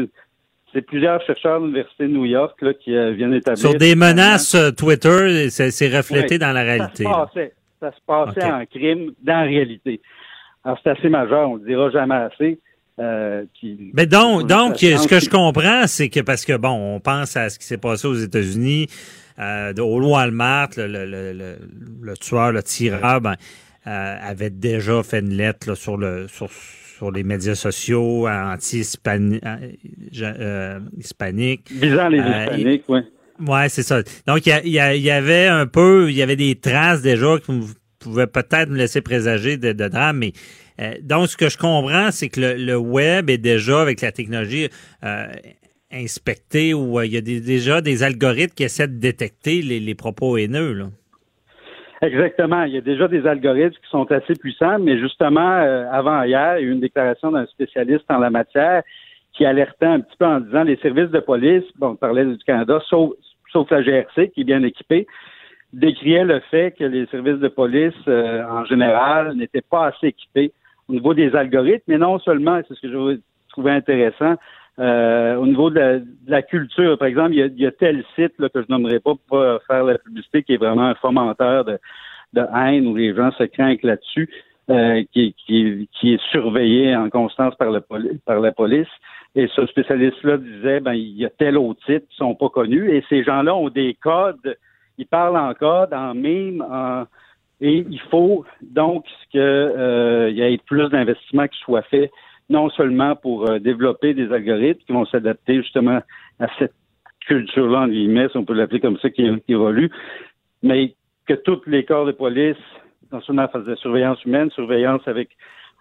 [0.72, 3.59] c'est plusieurs chercheurs de l'Université de New York là, qui euh, viennent établir.
[3.59, 7.05] Sur des menaces Twitter, c'est reflété dans la réalité.
[7.05, 10.01] Ça se passait, ça se passait en crime dans la réalité.
[10.64, 12.59] Alors c'est assez majeur, on le dira jamais assez.
[12.99, 13.45] Euh,
[13.95, 17.49] Mais donc, donc ce que je comprends, c'est que parce que bon, on pense à
[17.49, 18.89] ce qui s'est passé aux États-Unis,
[19.39, 21.59] euh, au Walmart, le, le, le,
[22.03, 23.35] le, tueur, le tireur, ben,
[23.87, 29.45] euh, avait déjà fait une lettre sur le sur, sur les médias sociaux anti-hispaniques.
[29.45, 30.81] Euh,
[31.70, 33.01] Visant les hispaniques, oui.
[33.41, 34.03] Ouais, c'est ça.
[34.26, 37.53] Donc, il y, avait un peu, il y avait des traces déjà qui
[38.01, 40.32] pouvaient peut-être nous laisser présager de, de drame, mais
[40.80, 44.68] euh, donc, ce que je comprends, c'est que le, web est déjà, avec la technologie,
[45.05, 45.26] euh,
[45.93, 50.36] inspecté ou euh, il y a déjà des algorithmes qui essaient de détecter les, propos
[50.36, 50.86] haineux.
[52.01, 52.62] Exactement.
[52.62, 55.57] Il y a déjà des algorithmes qui sont assez puissants, mais justement,
[55.91, 58.82] avant hier, il y a eu une déclaration d'un spécialiste en la matière
[59.32, 62.39] qui alertait un petit peu en disant les services de police, bon, on parlait du
[62.45, 63.12] Canada, sauf,
[63.53, 65.07] sauf la GRC qui est bien équipée,
[65.72, 70.53] décriait le fait que les services de police, en général, n'étaient pas assez équipés
[70.88, 73.20] au niveau des algorithmes, mais non seulement, c'est ce que je
[73.51, 74.36] trouvais intéressant,
[74.78, 78.62] euh, au niveau de la, culture, par exemple, il y a, tel site là, que
[78.62, 81.78] je nommerai pas pour faire la publicité, qui est vraiment un fomenteur de,
[82.34, 84.28] de haine où les gens se craignent là-dessus,
[84.70, 87.80] euh, qui, qui, qui, est surveillé en constance par, le,
[88.24, 88.88] par la police.
[89.34, 92.90] Et ce spécialiste-là disait, ben, il y a tel autre site qui sont pas connus,
[92.90, 94.56] et ces gens-là ont des codes,
[94.98, 97.04] ils parlent en code, en mime, en
[97.60, 102.10] et il faut donc qu'il euh, y ait plus d'investissements qui soient faits,
[102.48, 106.00] non seulement pour euh, développer des algorithmes qui vont s'adapter justement
[106.38, 106.74] à cette
[107.26, 109.90] culture-là, en guillemets, si on peut l'appeler comme ça, qui, évolue,
[110.62, 110.94] mais
[111.26, 112.56] que tous les corps de police,
[113.12, 115.30] non seulement fassent de surveillance humaine, surveillance avec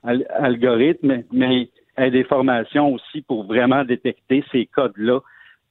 [0.03, 5.19] algorithmes, mais aient des formations aussi pour vraiment détecter ces codes-là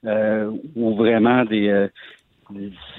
[0.05, 1.87] euh, ou vraiment des, euh,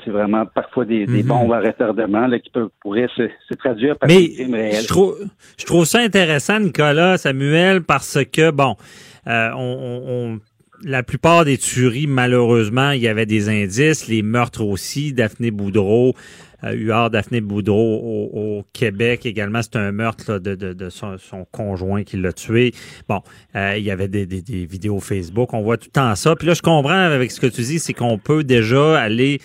[0.04, 1.28] c'est vraiment parfois des, des mhm.
[1.28, 4.82] bombes à retardement là, qui peuvent, pourraient se, traduire par des crimes réels.
[4.82, 5.16] Je trouve,
[5.58, 8.76] je trouve ça intéressant, Nicolas, Samuel, parce que, bon,
[9.26, 10.40] euh, on, on,
[10.84, 16.14] la plupart des tueries, malheureusement, il y avait des indices, les meurtres aussi, Daphné Boudreau,
[16.62, 19.62] Huard Daphné Boudreau au, Québec également.
[19.62, 21.16] C'est un meurtre de, de, son,
[21.52, 22.72] conjoint qui l'a tué.
[23.08, 23.22] Bon,
[23.54, 25.54] euh, il y avait des, des, des, vidéos Facebook.
[25.54, 26.34] On voit tout le temps ça.
[26.36, 29.40] Puis là, je comprends avec ce que tu dis, c'est qu'on peut déjà aller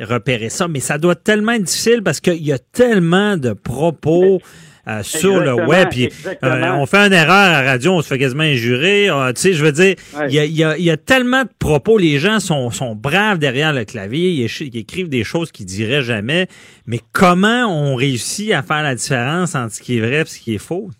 [0.00, 4.40] repérer ça, mais ça doit tellement être difficile parce qu'il y a tellement de propos.
[4.88, 5.90] Euh, sur le web.
[5.90, 6.08] Puis,
[6.42, 9.08] euh, on fait une erreur à la radio, on se fait quasiment injurer.
[9.08, 9.94] Euh, tu sais, je veux dire,
[10.28, 11.98] il y, a, y, a, tellement de propos.
[11.98, 14.30] Les gens sont, sont braves derrière le clavier.
[14.30, 16.48] Ils, écrivent des choses qu'ils diraient jamais.
[16.88, 20.40] Mais comment on réussit à faire la différence entre ce qui est vrai et ce
[20.40, 20.90] qui est faux?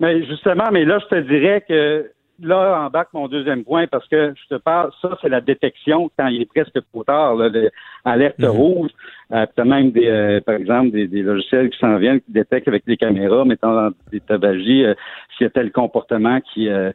[0.00, 2.10] Mais justement, mais là, je te dirais que
[2.42, 6.28] là embarque mon deuxième point parce que je te parle, ça, c'est la détection quand
[6.28, 8.48] il est presque trop tard, l'alerte mhm.
[8.48, 8.90] rouge.
[9.32, 12.68] Euh, tu as même des, euh, par exemple, des, logiciels qui s'en viennent, qui détectent
[12.68, 14.94] avec les caméras, mettant dans des tabagies, euh,
[15.36, 16.92] s'il y a tel comportement qui euh,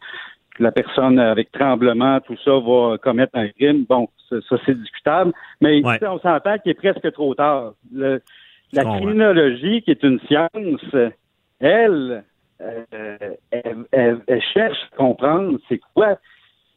[0.59, 3.85] la personne avec tremblement, tout ça, va commettre un crime.
[3.87, 5.33] Bon, ça, c'est discutable.
[5.59, 7.73] Mais on s'entend qu'il est presque trop tard.
[7.93, 10.95] la criminologie, qui est une science,
[11.59, 12.23] elle,
[12.61, 16.17] euh, elle, cherche à comprendre c'est quoi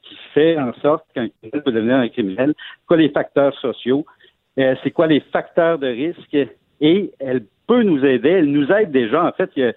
[0.03, 2.55] qui fait en sorte qu'un criminel peut devenir un criminel,
[2.87, 4.05] quoi les facteurs sociaux,
[4.59, 6.37] euh, c'est quoi les facteurs de risque,
[6.81, 9.25] et elle peut nous aider, elle nous aide déjà.
[9.25, 9.75] En fait, il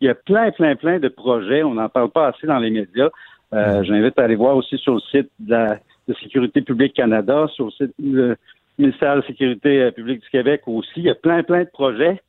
[0.00, 3.10] y a, plein, plein, plein de projets, on n'en parle pas assez dans les médias.
[3.52, 5.78] Euh, j'invite à aller voir aussi sur le site de la
[6.22, 8.34] Sécurité publique Canada, sur le site du
[8.78, 10.90] ministère de la Sécurité publique du Québec aussi.
[10.96, 12.20] Il y a plein, plein de projets.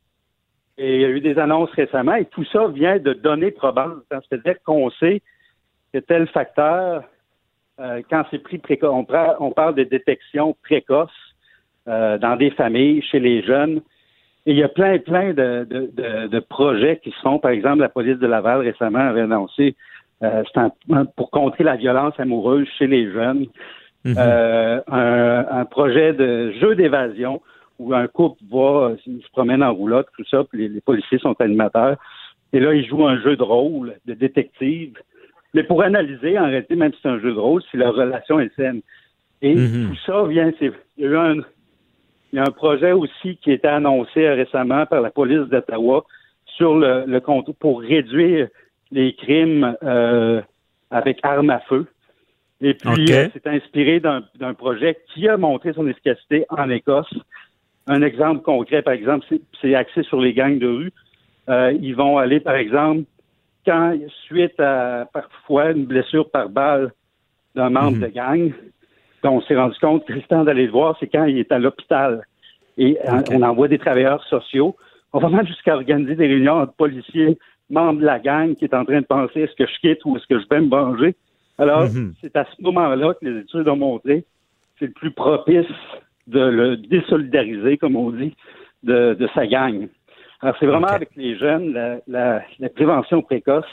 [0.82, 4.02] Et il y a eu des annonces récemment et tout ça vient de données probantes.
[4.10, 5.22] C'est-à-dire qu'on sait
[5.94, 7.04] que tel facteur,
[7.78, 9.06] euh, quand c'est pris précoce, on,
[9.38, 11.12] on, parle de détection précoce
[11.86, 13.80] euh, dans des familles, chez les jeunes.
[14.44, 17.38] Et il y a plein, plein de, de, de, projets qui se font.
[17.38, 19.76] Par exemple, la police de Laval récemment avait annoncé
[20.24, 20.42] euh,
[21.14, 23.46] pour contrer la violence amoureuse chez les jeunes.
[24.04, 27.40] Un, un, projet de jeu d'évasion
[27.82, 31.96] où un couple va, se promène en roulotte, tout ça, puis les, policiers sont animateurs.
[32.52, 34.98] Et là, ils jouent un jeu de rôle de détective.
[35.54, 38.40] Mais pour analyser, en réalité, même si c'est un jeu de rôle, si la relation
[38.40, 38.82] est saine.
[39.42, 39.88] Et mm-hmm.
[39.88, 41.36] tout ça vient, c'est, il y a eu un,
[42.32, 46.04] il y a un projet aussi qui a été annoncé récemment par la police d'Ottawa
[46.46, 48.48] sur le, le compte pour réduire
[48.90, 50.40] les crimes euh,
[50.90, 51.86] avec armes à feu.
[52.62, 57.12] Et puis, euh, c'est inspiré d'un projet qui a montré son efficacité en Écosse.
[57.86, 59.26] Un exemple concret, par exemple,
[59.60, 60.92] c'est axé sur les gangs de rue.
[61.48, 63.04] Euh, ils vont aller, par exemple,
[63.66, 63.96] quand,
[64.26, 66.92] suite à parfois une blessure par balle
[67.54, 68.02] d'un membre mhm.
[68.02, 68.52] de gang,
[69.24, 71.58] on s'est rendu compte que le temps d'aller le voir, c'est quand il est à
[71.58, 72.26] l'hôpital.
[72.78, 72.98] Et
[73.30, 74.76] on envoie des travailleurs sociaux.
[75.12, 77.38] On va même jusqu'à organiser des réunions entre policiers,
[77.70, 80.16] membres de la gang qui est en train de penser est-ce que je quitte ou
[80.16, 81.14] est-ce que je vais me venger?
[81.58, 82.14] Alors, mhm.
[82.20, 84.24] c'est à ce moment-là que les études ont montré
[84.82, 85.66] c'est le plus propice
[86.26, 88.34] de le désolidariser, comme on dit,
[88.82, 89.88] de, sa gang.
[90.40, 92.42] Alors, c'est vraiment avec les jeunes, la,
[92.74, 93.64] prévention précoce,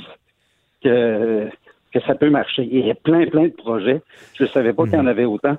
[0.83, 1.47] que,
[1.93, 2.67] que ça peut marcher.
[2.71, 4.01] Il y a plein, plein de projets.
[4.35, 5.07] Je ne savais pas qu'il y en mhm.
[5.07, 5.57] avait autant.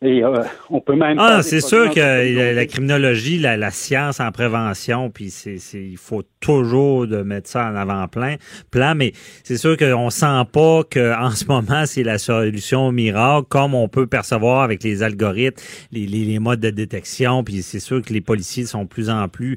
[0.00, 1.18] Et euh, on peut même.
[1.18, 7.08] Ah, c'est sûr que la, criminologie, la, science en prévention, puis c'est, il faut toujours
[7.08, 8.36] de mettre ça en avant-plan,
[8.70, 9.12] plan, mais
[9.42, 14.06] c'est sûr qu'on sent pas qu'en ce moment c'est la solution miracle, comme on peut
[14.06, 15.60] percevoir avec les algorithmes,
[15.90, 19.56] les, les, modes de détection, puis c'est sûr que les policiers sont plus en plus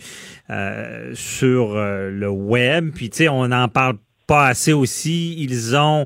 [0.50, 5.36] euh, sur euh, le web, puis tu sais, on n'en parle pas assez aussi.
[5.38, 6.06] Ils ont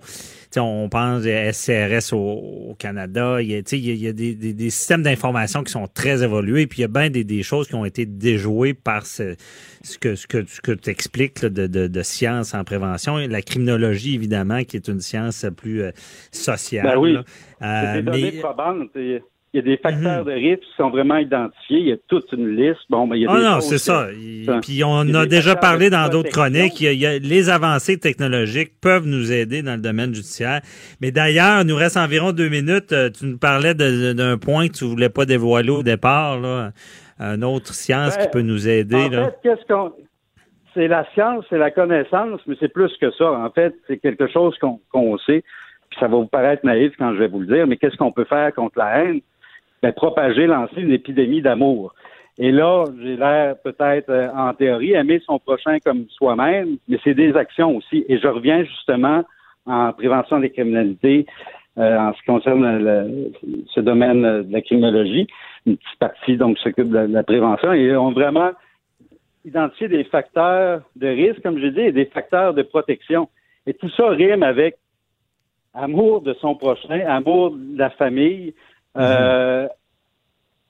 [0.60, 5.64] on pense des SCRS au, Canada, il y a, il y a des, systèmes d'information
[5.64, 8.74] qui sont très évolués, puis il y a bien des, choses qui ont été déjouées
[8.74, 9.36] par ce,
[10.00, 13.18] que, ce que, que tu expliques de, de, science en prévention.
[13.18, 15.92] La criminologie, évidemment, qui est une science plus euh,
[16.32, 16.86] sociale.
[16.86, 17.18] Ben oui.
[17.62, 18.42] Euh, mais,
[19.56, 20.32] il y a des facteurs mhm.
[20.32, 21.80] de risque qui sont vraiment identifiés.
[21.80, 22.82] Il y a toute une liste.
[22.90, 24.08] Bon, mais il y a ah non, c'est ça.
[24.62, 26.82] Puis on a, déjà parlé dans d'autres chroniques.
[26.82, 30.60] Il y, a, les avancées technologiques peuvent nous aider dans le domaine judiciaire.
[31.00, 32.92] Mais d'ailleurs, il nous reste environ deux minutes.
[32.92, 36.72] Euh, tu nous parlais d'un point que tu voulais pas dévoiler au départ, là.
[37.18, 39.06] Une autre science qui ben, peut nous aider.
[39.06, 39.94] En fait, qu'est-ce qu'on
[40.74, 43.32] c'est la science, c'est la connaissance, mais c'est plus que ça.
[43.32, 45.46] En fait, c'est quelque chose qu'on sait.
[45.90, 48.12] Puis ça va vous paraître naïf quand je vais vous le dire, mais qu'est-ce qu'on
[48.12, 49.22] peut faire contre la haine?
[49.82, 51.94] Ben, propager, lancer une épidémie d'amour.
[52.38, 57.14] Et là, j'ai l'air peut-être euh, en théorie aimer son prochain comme soi-même, mais c'est
[57.14, 58.06] des actions aussi.
[58.10, 59.24] Et je reviens justement
[59.66, 61.26] en prévention des criminalités
[61.78, 63.32] euh, en ce qui concerne
[63.74, 65.28] ce domaine de la criminologie,
[65.66, 68.52] une petite partie donc s'occupe de, la prévention et ont vraiment
[69.44, 73.30] identifié des facteurs de risque, comme je dis, et des facteurs de protection.
[73.68, 74.78] Et tout ça rime avec
[75.74, 78.54] amour de son prochain, amour de la famille,
[78.98, 79.68] euh,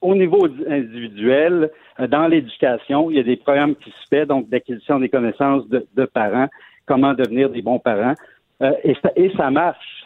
[0.02, 4.50] au niveau individuel, euh, dans l'éducation, il y a des programmes qui se font, donc
[4.50, 6.48] d'acquisition des connaissances de, parents,
[6.86, 8.16] comment devenir des bons parents,
[8.62, 10.06] euh, et, ça, et ça marche.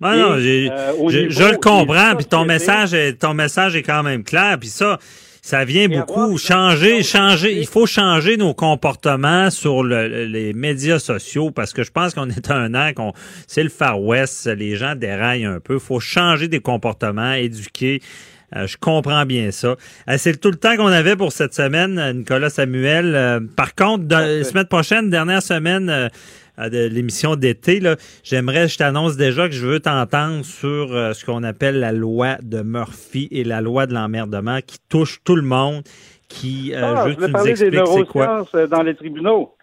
[0.00, 4.68] non, je, le comprends, puis ton message, est, ton message est quand même clair, puis
[4.68, 4.98] ça,
[5.44, 7.58] ça vient beaucoup changer, changer.
[7.58, 12.48] Il faut changer nos comportements sur les médias sociaux parce que je pense qu'on est
[12.52, 13.12] un an, qu'on
[13.48, 15.74] c'est le Far West, les gens déraillent un peu.
[15.74, 18.00] Il faut changer des comportements, éduquer.
[18.54, 19.76] Euh, je comprends bien ça.
[20.08, 23.12] Euh, c'est tout le temps qu'on avait pour cette semaine, Nicolas Samuel.
[23.16, 26.10] Euh, par contre, la semaine prochaine, dernière semaine
[26.58, 27.80] de l'émission d'été,
[28.22, 32.36] j'aimerais, je t'annonce déjà que je veux t'entendre sur euh, ce qu'on appelle la loi
[32.42, 35.82] de Murphy et la loi de l'emmerdement qui touche tout le monde.
[36.28, 39.54] Qui, euh, ah, je veux parler des neurosciences euh, dans les tribunaux?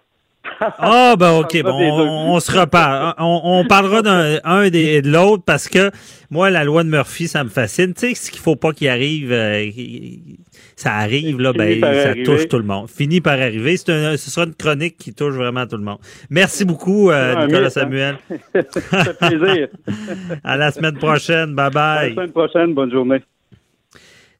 [0.59, 3.13] Ah, ben ok, bon, on, se reparle.
[3.17, 5.91] On, on parlera d'un et de l'autre parce que
[6.31, 7.93] moi, la loi de Murphy, ça me fascine.
[7.93, 9.69] Tu sais, ce qu'il faut pas qu'il arrive, euh,
[10.75, 12.89] ça arrive, là, ben, ça touche tout le monde.
[12.89, 13.77] Fini par arriver.
[13.77, 15.99] C'est un, ce sera une chronique qui touche vraiment tout le monde.
[16.29, 17.69] Merci beaucoup, euh, Nicolas hein.
[17.69, 18.17] Samuel.
[18.53, 19.67] ça fait plaisir.
[20.43, 21.55] à la semaine prochaine.
[21.55, 21.81] Bye bye.
[21.81, 22.73] À la semaine prochaine.
[22.73, 23.23] Bonne journée.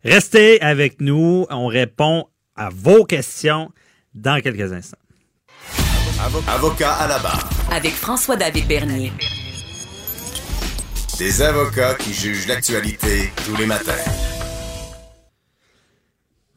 [0.04, 1.46] Restez avec nous.
[1.50, 3.72] On répond à vos questions
[4.14, 4.98] dans quelques instants.
[6.22, 7.50] Avocat à la barre.
[7.72, 9.14] Avec François-David Bernier.
[11.18, 13.94] Des avocats qui jugent l'actualité tous les matins.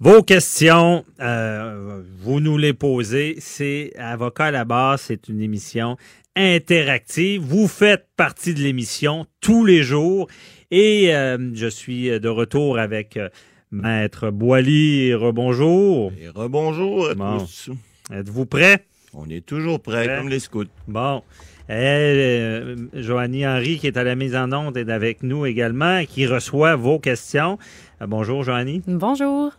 [0.01, 3.37] Vos questions, euh, vous nous les posez.
[3.39, 5.97] C'est Avocat à la barre, c'est une émission
[6.35, 7.43] interactive.
[7.43, 10.27] Vous faites partie de l'émission tous les jours
[10.73, 13.29] et euh, je suis de retour avec euh,
[13.71, 15.15] Maître Boily.
[15.15, 16.13] Rebonjour.
[16.21, 17.71] Et rebonjour à tous.
[18.13, 18.87] Êtes-vous prêt?
[19.15, 20.65] On est toujours prêt, comme les scouts.
[20.89, 21.23] Bon.
[21.69, 26.27] Euh, Joanie Henry, qui est à la mise en onde, est avec nous également, qui
[26.27, 27.59] reçoit vos questions.
[28.01, 28.83] Euh, bonjour, Joanie.
[28.87, 29.53] Bonjour.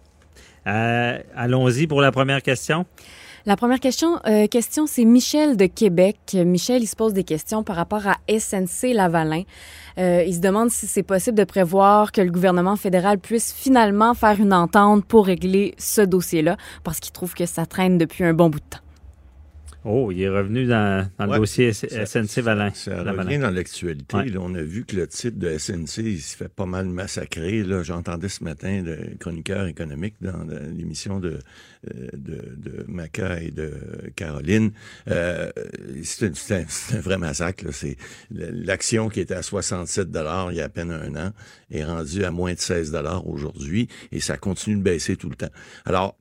[0.66, 2.88] Euh, allons-y pour la première question.
[3.46, 4.20] La première question,
[4.50, 6.16] question c'est Michel de Québec.
[6.34, 9.44] Michel, il se pose des questions par rapport à SNC Lavalin.
[9.98, 14.40] il se demande si c'est possible de prévoir que le gouvernement fédéral puisse finalement faire
[14.40, 16.56] une entente pour régler ce dossier-là,
[16.86, 18.83] parce qu'il trouve que ça traîne depuis un bon bout de temps.
[19.86, 22.72] Oh, il est revenu dans, le dossier SNC Valin.
[22.74, 24.18] Ça revient dans l'actualité.
[24.38, 27.66] On a vu que le titre de SNC il se fait pas mal massacrer.
[27.84, 30.46] J'entendais ce matin le chroniqueur économique dans
[30.76, 31.40] l'émission de,
[31.94, 33.74] euh, de, de Maca et de
[34.16, 34.72] Caroline.
[35.10, 35.52] Euh,
[36.04, 37.66] c'est un, vrai massacre.
[37.72, 37.98] C'est
[38.32, 40.10] L'action qui était à 67
[40.52, 41.32] il y a à peine un an
[41.72, 42.96] est rendue à moins de 16
[43.26, 45.50] aujourd'hui et ça continue de baisser tout le temps.
[45.86, 46.18] Alors,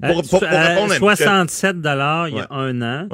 [0.00, 3.08] pour, pour, pour répondre 67 dollars il y a un an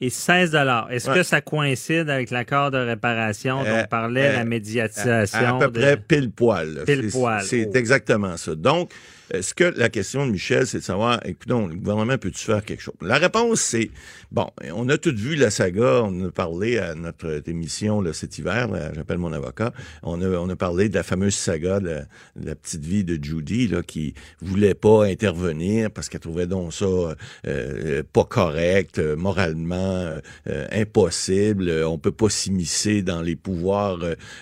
[0.00, 0.90] et 16 dollars.
[0.90, 5.56] Est-ce que ça coïncide avec l'accord de réparation dont on parlait, la médiatisation?
[5.56, 6.84] À, peu près pile poil.
[6.86, 7.42] Pile poil.
[7.42, 7.76] C'est oh.
[7.76, 8.54] exactement ça.
[8.54, 8.90] Donc,
[9.30, 12.82] est-ce que la question de Michel, c'est de savoir, écoutons, le gouvernement peut-tu faire quelque
[12.82, 12.94] chose?
[13.00, 13.90] La réponse, c'est,
[14.32, 18.38] bon, on a tout vu la saga, on a parlé à notre émission là, cet
[18.38, 19.72] hiver, j'appelle mon avocat,
[20.02, 22.00] on a, on a parlé de la fameuse saga de
[22.42, 26.86] la, petite vie de Judy, là, qui voulait pas intervenir parce qu'elle trouvait donc ça
[27.46, 30.10] euh, pas correct, euh, moralement
[30.48, 33.98] euh, impossible, on peut pas s'immiscer dans les pouvoirs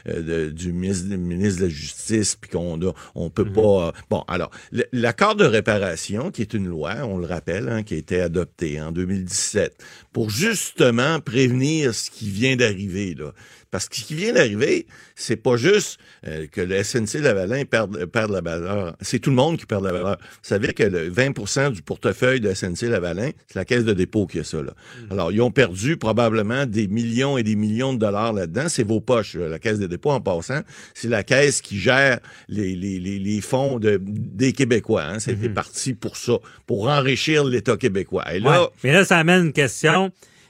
[0.06, 2.78] du ministre, de la Justice, puis qu'on
[3.14, 3.52] on peut mm-hmm.
[3.52, 3.92] pas...
[4.10, 4.50] Bon, alors,
[4.92, 8.80] L'accord de réparation, qui est une loi, on le rappelle, hein, qui a été adoptée
[8.80, 9.82] en 2017,
[10.16, 13.14] pour justement prévenir ce qui vient d'arriver.
[13.14, 13.34] Là.
[13.70, 18.06] Parce que ce qui vient d'arriver, c'est pas juste euh, que le SNC Lavalin perd,
[18.06, 18.96] perd la valeur.
[19.02, 20.16] C'est tout le monde qui perd la valeur.
[20.18, 24.26] Vous savez que le 20% du portefeuille de SNC Lavalin, c'est la caisse de dépôt
[24.26, 24.62] qui a ça.
[24.62, 24.72] Là.
[24.72, 25.12] Mm.
[25.12, 28.70] Alors, ils ont perdu probablement des millions et des millions de dollars là-dedans.
[28.70, 29.34] C'est vos poches.
[29.34, 30.60] La caisse de dépôt, en passant,
[30.94, 35.04] c'est la caisse qui gère les, les, les, les fonds de, des Québécois.
[35.04, 35.18] Hein.
[35.18, 35.52] C'était mm-hmm.
[35.52, 38.24] parti pour ça, pour enrichir l'État québécois.
[38.32, 40.05] Et là, Mais là, ça amène une question.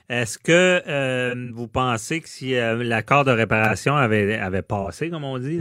[0.08, 5.24] Est-ce que euh, vous pensez que si euh, l'accord de réparation avait, avait passé, comme
[5.24, 5.58] on dit,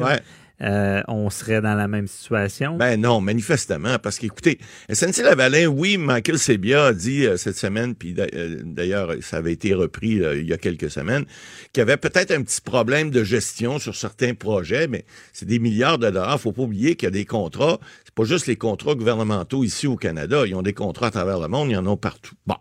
[0.61, 2.77] euh, on serait dans la même situation?
[2.77, 9.13] Ben non, manifestement, parce qu'écoutez, SNC-Lavalin, oui, Michael Sebia a dit cette semaine, puis d'ailleurs,
[9.21, 11.25] ça avait été repris il y a quelques semaines,
[11.73, 15.57] qu'il y avait peut-être un petit problème de gestion sur certains projets, mais c'est des
[15.57, 16.39] milliards de dollars.
[16.39, 19.87] Faut pas oublier qu'il y a des contrats, c'est pas juste les contrats gouvernementaux ici
[19.87, 22.35] au Canada, ils ont des contrats à travers le monde, ils en ont partout.
[22.45, 22.57] Bon.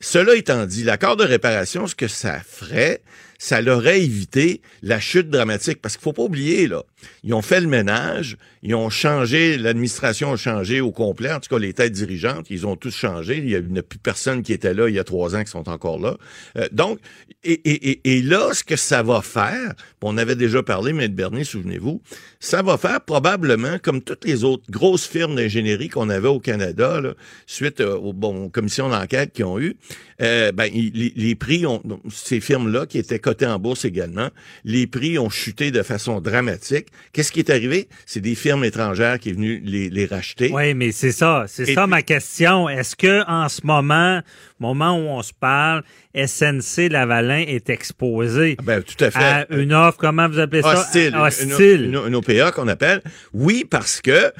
[0.00, 3.02] Cela étant dit, l'accord de réparation, ce que ça ferait,
[3.38, 5.80] ça leur a évité la chute dramatique.
[5.80, 6.82] Parce qu'il faut pas oublier, là,
[7.22, 11.48] ils ont fait le ménage, ils ont changé, l'administration a changé au complet, en tout
[11.48, 13.38] cas les têtes dirigeantes, ils ont tous changé.
[13.38, 15.68] Il n'y a, plus personne qui était là il y a trois ans qui sont
[15.68, 16.16] encore là.
[16.56, 16.98] Euh, donc,
[17.44, 21.06] et, et, et, là, ce que ça va faire, on avait déjà parlé, M.
[21.08, 22.02] Bernier, souvenez-vous,
[22.40, 27.00] ça va faire probablement, comme toutes les autres grosses firmes d'ingénierie qu'on avait au Canada,
[27.00, 27.14] là,
[27.46, 29.76] suite euh, aux, bon, commissions d'enquête qu'ils ont eues,
[30.20, 34.30] euh, ben, les, les, prix, ont, ces firmes-là, qui étaient cotées en bourse également,
[34.64, 36.86] les prix ont chuté de façon dramatique.
[37.12, 37.86] Qu'est-ce qui est arrivé?
[38.06, 40.50] C'est des firmes étrangères qui sont venues les, les racheter.
[40.50, 41.44] Oui, mais c'est ça.
[41.46, 42.70] C'est ça ma question.
[42.70, 44.22] Est-ce que en ce moment,
[44.58, 45.82] moment où on se parle,
[46.26, 49.46] SNC Lavalin est exposé ah ben, tout à, fait.
[49.50, 50.80] une offre, comment vous appelez ça?
[50.80, 51.14] Hostile.
[51.16, 51.84] Hostile.
[52.06, 53.02] Une, OPA qu'on appelle.
[53.32, 54.32] Oui, parce que,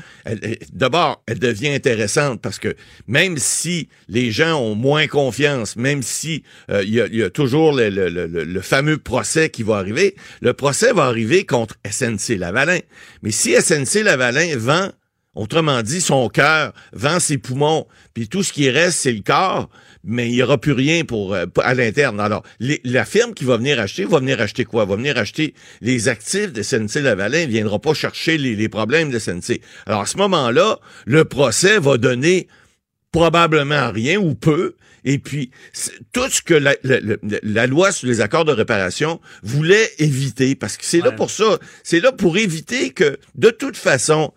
[0.73, 2.75] d'abord, elle devient intéressante parce que
[3.07, 7.89] même si les gens ont moins confiance, même si euh, il y, a, toujours le,
[7.89, 12.81] le, le, fameux procès qui va arriver, le procès va arriver contre SNC Lavalin.
[13.23, 14.91] Mais si SNC Lavalin vend
[15.39, 19.69] Autrement dit, son cœur vend ses poumons, puis tout ce qui reste, c'est le corps,
[20.05, 22.21] mais il n'y aura plus rien pour euh, à l'interne.
[22.21, 24.85] Alors, la firme qui va venir acheter, va venir acheter quoi?
[24.85, 29.19] Va venir acheter les actifs de SNC-Lavalin, ne viendra pas chercher les, les problèmes de
[29.19, 29.61] SNC.
[29.87, 32.49] Alors, à ce moment-là, le procès va donner
[33.13, 34.75] probablement rien ou peu.
[35.09, 35.51] Et puis,
[36.13, 40.85] tout ce que la, la, loi sur les accords de réparation voulait éviter, parce que
[40.85, 44.35] c'est là pour ça, c'est là pour éviter que, de toute façon,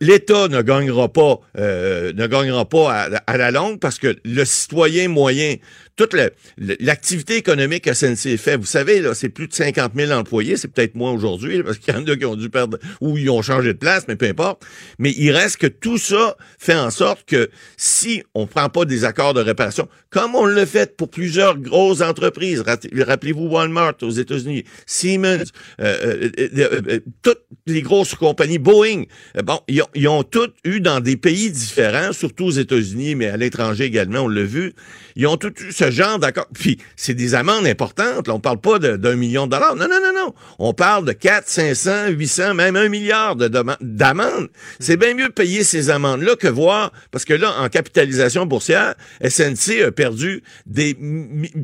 [0.00, 4.44] l'État ne gagnera pas, euh, ne gagnera pas à, à, la longue, parce que le
[4.44, 5.56] citoyen moyen
[5.96, 6.16] toute
[6.56, 10.68] l'activité économique que SNC fait, vous savez, là, c'est plus de 50 000 employés, c'est
[10.68, 13.42] peut-être moins aujourd'hui, parce qu'il y en a qui ont dû perdre, ou ils ont
[13.42, 14.62] changé de place, mais peu importe.
[14.98, 19.04] Mais il reste que tout ça fait en sorte que si on prend pas des
[19.04, 24.64] accords de réparation, comme on le fait pour plusieurs grosses entreprises, rappelez-vous Walmart aux États-Unis,
[24.86, 25.44] Siemens,
[25.80, 26.48] euh, euh,
[26.88, 29.04] euh, toutes les grosses compagnies, Boeing,
[29.44, 33.26] bon, ils ont, ils ont toutes eu dans des pays différents, surtout aux États-Unis, mais
[33.26, 34.72] à l'étranger également, on l'a vu,
[35.16, 36.46] ils ont tous eu ce genre d'accord.
[36.54, 38.28] Puis c'est des amendes importantes.
[38.28, 39.74] Là, on parle pas d'un million de dollars.
[39.74, 40.34] Non, non, non, non.
[40.58, 44.48] On parle de 4, 500, 800, même un milliard d'amendes.
[44.78, 48.94] C'est bien mieux de payer ces amendes-là que voir, parce que là, en capitalisation boursière,
[49.26, 50.96] SNC a perdu des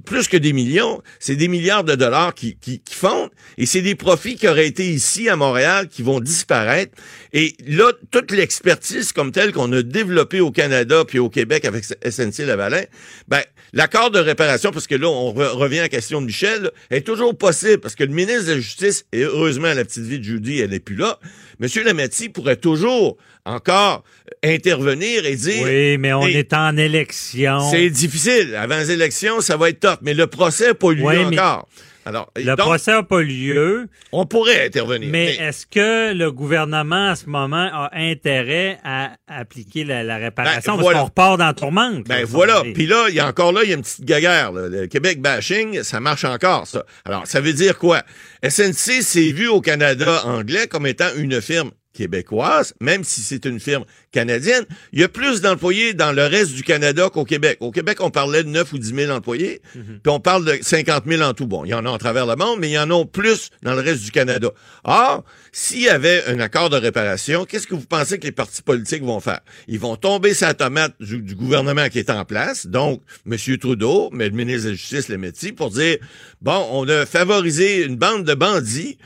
[0.04, 1.00] plus que des millions.
[1.20, 3.30] C'est des milliards de dollars qui, qui, qui fondent.
[3.56, 6.92] Et c'est des profits qui auraient été ici à Montréal qui vont disparaître.
[7.32, 11.84] Et là, toute l'expertise comme telle qu'on a développée au Canada puis au Québec avec
[11.84, 12.82] SNC Lavalin,
[13.28, 13.42] ben,
[13.72, 17.36] l'accord de réparation, parce que là, on revient à la question de Michel, est toujours
[17.36, 20.60] possible, parce que le ministre de la Justice, et heureusement, la petite vie de Judy,
[20.60, 21.18] elle n'est plus là,
[21.60, 24.04] Monsieur Lametti pourrait toujours encore
[24.44, 25.64] intervenir et dire...
[25.64, 27.68] Oui, mais on est en élection.
[27.70, 28.54] C'est difficile.
[28.54, 29.98] Avant les élections, ça va être top.
[30.02, 31.68] Mais le procès n'a pas lieu encore.
[32.08, 33.86] Alors, le procès n'a pas lieu.
[34.12, 35.10] On pourrait intervenir.
[35.10, 40.78] Mais, est-ce que le gouvernement, à ce moment, a intérêt à appliquer la, réparation?
[40.78, 42.04] Ben, parce qu'on repart dans la tourmente.
[42.08, 42.62] Ben voilà.
[42.72, 44.52] Puis là, il y a encore là, il y a une petite gaguerre.
[44.52, 46.82] Le Québec bashing, ça marche encore, ça.
[47.04, 48.02] Alors, ça veut dire quoi?
[48.42, 53.60] SNC s'est vu au Canada anglais comme étant une firme québécoise, même si c'est une
[53.60, 57.58] firme canadienne, il y a plus d'employés dans le reste du Canada qu'au Québec.
[57.60, 60.00] Au Québec, on parlait de 9 ou 10 000 employés, mhm.
[60.02, 61.46] puis on parle de 50 000 en tout.
[61.46, 63.50] Bon, il y en a en travers le monde, mais il y en a plus
[63.62, 64.50] dans le reste du Canada.
[64.84, 68.62] Or, s'il y avait un accord de réparation, qu'est-ce que vous pensez que les partis
[68.62, 69.40] politiques vont faire?
[69.66, 73.36] Ils vont tomber sa tomate du, gouvernement qui est en place, donc M.
[73.58, 75.96] Trudeau, mais le ministre de la Justice, le métier, pour dire,
[76.40, 78.98] bon, on a favorisé une bande de bandits,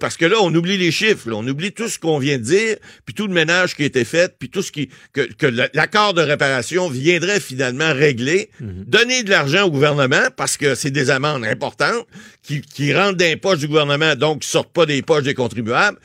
[0.00, 2.76] parce que là, on oublie les chiffres, on oublie tout ce qu'on vient de dire,
[3.04, 6.22] puis tout le ménage qui a été fait puis tout ce qui que, l'accord de
[6.22, 8.84] réparation viendrait finalement régler, mhm.
[8.86, 12.06] donner de l'argent au gouvernement parce que c'est des amendes importantes
[12.42, 15.34] qui, qui rentrent dans les poches du gouvernement, donc qui sortent pas des poches des
[15.34, 15.98] contribuables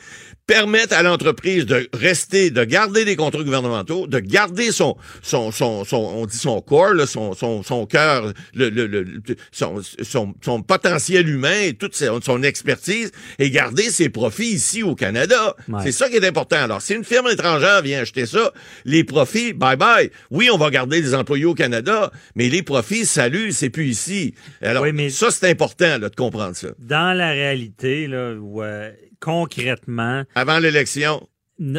[0.50, 5.84] permettre à l'entreprise de rester, de garder des contrats gouvernementaux, de garder son, son, son,
[5.84, 9.04] son on dit son corps, là, son, son, son cœur, le, le, le
[9.52, 14.96] son, son, son, potentiel humain et toute son, expertise et garder ses profits ici au
[14.96, 15.54] Canada.
[15.84, 16.56] C'est ça qui est important.
[16.56, 18.52] Alors, si une firme étrangère vient acheter ça,
[18.84, 20.10] les profits, bye bye.
[20.32, 24.34] Oui, on va garder des employés au Canada, mais les profits, salut, c'est plus ici.
[24.62, 26.70] Alors, mais ça, c'est important là, de comprendre ça.
[26.80, 30.24] Dans la réalité, là, ouais concrètement.
[30.34, 31.26] Avant l'élection.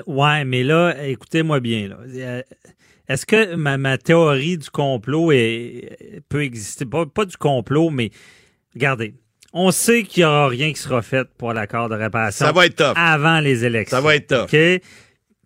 [0.05, 1.87] Ouais, mais là, écoutez-moi bien.
[1.87, 1.97] Là.
[2.07, 2.41] Euh,
[3.07, 6.85] est-ce que ma, théorie du complot est, peut exister?
[6.85, 8.11] Pas, du complot, mais
[8.73, 9.15] regardez.
[9.53, 12.45] On sait qu'il n'y aura rien qui sera fait pour l'accord de réparation.
[12.45, 12.93] Ça va être top.
[12.95, 13.97] Avant les élections.
[13.97, 14.53] Ça va être top.
[14.53, 14.81] OK?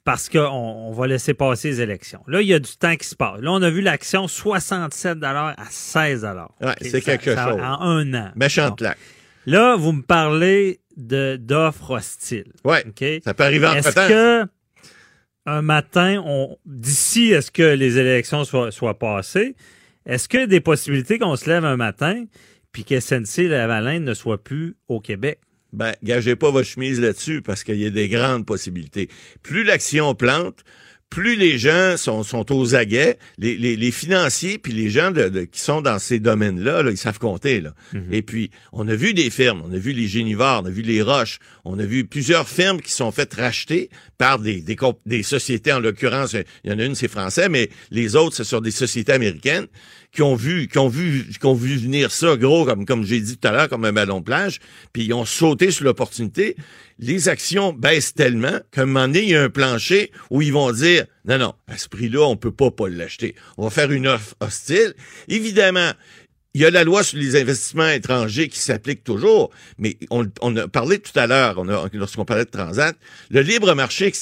[0.04, 2.22] Parce qu'on on va laisser passer les élections.
[2.28, 3.42] Là, il y a du temps qui se passe.
[3.42, 6.28] Là, on a vu l'action 67 à 16
[6.62, 7.60] Ouais, c'est quelque chose.
[7.60, 8.32] En un an.
[8.36, 8.90] Méchante bon.
[9.48, 12.52] Là, vous me parlez d'offres hostiles.
[12.64, 12.78] Oui.
[13.24, 14.48] Ça peut arriver en Est-ce que
[15.46, 19.56] un matin, on d'ici est-ce que les élections soient, soient passées,
[20.06, 22.26] est-ce qu'il y a des possibilités qu'on se lève un matin
[22.72, 25.40] puis que SNC Lavalin ne soit plus au Québec?
[25.74, 29.10] Ben, gagez pas votre chemise là-dessus parce qu'il y a des grandes possibilités.
[29.44, 30.64] Plus l'action plante,
[31.10, 35.46] plus les gens sont, sont aux aguets, les, les, les financiers puis les gens de,
[35.46, 37.62] qui sont dans ces domaines-là, là, ils savent compter.
[37.62, 37.74] Là.
[37.94, 38.14] Mhm.
[38.14, 40.82] Et puis, on a vu des firmes, on a vu les Génivores, on a vu
[40.82, 44.76] les Roches, on a vu plusieurs firmes qui sont faites racheter par des, des,
[45.06, 48.44] des sociétés, en l'occurrence, il y en a une, c'est français, mais les autres, ce
[48.44, 49.68] sont des sociétés américaines
[50.16, 53.48] qui ont vu, qui vu, qui vu venir ça gros, comme, comme j'ai dit tout
[53.48, 54.60] à l'heure, comme un ballon de plage,
[54.94, 56.56] puis ils ont sauté sur l'opportunité.
[56.98, 60.54] Les actions baissent tellement qu'à un moment donné, il y a un plancher où ils
[60.54, 63.36] vont dire, non, non, à ce prix-là, on peut pas pas l'acheter.
[63.58, 64.94] On va faire une offre hostile.
[65.28, 65.92] Évidemment,
[66.54, 70.68] il y a la loi sur les investissements étrangers qui s'applique toujours, mais on, a
[70.70, 71.62] parlé tout à l'heure,
[71.92, 72.96] lorsqu'on parlait de Transat,
[73.30, 74.14] le libre marché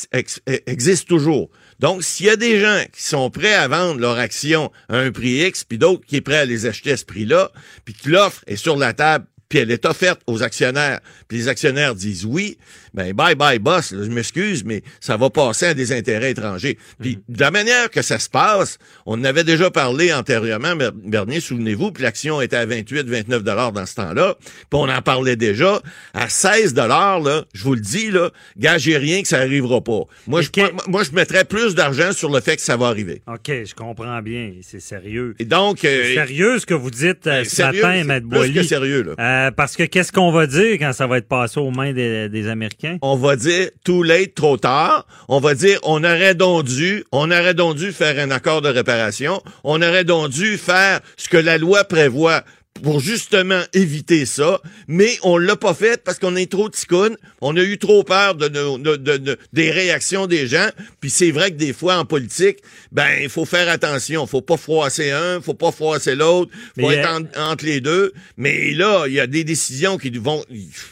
[0.66, 1.52] existe toujours.
[1.84, 5.12] Donc, s'il y a des gens qui sont prêts à vendre leur action à un
[5.12, 7.52] prix X, puis d'autres qui sont prêts à les acheter à ce prix-là,
[7.84, 11.48] puis que l'offre est sur la table puis elle est offerte aux actionnaires, puis les
[11.50, 12.58] actionnaires disent oui,
[12.94, 16.78] ben bye bye boss, je m'excuse, mais ça va passer à des intérêts étrangers.
[17.00, 17.36] Puis mhm.
[17.36, 21.92] de la manière que ça se passe, on en avait déjà parlé antérieurement, Bernier, souvenez-vous,
[21.92, 25.82] puis l'action était à 28, 29 dollars dans ce temps-là, puis on en parlait déjà
[26.14, 30.04] à 16 dollars là, je vous le dis là, gagez rien que ça arrivera pas.
[30.28, 30.50] Moi je
[30.88, 33.22] moi je mettrais plus d'argent sur le fait que ça va arriver.
[33.28, 35.36] OK, je comprends bien, c'est sérieux.
[35.40, 38.64] Et donc euh, sérieux ce que vous dites euh, ce matin, Maître Boily.
[38.64, 39.14] Sérieux là.
[39.20, 42.48] Euh, parce que qu'est-ce qu'on va dire quand ça va être passé aux mains des,
[42.48, 42.83] Américains?
[43.02, 45.06] On va dire too late, trop tard.
[45.28, 48.70] On va dire on aurait donc dû, on aurait donc dû faire un accord de
[48.70, 49.42] réparation.
[49.64, 52.44] On aurait donc dû faire ce que la loi prévoit
[52.82, 57.56] pour justement éviter ça, mais on l'a pas fait parce qu'on est trop ticone, on
[57.56, 60.70] a eu trop peur de, de, des réactions des gens,
[61.00, 62.58] puis c'est vrai que des fois en politique,
[62.92, 67.22] ben il faut faire attention, faut pas froisser un, faut pas froisser l'autre, faut être
[67.38, 70.44] entre les deux, mais là, il y a des décisions qui vont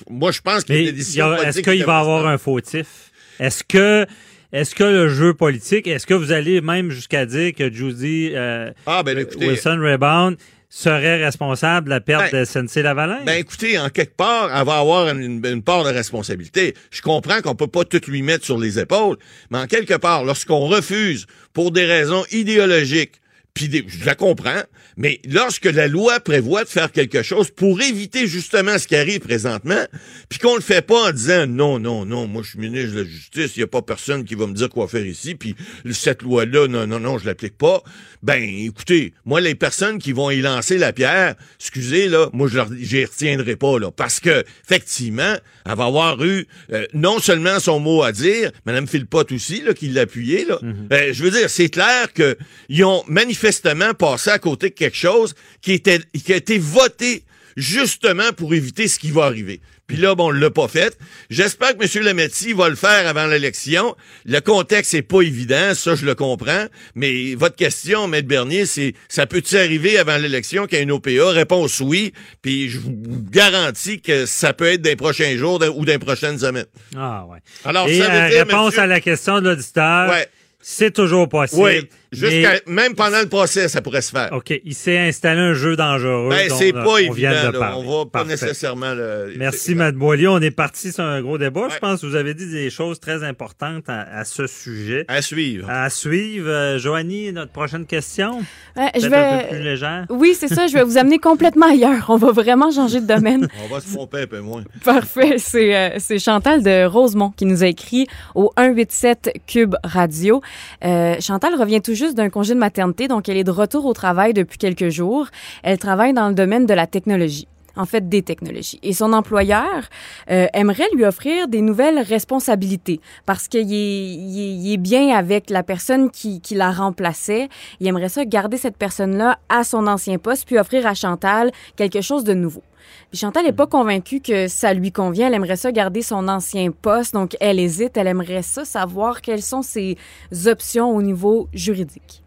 [0.09, 3.11] moi je pense qu'il y a des décisions Est-ce qu'il va y avoir un fautif?
[3.39, 4.05] Est-ce que
[4.53, 8.71] est-ce que le jeu politique, est-ce que vous allez même jusqu'à dire que Judy euh,
[8.85, 10.37] ah, ben, Wilson Rebound
[10.73, 13.19] serait responsable de la perte ben, de SNC-Lavalin?
[13.25, 16.73] Ben écoutez, en quelque part, elle va avoir une, part de responsabilité.
[16.89, 19.17] Je comprends qu'on peut pas tout lui mettre sur les épaules,
[19.51, 23.20] mais en quelque part, lorsqu'on refuse pour des raisons idéologiques
[23.53, 24.63] puis je la comprends,
[24.95, 29.19] mais lorsque la loi prévoit de faire quelque chose pour éviter justement ce qui arrive
[29.19, 29.83] présentement,
[30.29, 33.01] puis qu'on le fait pas en disant non, non, non, moi je suis ministre de
[33.01, 35.55] la Justice, il y a pas personne qui va me dire quoi faire ici, puis
[35.91, 37.83] cette loi-là, non, non, non, je l'applique pas.
[38.23, 42.59] Ben, écoutez, moi les personnes qui vont y lancer la pierre, excusez là, moi je
[42.79, 47.79] j'y retiendrai pas là, parce que effectivement, elle va avoir eu euh, non seulement son
[47.79, 50.57] mot à dire, Madame Philpott aussi là, qui l'a appuyé là.
[50.61, 50.87] Mm-hmm.
[50.87, 52.37] ben, je veux dire, c'est clair que
[52.69, 56.57] ils ont manifesté manifestement passé à côté de quelque chose qui, était, qui a été
[56.57, 57.23] voté
[57.57, 59.61] justement pour éviter ce qui va arriver.
[59.87, 60.97] Puis là, bon, on l'a pas fait.
[61.29, 62.05] J'espère que M.
[62.05, 63.93] Lemetti va le faire avant l'élection.
[64.25, 66.67] Le contexte est pas évident, ça je le comprends.
[66.95, 68.21] Mais votre question, M.
[68.21, 71.31] Bernier, c'est ça peut-il arriver avant l'élection qu'il y ait une OPA?
[71.31, 72.13] Réponse oui.
[72.41, 72.93] Puis je vous
[73.29, 76.67] garantis que ça peut être des prochains jours ou des prochaines semaines.
[76.95, 77.39] Ah ouais.
[77.65, 80.09] Alors, ça veut euh, dire, réponse à la question de l'auditeur.
[80.09, 80.29] Ouais.
[80.61, 81.61] C'est toujours possible.
[81.61, 81.89] Oui.
[82.11, 84.33] Jusqu'à, même pendant le procès, ça pourrait se faire.
[84.33, 84.53] OK.
[84.65, 86.29] Il s'est installé un jeu dangereux.
[86.29, 87.51] Ben, c'est pas évident.
[87.77, 89.33] on va pas nécessairement le.
[89.37, 90.27] Merci, Matt Boilier.
[90.27, 91.69] On est parti sur un gros débat.
[91.69, 95.05] Je pense que vous avez dit des choses très importantes à, ce sujet.
[95.07, 95.69] À suivre.
[95.69, 96.49] À suivre.
[96.49, 98.41] Euh, Joanie, notre prochaine question?
[98.75, 99.15] je vais...
[99.15, 100.05] un peu plus légère.
[100.09, 100.67] Oui, c'est ça.
[100.67, 102.09] Je vais vous amener complètement ailleurs.
[102.09, 103.47] On va vraiment changer de domaine.
[103.63, 104.63] on va se tromper un peu moins.
[104.83, 105.35] Parfait.
[105.37, 110.41] C'est, euh, c'est Chantal de Rosemont qui nous a écrit au 187 Cube Radio.
[110.83, 113.93] Euh, Chantal revient toujours juste d'un congé de maternité, donc elle est de retour au
[113.93, 115.27] travail depuis quelques jours.
[115.63, 117.47] Elle travaille dans le domaine de la technologie
[117.77, 118.79] en fait des technologies.
[118.83, 119.87] Et son employeur
[120.29, 126.41] euh, aimerait lui offrir des nouvelles responsabilités parce qu'il est, bien avec la personne qui,
[126.41, 127.47] qui la remplaçait.
[127.79, 132.01] Il aimerait ça garder cette personne-là à son ancien poste puis offrir à Chantal quelque
[132.01, 132.63] chose de nouveau.
[133.09, 135.27] Puis Chantal n'est pas convaincue que ça lui convient.
[135.27, 137.13] Elle aimerait ça garder son ancien poste.
[137.13, 137.97] Donc, elle hésite.
[137.97, 139.97] Elle aimerait ça savoir quelles sont ses
[140.45, 142.23] options au niveau juridique.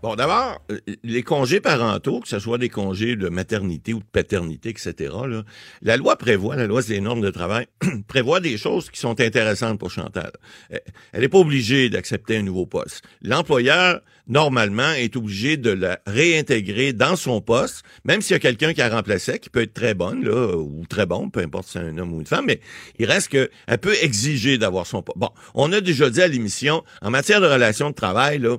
[0.00, 4.04] Bon, d'abord, euh, les congés parentaux, que ce soit des congés de maternité ou de
[4.04, 4.94] paternité, etc.,
[5.26, 5.42] là,
[5.82, 7.66] la loi prévoit, la loi des normes de travail,
[8.06, 10.30] prévoit des choses qui sont intéressantes pour Chantal.
[10.70, 13.02] Elle n'est pas obligée d'accepter un nouveau poste.
[13.22, 18.74] L'employeur, normalement, est obligé de la réintégrer dans son poste, même s'il y a quelqu'un
[18.74, 21.72] qui a remplacé, qui peut être très bonne, là, ou très bon, peu importe si
[21.72, 22.60] c'est un homme ou une femme, mais
[23.00, 25.18] il reste que elle peut exiger d'avoir son poste.
[25.18, 28.58] Bon, on a déjà dit à l'émission, en matière de relations de travail, là,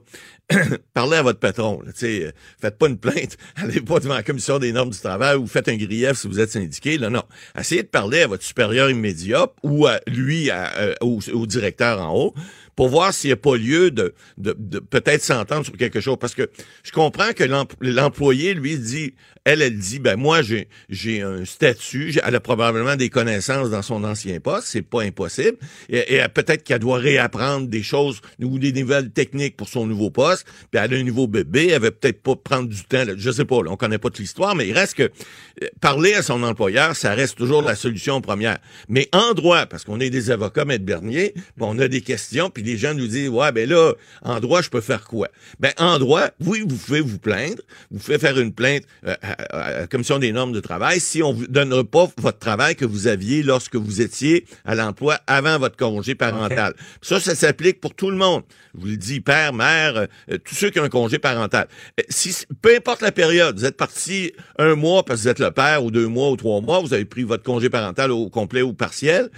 [0.94, 1.82] parlez à votre patron.
[1.86, 5.38] Là, euh, faites pas une plainte, allez pas devant la commission des normes du travail
[5.38, 6.98] ou faites un grief si vous êtes syndiqué.
[6.98, 7.24] Là, non.
[7.58, 12.34] Essayez de parler à votre supérieur immédiat ou à lui, euh, au, directeur en haut,
[12.80, 16.16] pour voir s'il n'y a pas lieu de, de, peut-être s'entendre sur quelque chose.
[16.18, 16.50] Parce que
[16.84, 17.44] je comprends que
[17.82, 23.10] l'employé, lui, dit, elle, elle dit, ben moi, j'ai, un statut, elle a probablement des
[23.10, 25.58] connaissances dans son ancien poste, c'est pas impossible.
[25.90, 30.46] Et, peut-être qu'elle doit réapprendre des choses ou des nouvelles techniques pour son nouveau poste.
[30.72, 33.04] Puis elle a un nouveau bébé, elle va peut-être pas prendre du temps.
[33.18, 36.14] je sais pas, là, on connaît pas toute l'histoire, mais il reste que euh, parler
[36.14, 38.60] à son employeur, ça reste toujours la solution première.
[38.88, 42.64] Mais en droit, parce qu'on est des avocats, maître Bernier, on a des questions, puis
[42.72, 45.30] les gens nous disent, ouais, ben là, en droit, je peux faire quoi?
[45.60, 47.62] Ben, en droit, oui, vous pouvez vous plaindre.
[47.92, 51.34] Vous pouvez faire une plainte euh, à, la Commission des normes de travail si on
[51.34, 55.78] vous donne pas votre travail que vous aviez lorsque vous étiez à l'emploi avant votre
[55.78, 56.74] congé parental.
[57.02, 58.44] Ça, ça s'applique pour tout le monde.
[58.76, 61.68] Je vous le dis, père, mère, euh, tous ceux qui ont un congé parental.
[62.00, 65.40] Euh, si, peu importe la période, vous êtes parti un mois parce que vous êtes
[65.40, 68.30] le père, ou deux mois, ou trois mois, vous avez pris votre congé parental au
[68.30, 69.30] complet ou partiel,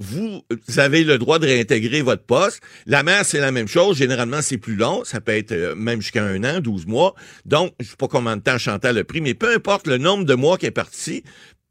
[0.00, 0.42] vous,
[0.78, 2.62] avez le droit de réintégrer votre poste.
[2.86, 3.98] La mère, c'est la même chose.
[3.98, 5.04] Généralement, c'est plus long.
[5.04, 7.14] Ça peut être euh, même jusqu'à un an, 12 mois.
[7.44, 10.24] Donc, je sais pas combien de temps Chantal a pris, mais peu importe le nombre
[10.24, 11.22] de mois qui est parti,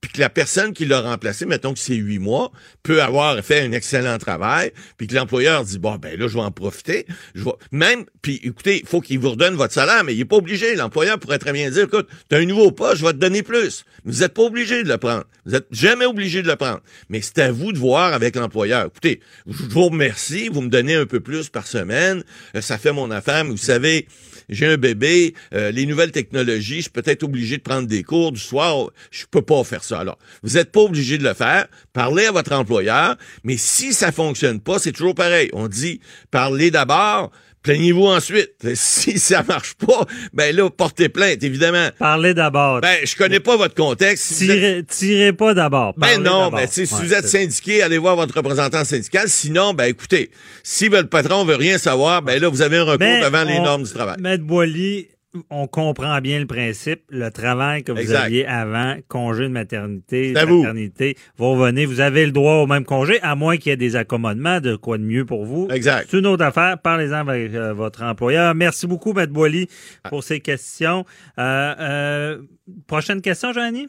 [0.01, 2.51] puis que la personne qui l'a remplacé, mettons que c'est huit mois,
[2.83, 6.41] peut avoir fait un excellent travail, puis que l'employeur dit bon ben là je vais
[6.43, 7.05] en profiter,
[7.35, 10.37] je vais même puis écoutez, faut qu'il vous redonne votre salaire, mais il est pas
[10.37, 10.75] obligé.
[10.75, 13.43] L'employeur pourrait très bien dire écoute, tu as un nouveau poste, je vais te donner
[13.43, 13.85] plus.
[14.05, 15.25] Vous n'êtes pas obligé de le prendre.
[15.45, 16.81] Vous êtes jamais obligé de le prendre.
[17.09, 18.87] Mais c'est à vous de voir avec l'employeur.
[18.87, 22.23] Écoutez, je vous remercie, vous me donnez un peu plus par semaine,
[22.55, 24.07] euh, ça fait mon affaire, mais vous savez,
[24.49, 28.31] j'ai un bébé, euh, les nouvelles technologies, je suis peut-être obligé de prendre des cours
[28.31, 29.99] du soir, je peux pas faire ça.
[29.99, 34.11] Alors, vous n'êtes pas obligé de le faire, parlez à votre employeur, mais si ça
[34.11, 35.49] fonctionne pas, c'est toujours pareil.
[35.53, 35.99] On dit,
[36.31, 37.31] parlez d'abord,
[37.63, 38.53] Plaignez-vous ensuite.
[38.75, 41.89] Si ça marche pas, ben là, portez plainte, évidemment.
[41.97, 42.81] Parlez d'abord.
[42.81, 44.41] Ben, je connais pas votre contexte.
[44.87, 45.93] tirez, pas d'abord.
[45.97, 49.27] Ben non, ben, si vous êtes syndiqué, allez voir votre représentant syndical.
[49.27, 50.31] Sinon, ben écoutez,
[50.63, 53.83] si le patron veut rien savoir, ben là, vous avez un recours devant les normes
[53.83, 54.17] du travail.
[54.19, 55.07] Maître Boily,
[55.49, 57.01] on comprend bien le principe.
[57.09, 62.31] Le travail que vous aviez avant, congé de maternité, maternité, vous revenez, vous avez le
[62.31, 65.25] droit au même congé, à moins qu'il y ait des accommodements, de quoi de mieux
[65.25, 65.67] pour vous.
[65.69, 66.07] Exact.
[66.09, 66.79] C'est une autre affaire.
[66.79, 68.55] Parlez-en avec euh, votre employeur.
[68.55, 69.27] Merci beaucoup, M.
[69.27, 69.67] Boily,
[70.09, 71.05] pour ces questions.
[71.37, 72.41] Euh, euh,
[72.87, 73.87] prochaine question, Joanie?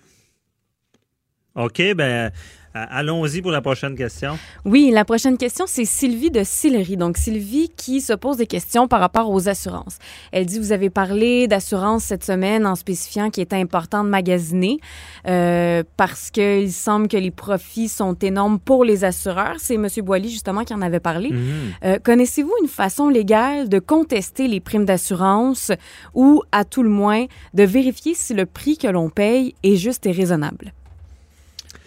[1.55, 2.31] OK, ben
[2.75, 4.39] allons-y pour la prochaine question.
[4.65, 6.97] Oui, la prochaine question, c'est Sylvie de Sillery.
[6.97, 9.99] Donc, Sylvie qui se pose des questions par rapport aux assurances.
[10.33, 14.79] Elle dit, vous avez parlé d'assurance cette semaine en spécifiant qu'il était important de magasiner
[15.27, 19.57] euh, parce qu'il semble que les profits sont énormes pour les assureurs.
[19.59, 19.89] C'est M.
[20.03, 21.31] Boily, justement, qui en avait parlé.
[21.31, 21.41] Mhm.
[21.85, 25.73] Euh, connaissez-vous une façon légale de contester les primes d'assurance
[26.15, 30.07] ou, à tout le moins, de vérifier si le prix que l'on paye est juste
[30.07, 30.73] et raisonnable?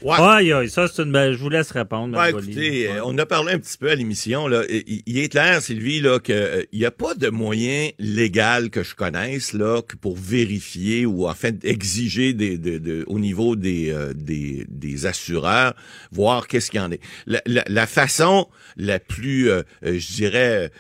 [0.04, 0.68] Ouais.
[0.68, 2.18] ça, c'est une Je vous laisse répondre.
[2.18, 4.48] Ouais, écoutez, euh, on a parlé un petit peu à l'émission.
[4.48, 4.64] Là.
[4.70, 8.96] Il, est clair, Sylvie, là, qu'il euh, n'y a pas de moyen légal que je
[8.96, 14.14] connaisse là, que pour vérifier ou en fait exiger des, de, au niveau des, euh,
[14.14, 15.74] des, des, assureurs,
[16.12, 17.02] voir qu'est-ce qu'il y en est.
[17.26, 18.48] La, la, façon
[18.78, 19.50] la plus,
[19.82, 20.72] je dirais,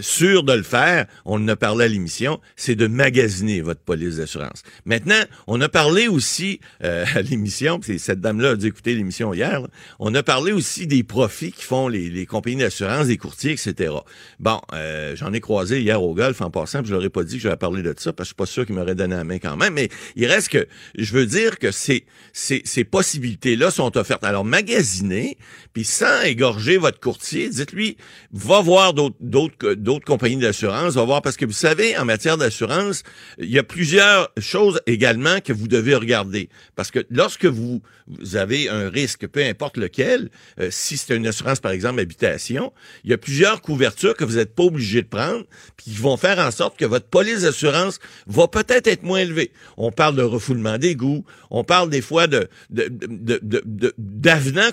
[0.00, 4.16] sûre de le faire, on en a parlé à l'émission, c'est de magasiner votre police
[4.16, 4.62] d'assurance.
[4.84, 9.60] Maintenant, on a parlé aussi à l'émission, c'est cette dame-là a dû écouter l'émission hier,
[9.98, 13.92] on a parlé aussi des profits qui font les, compagnies d'assurance, des courtiers, etc.
[14.40, 17.22] Bon, euh, j'en ai croisé hier au golf en passant, puis je leur ai pas
[17.22, 19.14] dit que j'allais parler de ça, parce que je suis pas sûr qu'ils m'auraient donné
[19.14, 20.66] la main quand même, mais il reste que,
[20.96, 24.24] je veux dire que ces, ces, ces possibilités-là sont offertes.
[24.24, 25.36] Alors, magasinez,
[25.74, 27.98] puis sans égorger votre courtier, dites-lui,
[28.32, 33.02] va voir d'autres d'autres compagnies d'assurance, va voir, parce que vous savez, en matière d'assurance,
[33.38, 36.48] il y a plusieurs choses également que vous devez regarder.
[36.74, 40.30] Parce que lorsque vous vous avez un risque, peu importe lequel,
[40.60, 42.72] euh, si c'est une assurance, par exemple, habitation,
[43.04, 45.44] il y a plusieurs couvertures que vous n'êtes pas obligé de prendre,
[45.76, 49.52] puis qui vont faire en sorte que votre police d'assurance va peut-être être moins élevée.
[49.76, 52.48] On parle de refoulement d'égouts, on parle des fois de,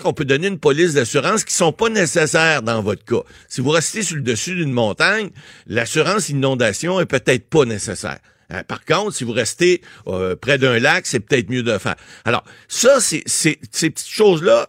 [0.02, 3.24] qu'on peut donner une police d'assurance qui sont pas nécessaires dans votre cas.
[3.48, 5.30] Si vous restez sur le dessus d'une montagne,
[5.68, 8.20] l'assurance inondation est peut-être pas nécessaire.
[8.50, 11.96] Hein, par contre, si vous restez euh, près d'un lac, c'est peut-être mieux de faire.
[12.26, 14.68] Alors, ça, c'est ces petites choses-là.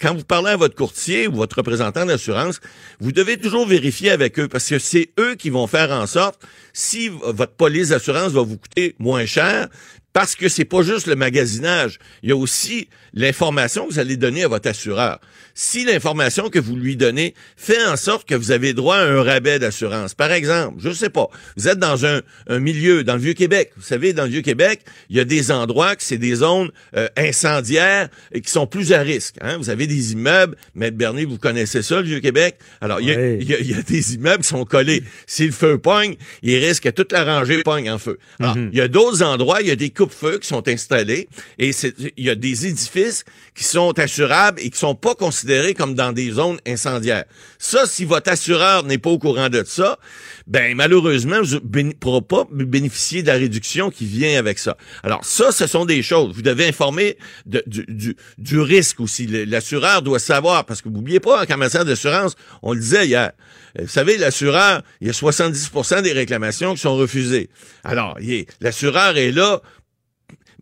[0.00, 2.60] quand vous parlez à votre courtier ou votre représentant d'assurance,
[3.00, 6.40] vous devez toujours vérifier avec eux parce que c'est eux qui vont faire en sorte
[6.72, 9.68] si votre police d'assurance va vous coûter moins cher,
[10.12, 14.16] parce que c'est pas juste le magasinage, il y a aussi l'information que vous allez
[14.16, 15.20] donner à votre assureur.
[15.54, 19.22] Si l'information que vous lui donnez fait en sorte que vous avez droit à un
[19.22, 23.72] rabais d'assurance, par exemple, je sais pas, vous êtes dans un, milieu, dans le Vieux-Québec,
[23.76, 24.80] vous savez, dans le Vieux-Québec,
[25.10, 28.92] il y a des endroits que c'est des zones euh, incendiaires et qui sont plus
[28.92, 29.36] à risque.
[29.40, 29.58] Hein?
[29.58, 32.56] Vous avez des immeubles, Maître Bernier, vous connaissez ça, le Vieux-Québec?
[32.80, 35.02] Alors, il y, a, des immeubles qui sont collés.
[35.26, 38.18] Si le feu pogne, il risque que toute la rangée pogne en feu.
[38.38, 38.70] Alors, mm-hmm.
[38.72, 41.28] il y a d'autres endroits, il y a des coupe-feu qui sont installés
[41.58, 41.72] et
[42.16, 43.24] il y a des édifices
[43.54, 47.26] qui sont assurables et qui sont pas considérés comme dans des zones incendiaires.
[47.58, 49.98] Ça, si votre assureur n'est pas au courant de ça,
[50.46, 54.78] ben malheureusement, vous ne pourrez pas bénéficier de la réduction qui vient avec ça.
[55.02, 56.34] Alors ça, ce sont des choses.
[56.34, 59.26] Vous devez informer du, du, du, risque aussi.
[59.26, 63.32] L'assureur doit savoir, parce que vous n'oubliez pas, en matière d'assurance, on le disait hier,
[63.78, 65.70] vous savez, l'assureur, il y a 70
[66.02, 67.50] des réclamations qui sont refusées.
[67.84, 68.18] Alors,
[68.60, 69.60] l'assureur est là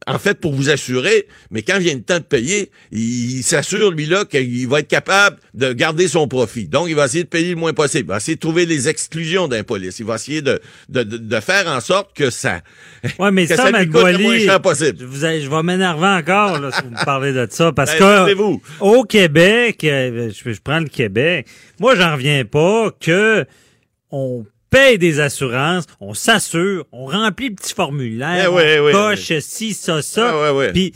[0.07, 4.25] en fait, pour vous assurer, mais quand vient le temps de payer, il, s'assure, lui-là,
[4.25, 6.69] qu'il va être capable de garder son profit.
[6.69, 8.05] Donc, il va essayer de payer le moins possible.
[8.05, 9.99] Il va essayer de trouver les exclusions d'un police.
[9.99, 12.61] Il va essayer de, de, de, faire en sorte que ça,
[13.19, 14.99] ouais, mais ça, lui coûte le moins cher possible.
[15.01, 18.27] Je, vous je vais m'énerver encore là, si vous me parlez de ça, parce ben,
[18.27, 21.47] que au Québec, euh, je, je prends le Québec,
[21.81, 23.47] moi, j'en reviens pas que
[24.11, 29.75] on paye des assurances, on s'assure, on remplit le petit formulaire, eh on coche ci,
[29.75, 30.33] ça, ça.
[30.35, 30.93] Ah puis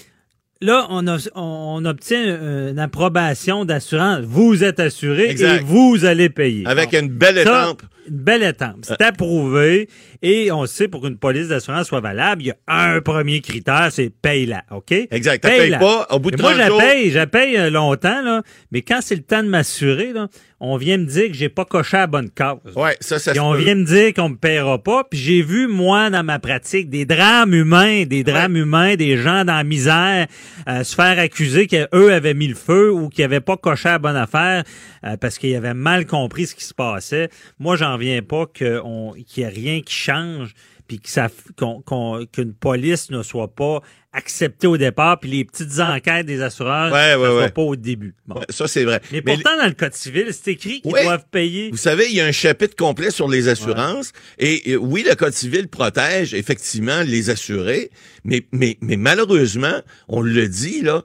[0.60, 1.04] là, on,
[1.34, 4.20] on obtient une approbation d'assurance.
[4.24, 6.66] Vous êtes assuré et vous allez payer.
[6.66, 7.82] Avec une belle étampe.
[8.08, 8.78] Une belle étampe.
[8.82, 9.88] C'est approuvé.
[10.22, 13.88] Et on sait, pour qu'une police d'assurance soit valable, il y a un premier critère,
[13.90, 14.92] c'est paye-la, OK?
[14.92, 15.42] Exact.
[15.42, 18.42] Paye paye pas, au bout de Moi, je la paye, je paye euh, longtemps, là,
[18.70, 20.28] mais quand c'est le temps de m'assurer, là,
[20.64, 22.76] on vient me dire que j'ai pas coché à bonne cause.
[22.76, 25.02] Ouais, ça, ça Et on vient me dire qu'on me paiera pas.
[25.02, 29.44] Puis j'ai vu, moi, dans ma pratique, des drames humains, des drames humains, des gens
[29.44, 30.28] dans la misère
[30.68, 33.98] euh, se faire accuser qu'eux avaient mis le feu ou qu'ils avaient pas coché à
[33.98, 34.62] bonne affaire
[35.04, 37.28] euh, parce qu'ils avaient mal compris ce qui se passait.
[37.58, 40.54] Moi, j'en viens pas qu'il n'y ait rien qui change
[40.86, 43.80] puis qu'une police ne soit pas
[44.12, 48.14] accepté au départ, puis les petites enquêtes des assureurs ne pas au début.
[48.50, 49.00] ça, c'est vrai.
[49.10, 51.70] Mais, pourtant, dans le Code civil, c'est écrit qu'ils doivent payer.
[51.70, 54.12] Vous savez, il y a un chapitre complet sur les assurances.
[54.38, 57.90] Et, oui, le Code civil protège effectivement les assurés,
[58.24, 61.02] mais, mais, mais malheureusement, on le dit, là,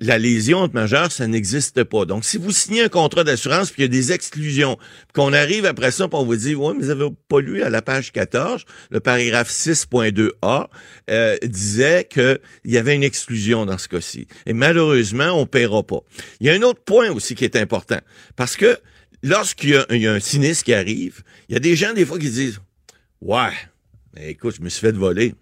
[0.00, 2.04] la, lésion majeure, ça n'existe pas.
[2.04, 4.78] Donc, si vous signez un contrat d'assurance, puis il y a des exclusions,
[5.12, 7.70] qu'on arrive après ça, puis on vous dit, ouais, mais vous avez pas lu à
[7.70, 10.68] la page 14, le paragraphe 6.2a
[11.10, 14.26] euh, disait que il y avait une exclusion dans ce cas-ci.
[14.46, 16.00] Et malheureusement, on paiera pas.
[16.40, 18.00] Il y a un autre point aussi qui est important.
[18.36, 18.78] Parce que
[19.22, 22.30] lorsqu'il y, a un sinistre qui arrive, il y a des gens, des fois, qui
[22.30, 22.60] disent
[23.20, 23.52] Ouais,
[24.14, 25.34] mais écoute, je me suis fait voler.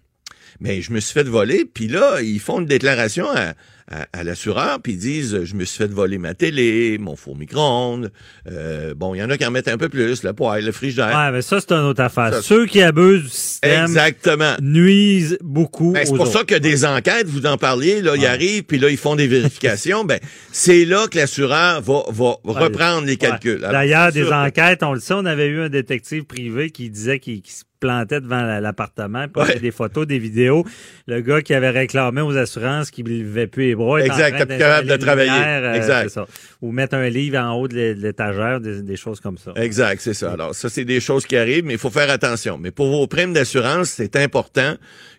[0.59, 3.53] Mais je me suis fait voler, puis là, ils font une déclaration à,
[3.89, 8.11] à, l'assureur, puis ils disent je me suis fait voler ma télé, mon four micro-ondes.
[8.49, 10.71] Euh, bon, il y en a qui en mettent un peu plus, le poêle, le
[10.71, 11.15] frigidaire.
[11.15, 12.33] Ouais, mais ça, c'est une autre affaire.
[12.41, 14.55] Ceux qui abusent du système Exactement.
[14.61, 15.91] nuisent beaucoup.
[15.91, 18.89] Ben, c'est pour ça que des enquêtes, vous en parliez, là, ils arrivent, puis là,
[18.89, 20.03] ils font des vérifications.
[20.05, 20.19] ben,
[20.51, 23.59] c'est là que l'assureur va, va reprendre les calculs.
[23.59, 27.41] D'ailleurs, des enquêtes, on le sait, on avait eu un détective privé qui disait qu'il
[27.45, 29.59] se plantait devant l'appartement, puis ouais.
[29.59, 30.65] des photos, des vidéos.
[31.05, 33.99] Le gars qui avait réclamé aux assurances qu'il ne levait plus les bras.
[33.99, 35.31] Exact, capable de travailler.
[35.31, 36.17] Euh, exact.
[36.61, 39.51] Ou mettre un livre en haut de l'étagère, des, choses comme ça.
[39.57, 40.31] Exact, c'est ça.
[40.31, 42.57] Alors, ça, c'est des choses qui arrivent, mais il faut faire attention.
[42.57, 44.75] Mais pour vos primes d'assurance, c'est important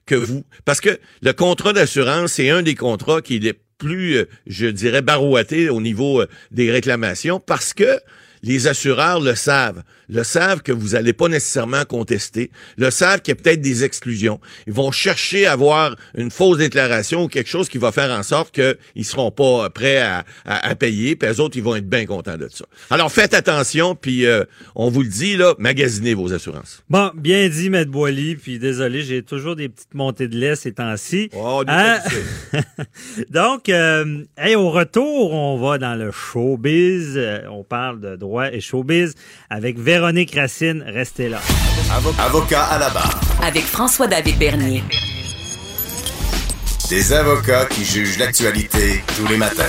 [0.06, 0.42] que vous...
[0.64, 5.02] Parce que le contrat d'assurance, c'est un des contrats qui est plus, euh, je dirais,
[5.02, 8.00] barouetté au niveau euh, des réclamations parce que
[8.42, 9.82] les assureurs le savent.
[10.08, 12.50] Le savent que vous n'allez pas nécessairement contester.
[12.76, 14.40] Le savent qu'il y a peut-être des exclusions.
[14.66, 18.22] Ils vont chercher à avoir une fausse déclaration ou quelque chose qui va faire en
[18.22, 21.16] sorte qu'ils seront pas prêts à, à, payer.
[21.16, 22.64] Puis les autres, ils vont être bien contents de ça.
[22.90, 23.94] Alors faites attention.
[23.94, 24.44] Puis euh,
[24.74, 26.82] on vous le dit là, magasinez vos assurances.
[26.88, 28.36] Bon, bien dit, Maître Boily.
[28.36, 31.30] Puis désolé, j'ai toujours des petites montées de lait ces temps-ci.
[31.34, 31.98] Oh, hein?
[33.30, 34.24] Donc, euh,
[34.56, 37.14] au retour, on va dans le showbiz.
[37.16, 39.14] Euh, on parle de droit et showbiz
[39.50, 40.82] avec Véronique Racine.
[40.88, 41.38] Restez là.
[42.18, 43.20] Avocat à la barre.
[43.40, 44.82] Avec François-David Bernier.
[46.90, 49.62] Des avocats qui jugent l'actualité tous les matins.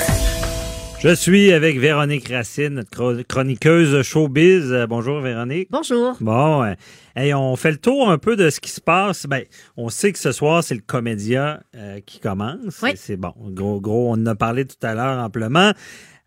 [0.99, 4.72] Je suis avec Véronique Racine, notre chroniqueuse showbiz.
[4.72, 5.68] Euh, bonjour Véronique.
[5.69, 6.18] Bonjour.
[6.19, 6.73] Bon,
[7.15, 9.27] et on fait le tour un peu de ce qui se passe.
[9.27, 9.43] Ben,
[9.77, 12.81] on sait que ce soir c'est le comédia euh, qui commence.
[12.81, 12.93] Oui.
[12.95, 14.10] C'est bon, gros, gros.
[14.10, 15.73] On en a parlé tout à l'heure amplement.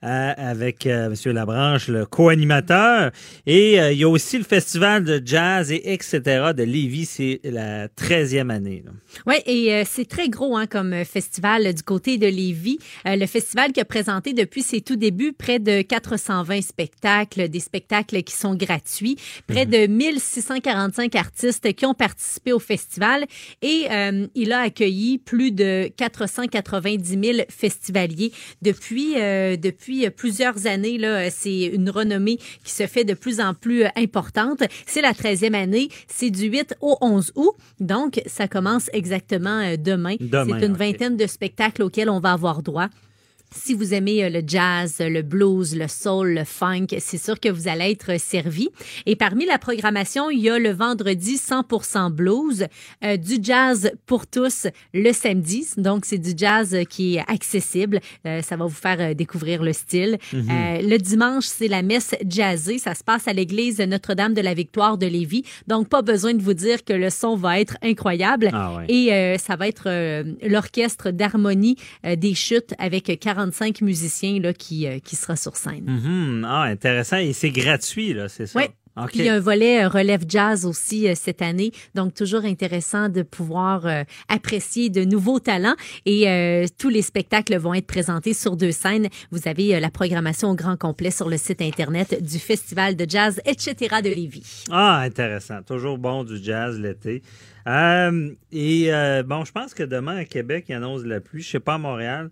[0.04, 1.32] Euh, avec euh, M.
[1.32, 3.10] Labranche, le co-animateur.
[3.46, 6.52] Et euh, il y a aussi le festival de jazz et etc.
[6.56, 7.06] de Lévis.
[7.06, 8.84] C'est la 13e année.
[9.26, 12.78] Oui, et c'est très gros hein, comme festival du côté de Lévis.
[13.04, 18.22] le festival qui a présenté depuis ses tout débuts près de 420 spectacles, des spectacles
[18.22, 19.16] qui sont gratuits,
[19.48, 19.72] près mhm.
[19.72, 23.24] de 1645 artistes qui ont participé au festival
[23.62, 23.86] et
[24.36, 28.30] il a accueilli plus de 490 000 festivaliers
[28.62, 30.98] depuis, depuis depuis plusieurs années.
[30.98, 34.62] Là, c'est une renommée qui se fait de plus en plus importante.
[34.86, 35.88] C'est la 13e année.
[36.06, 37.52] C'est du 8 au 11 août.
[37.80, 40.16] Donc, ça commence exactement demain.
[40.20, 42.88] c'est une vingtaine de spectacles auxquels on va avoir droit.
[43.50, 47.48] Si vous aimez euh, le jazz, le blues, le soul, le funk, c'est sûr que
[47.48, 48.68] vous allez être servi.
[49.06, 52.66] Et parmi la programmation, il y a le vendredi 100% blues,
[53.04, 55.66] euh, du jazz pour tous le samedi.
[55.78, 58.00] Donc, c'est du jazz qui est accessible.
[58.26, 60.18] Euh, ça va vous faire découvrir le style.
[60.32, 60.88] Mhm.
[60.88, 62.78] le dimanche, c'est la messe jazzée.
[62.78, 65.44] Ça se passe à l'église Notre-Dame de la Victoire de Lévis.
[65.66, 68.50] Donc, pas besoin de vous dire que le son va être incroyable.
[68.52, 69.88] Ah Et ça va être
[70.46, 75.84] l'orchestre d'harmonie des chutes avec 40 45 musiciens là, qui, euh, qui sera sur scène.
[75.86, 76.44] Mm-hmm.
[76.44, 77.18] Ah, intéressant.
[77.18, 78.58] Et c'est gratuit, là, c'est ça?
[78.58, 78.66] Oui.
[79.06, 82.44] Puis il y a un volet euh, relève jazz aussi euh, cette année, donc toujours
[82.44, 83.86] intéressant de pouvoir
[84.28, 85.76] apprécier de nouveaux talents.
[86.04, 89.08] Et tous les spectacles vont être présentés sur deux scènes.
[89.30, 93.40] Vous avez la programmation au grand complet sur le site internet du Festival de jazz,
[93.44, 93.96] etc.
[94.02, 94.64] de Lévis.
[94.72, 95.62] Ah, intéressant.
[95.62, 97.22] Toujours bon du jazz l'été.
[97.66, 98.90] et
[99.24, 101.42] bon, je pense que demain à Québec, il annonce de la pluie.
[101.42, 102.30] Je sais pas à Montréal.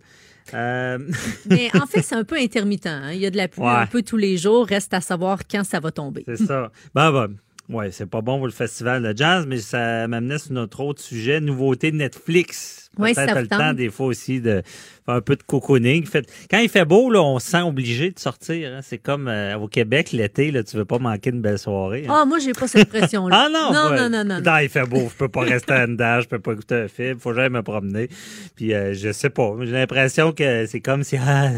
[0.53, 0.97] Euh,
[1.49, 2.87] Mais en fait, c'est un peu intermittent.
[2.87, 3.11] Hein.
[3.13, 4.67] Il y a de la pluie un peu tous les jours.
[4.67, 6.23] Reste à savoir quand ça va tomber.
[6.25, 6.71] C'est ça.
[6.95, 7.27] Ben, ben,
[7.69, 11.01] ouais, c'est pas bon pour le festival de jazz, mais ça m'amenait sur notre autre
[11.01, 12.86] sujet, nouveauté de Netflix.
[12.99, 14.63] Oui, ça le temps des fois aussi de
[15.07, 16.05] un peu de cocooning.
[16.51, 18.71] quand il fait beau, là, on se sent obligé de sortir.
[18.73, 18.79] Hein.
[18.83, 22.05] C'est comme euh, au Québec, l'été, là, tu veux pas manquer une belle soirée.
[22.07, 22.13] Hein.
[22.13, 23.45] Ah, moi, j'ai pas cette pression-là.
[23.45, 24.57] ah non, non, non, non, non, non.
[24.61, 27.19] il fait beau, je peux pas rester en dedans, je peux pas écouter un film,
[27.19, 28.09] faut jamais me promener.
[28.55, 31.51] Puis euh, je sais pas, j'ai l'impression que c'est comme si ah,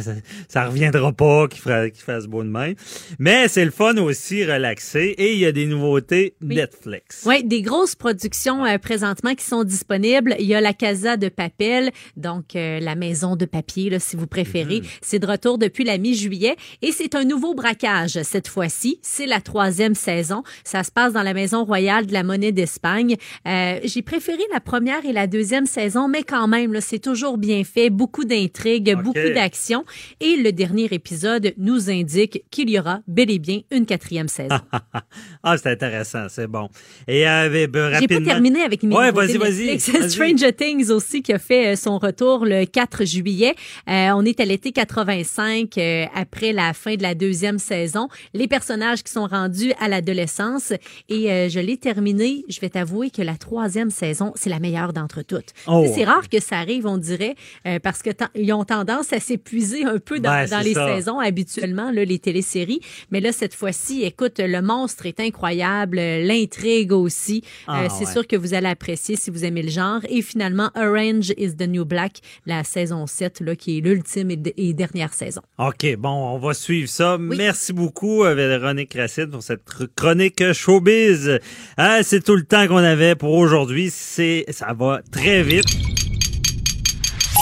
[0.47, 2.75] ça, reviendra pas qu'il fasse beau de même.
[3.17, 5.15] Mais c'est le fun aussi, relaxé.
[5.17, 7.23] Et il y a des nouveautés Netflix.
[7.25, 10.35] Oui, des grosses productions euh, présentement qui sont disponibles.
[10.39, 14.27] Il y a La Casa de Papel, donc la maison de papier, là, si vous
[14.27, 14.81] préférez.
[14.81, 14.87] Mhm.
[15.01, 18.99] C'est de retour depuis la mi-juillet et c'est un nouveau braquage cette fois-ci.
[19.01, 20.43] C'est la troisième saison.
[20.63, 23.15] Ça se passe dans la Maison royale de la monnaie d'Espagne.
[23.47, 27.63] Euh, J'ai préféré la première et la deuxième saison, mais quand même, c'est toujours bien
[27.63, 27.89] fait.
[27.89, 29.85] Beaucoup d'intrigues, beaucoup d'action.
[30.19, 34.59] Et le dernier épisode nous indique qu'il y aura bel et bien une quatrième saison.
[35.43, 36.69] ah, c'est intéressant, c'est bon.
[37.07, 39.79] Et euh, ben, J'ai pas terminé avec mes ouais, vas-y, vas-y.
[39.79, 43.55] Stranger Things aussi qui a fait euh, son retour le 4 juillet
[43.89, 48.07] euh, on est à l'été 85 euh, après la fin de la deuxième saison.
[48.33, 50.73] Les personnages qui sont rendus à l'adolescence
[51.09, 52.43] et euh, je l'ai terminé.
[52.49, 55.53] Je vais t'avouer que la troisième saison, c'est la meilleure d'entre toutes.
[55.67, 55.85] Oh.
[55.93, 57.35] C'est rare que ça arrive, on dirait,
[57.83, 62.03] parce que ils ont tendance à s'épuiser un peu dans, ben, les saisons habituellement, là,
[62.05, 62.81] les téléséries.
[63.11, 67.43] Mais là, cette fois-ci, écoute, le monstre est incroyable, l'intrigue aussi.
[67.67, 70.01] Ah, c'est sûr que vous allez apprécier si vous aimez le genre.
[70.09, 73.05] Et finalement, Orange is the New Black, la saison
[73.41, 75.41] là, qui est l'ultime et, dernière saison.
[75.57, 77.17] OK, bon, on va suivre ça.
[77.19, 79.63] Merci beaucoup, euh, Véronique Racine, pour cette
[79.95, 81.39] chronique showbiz.
[81.77, 83.89] Ah, c'est tout le temps qu'on avait pour aujourd'hui.
[83.91, 85.65] C'est, ça va très vite.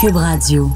[0.00, 0.70] Cube Radio.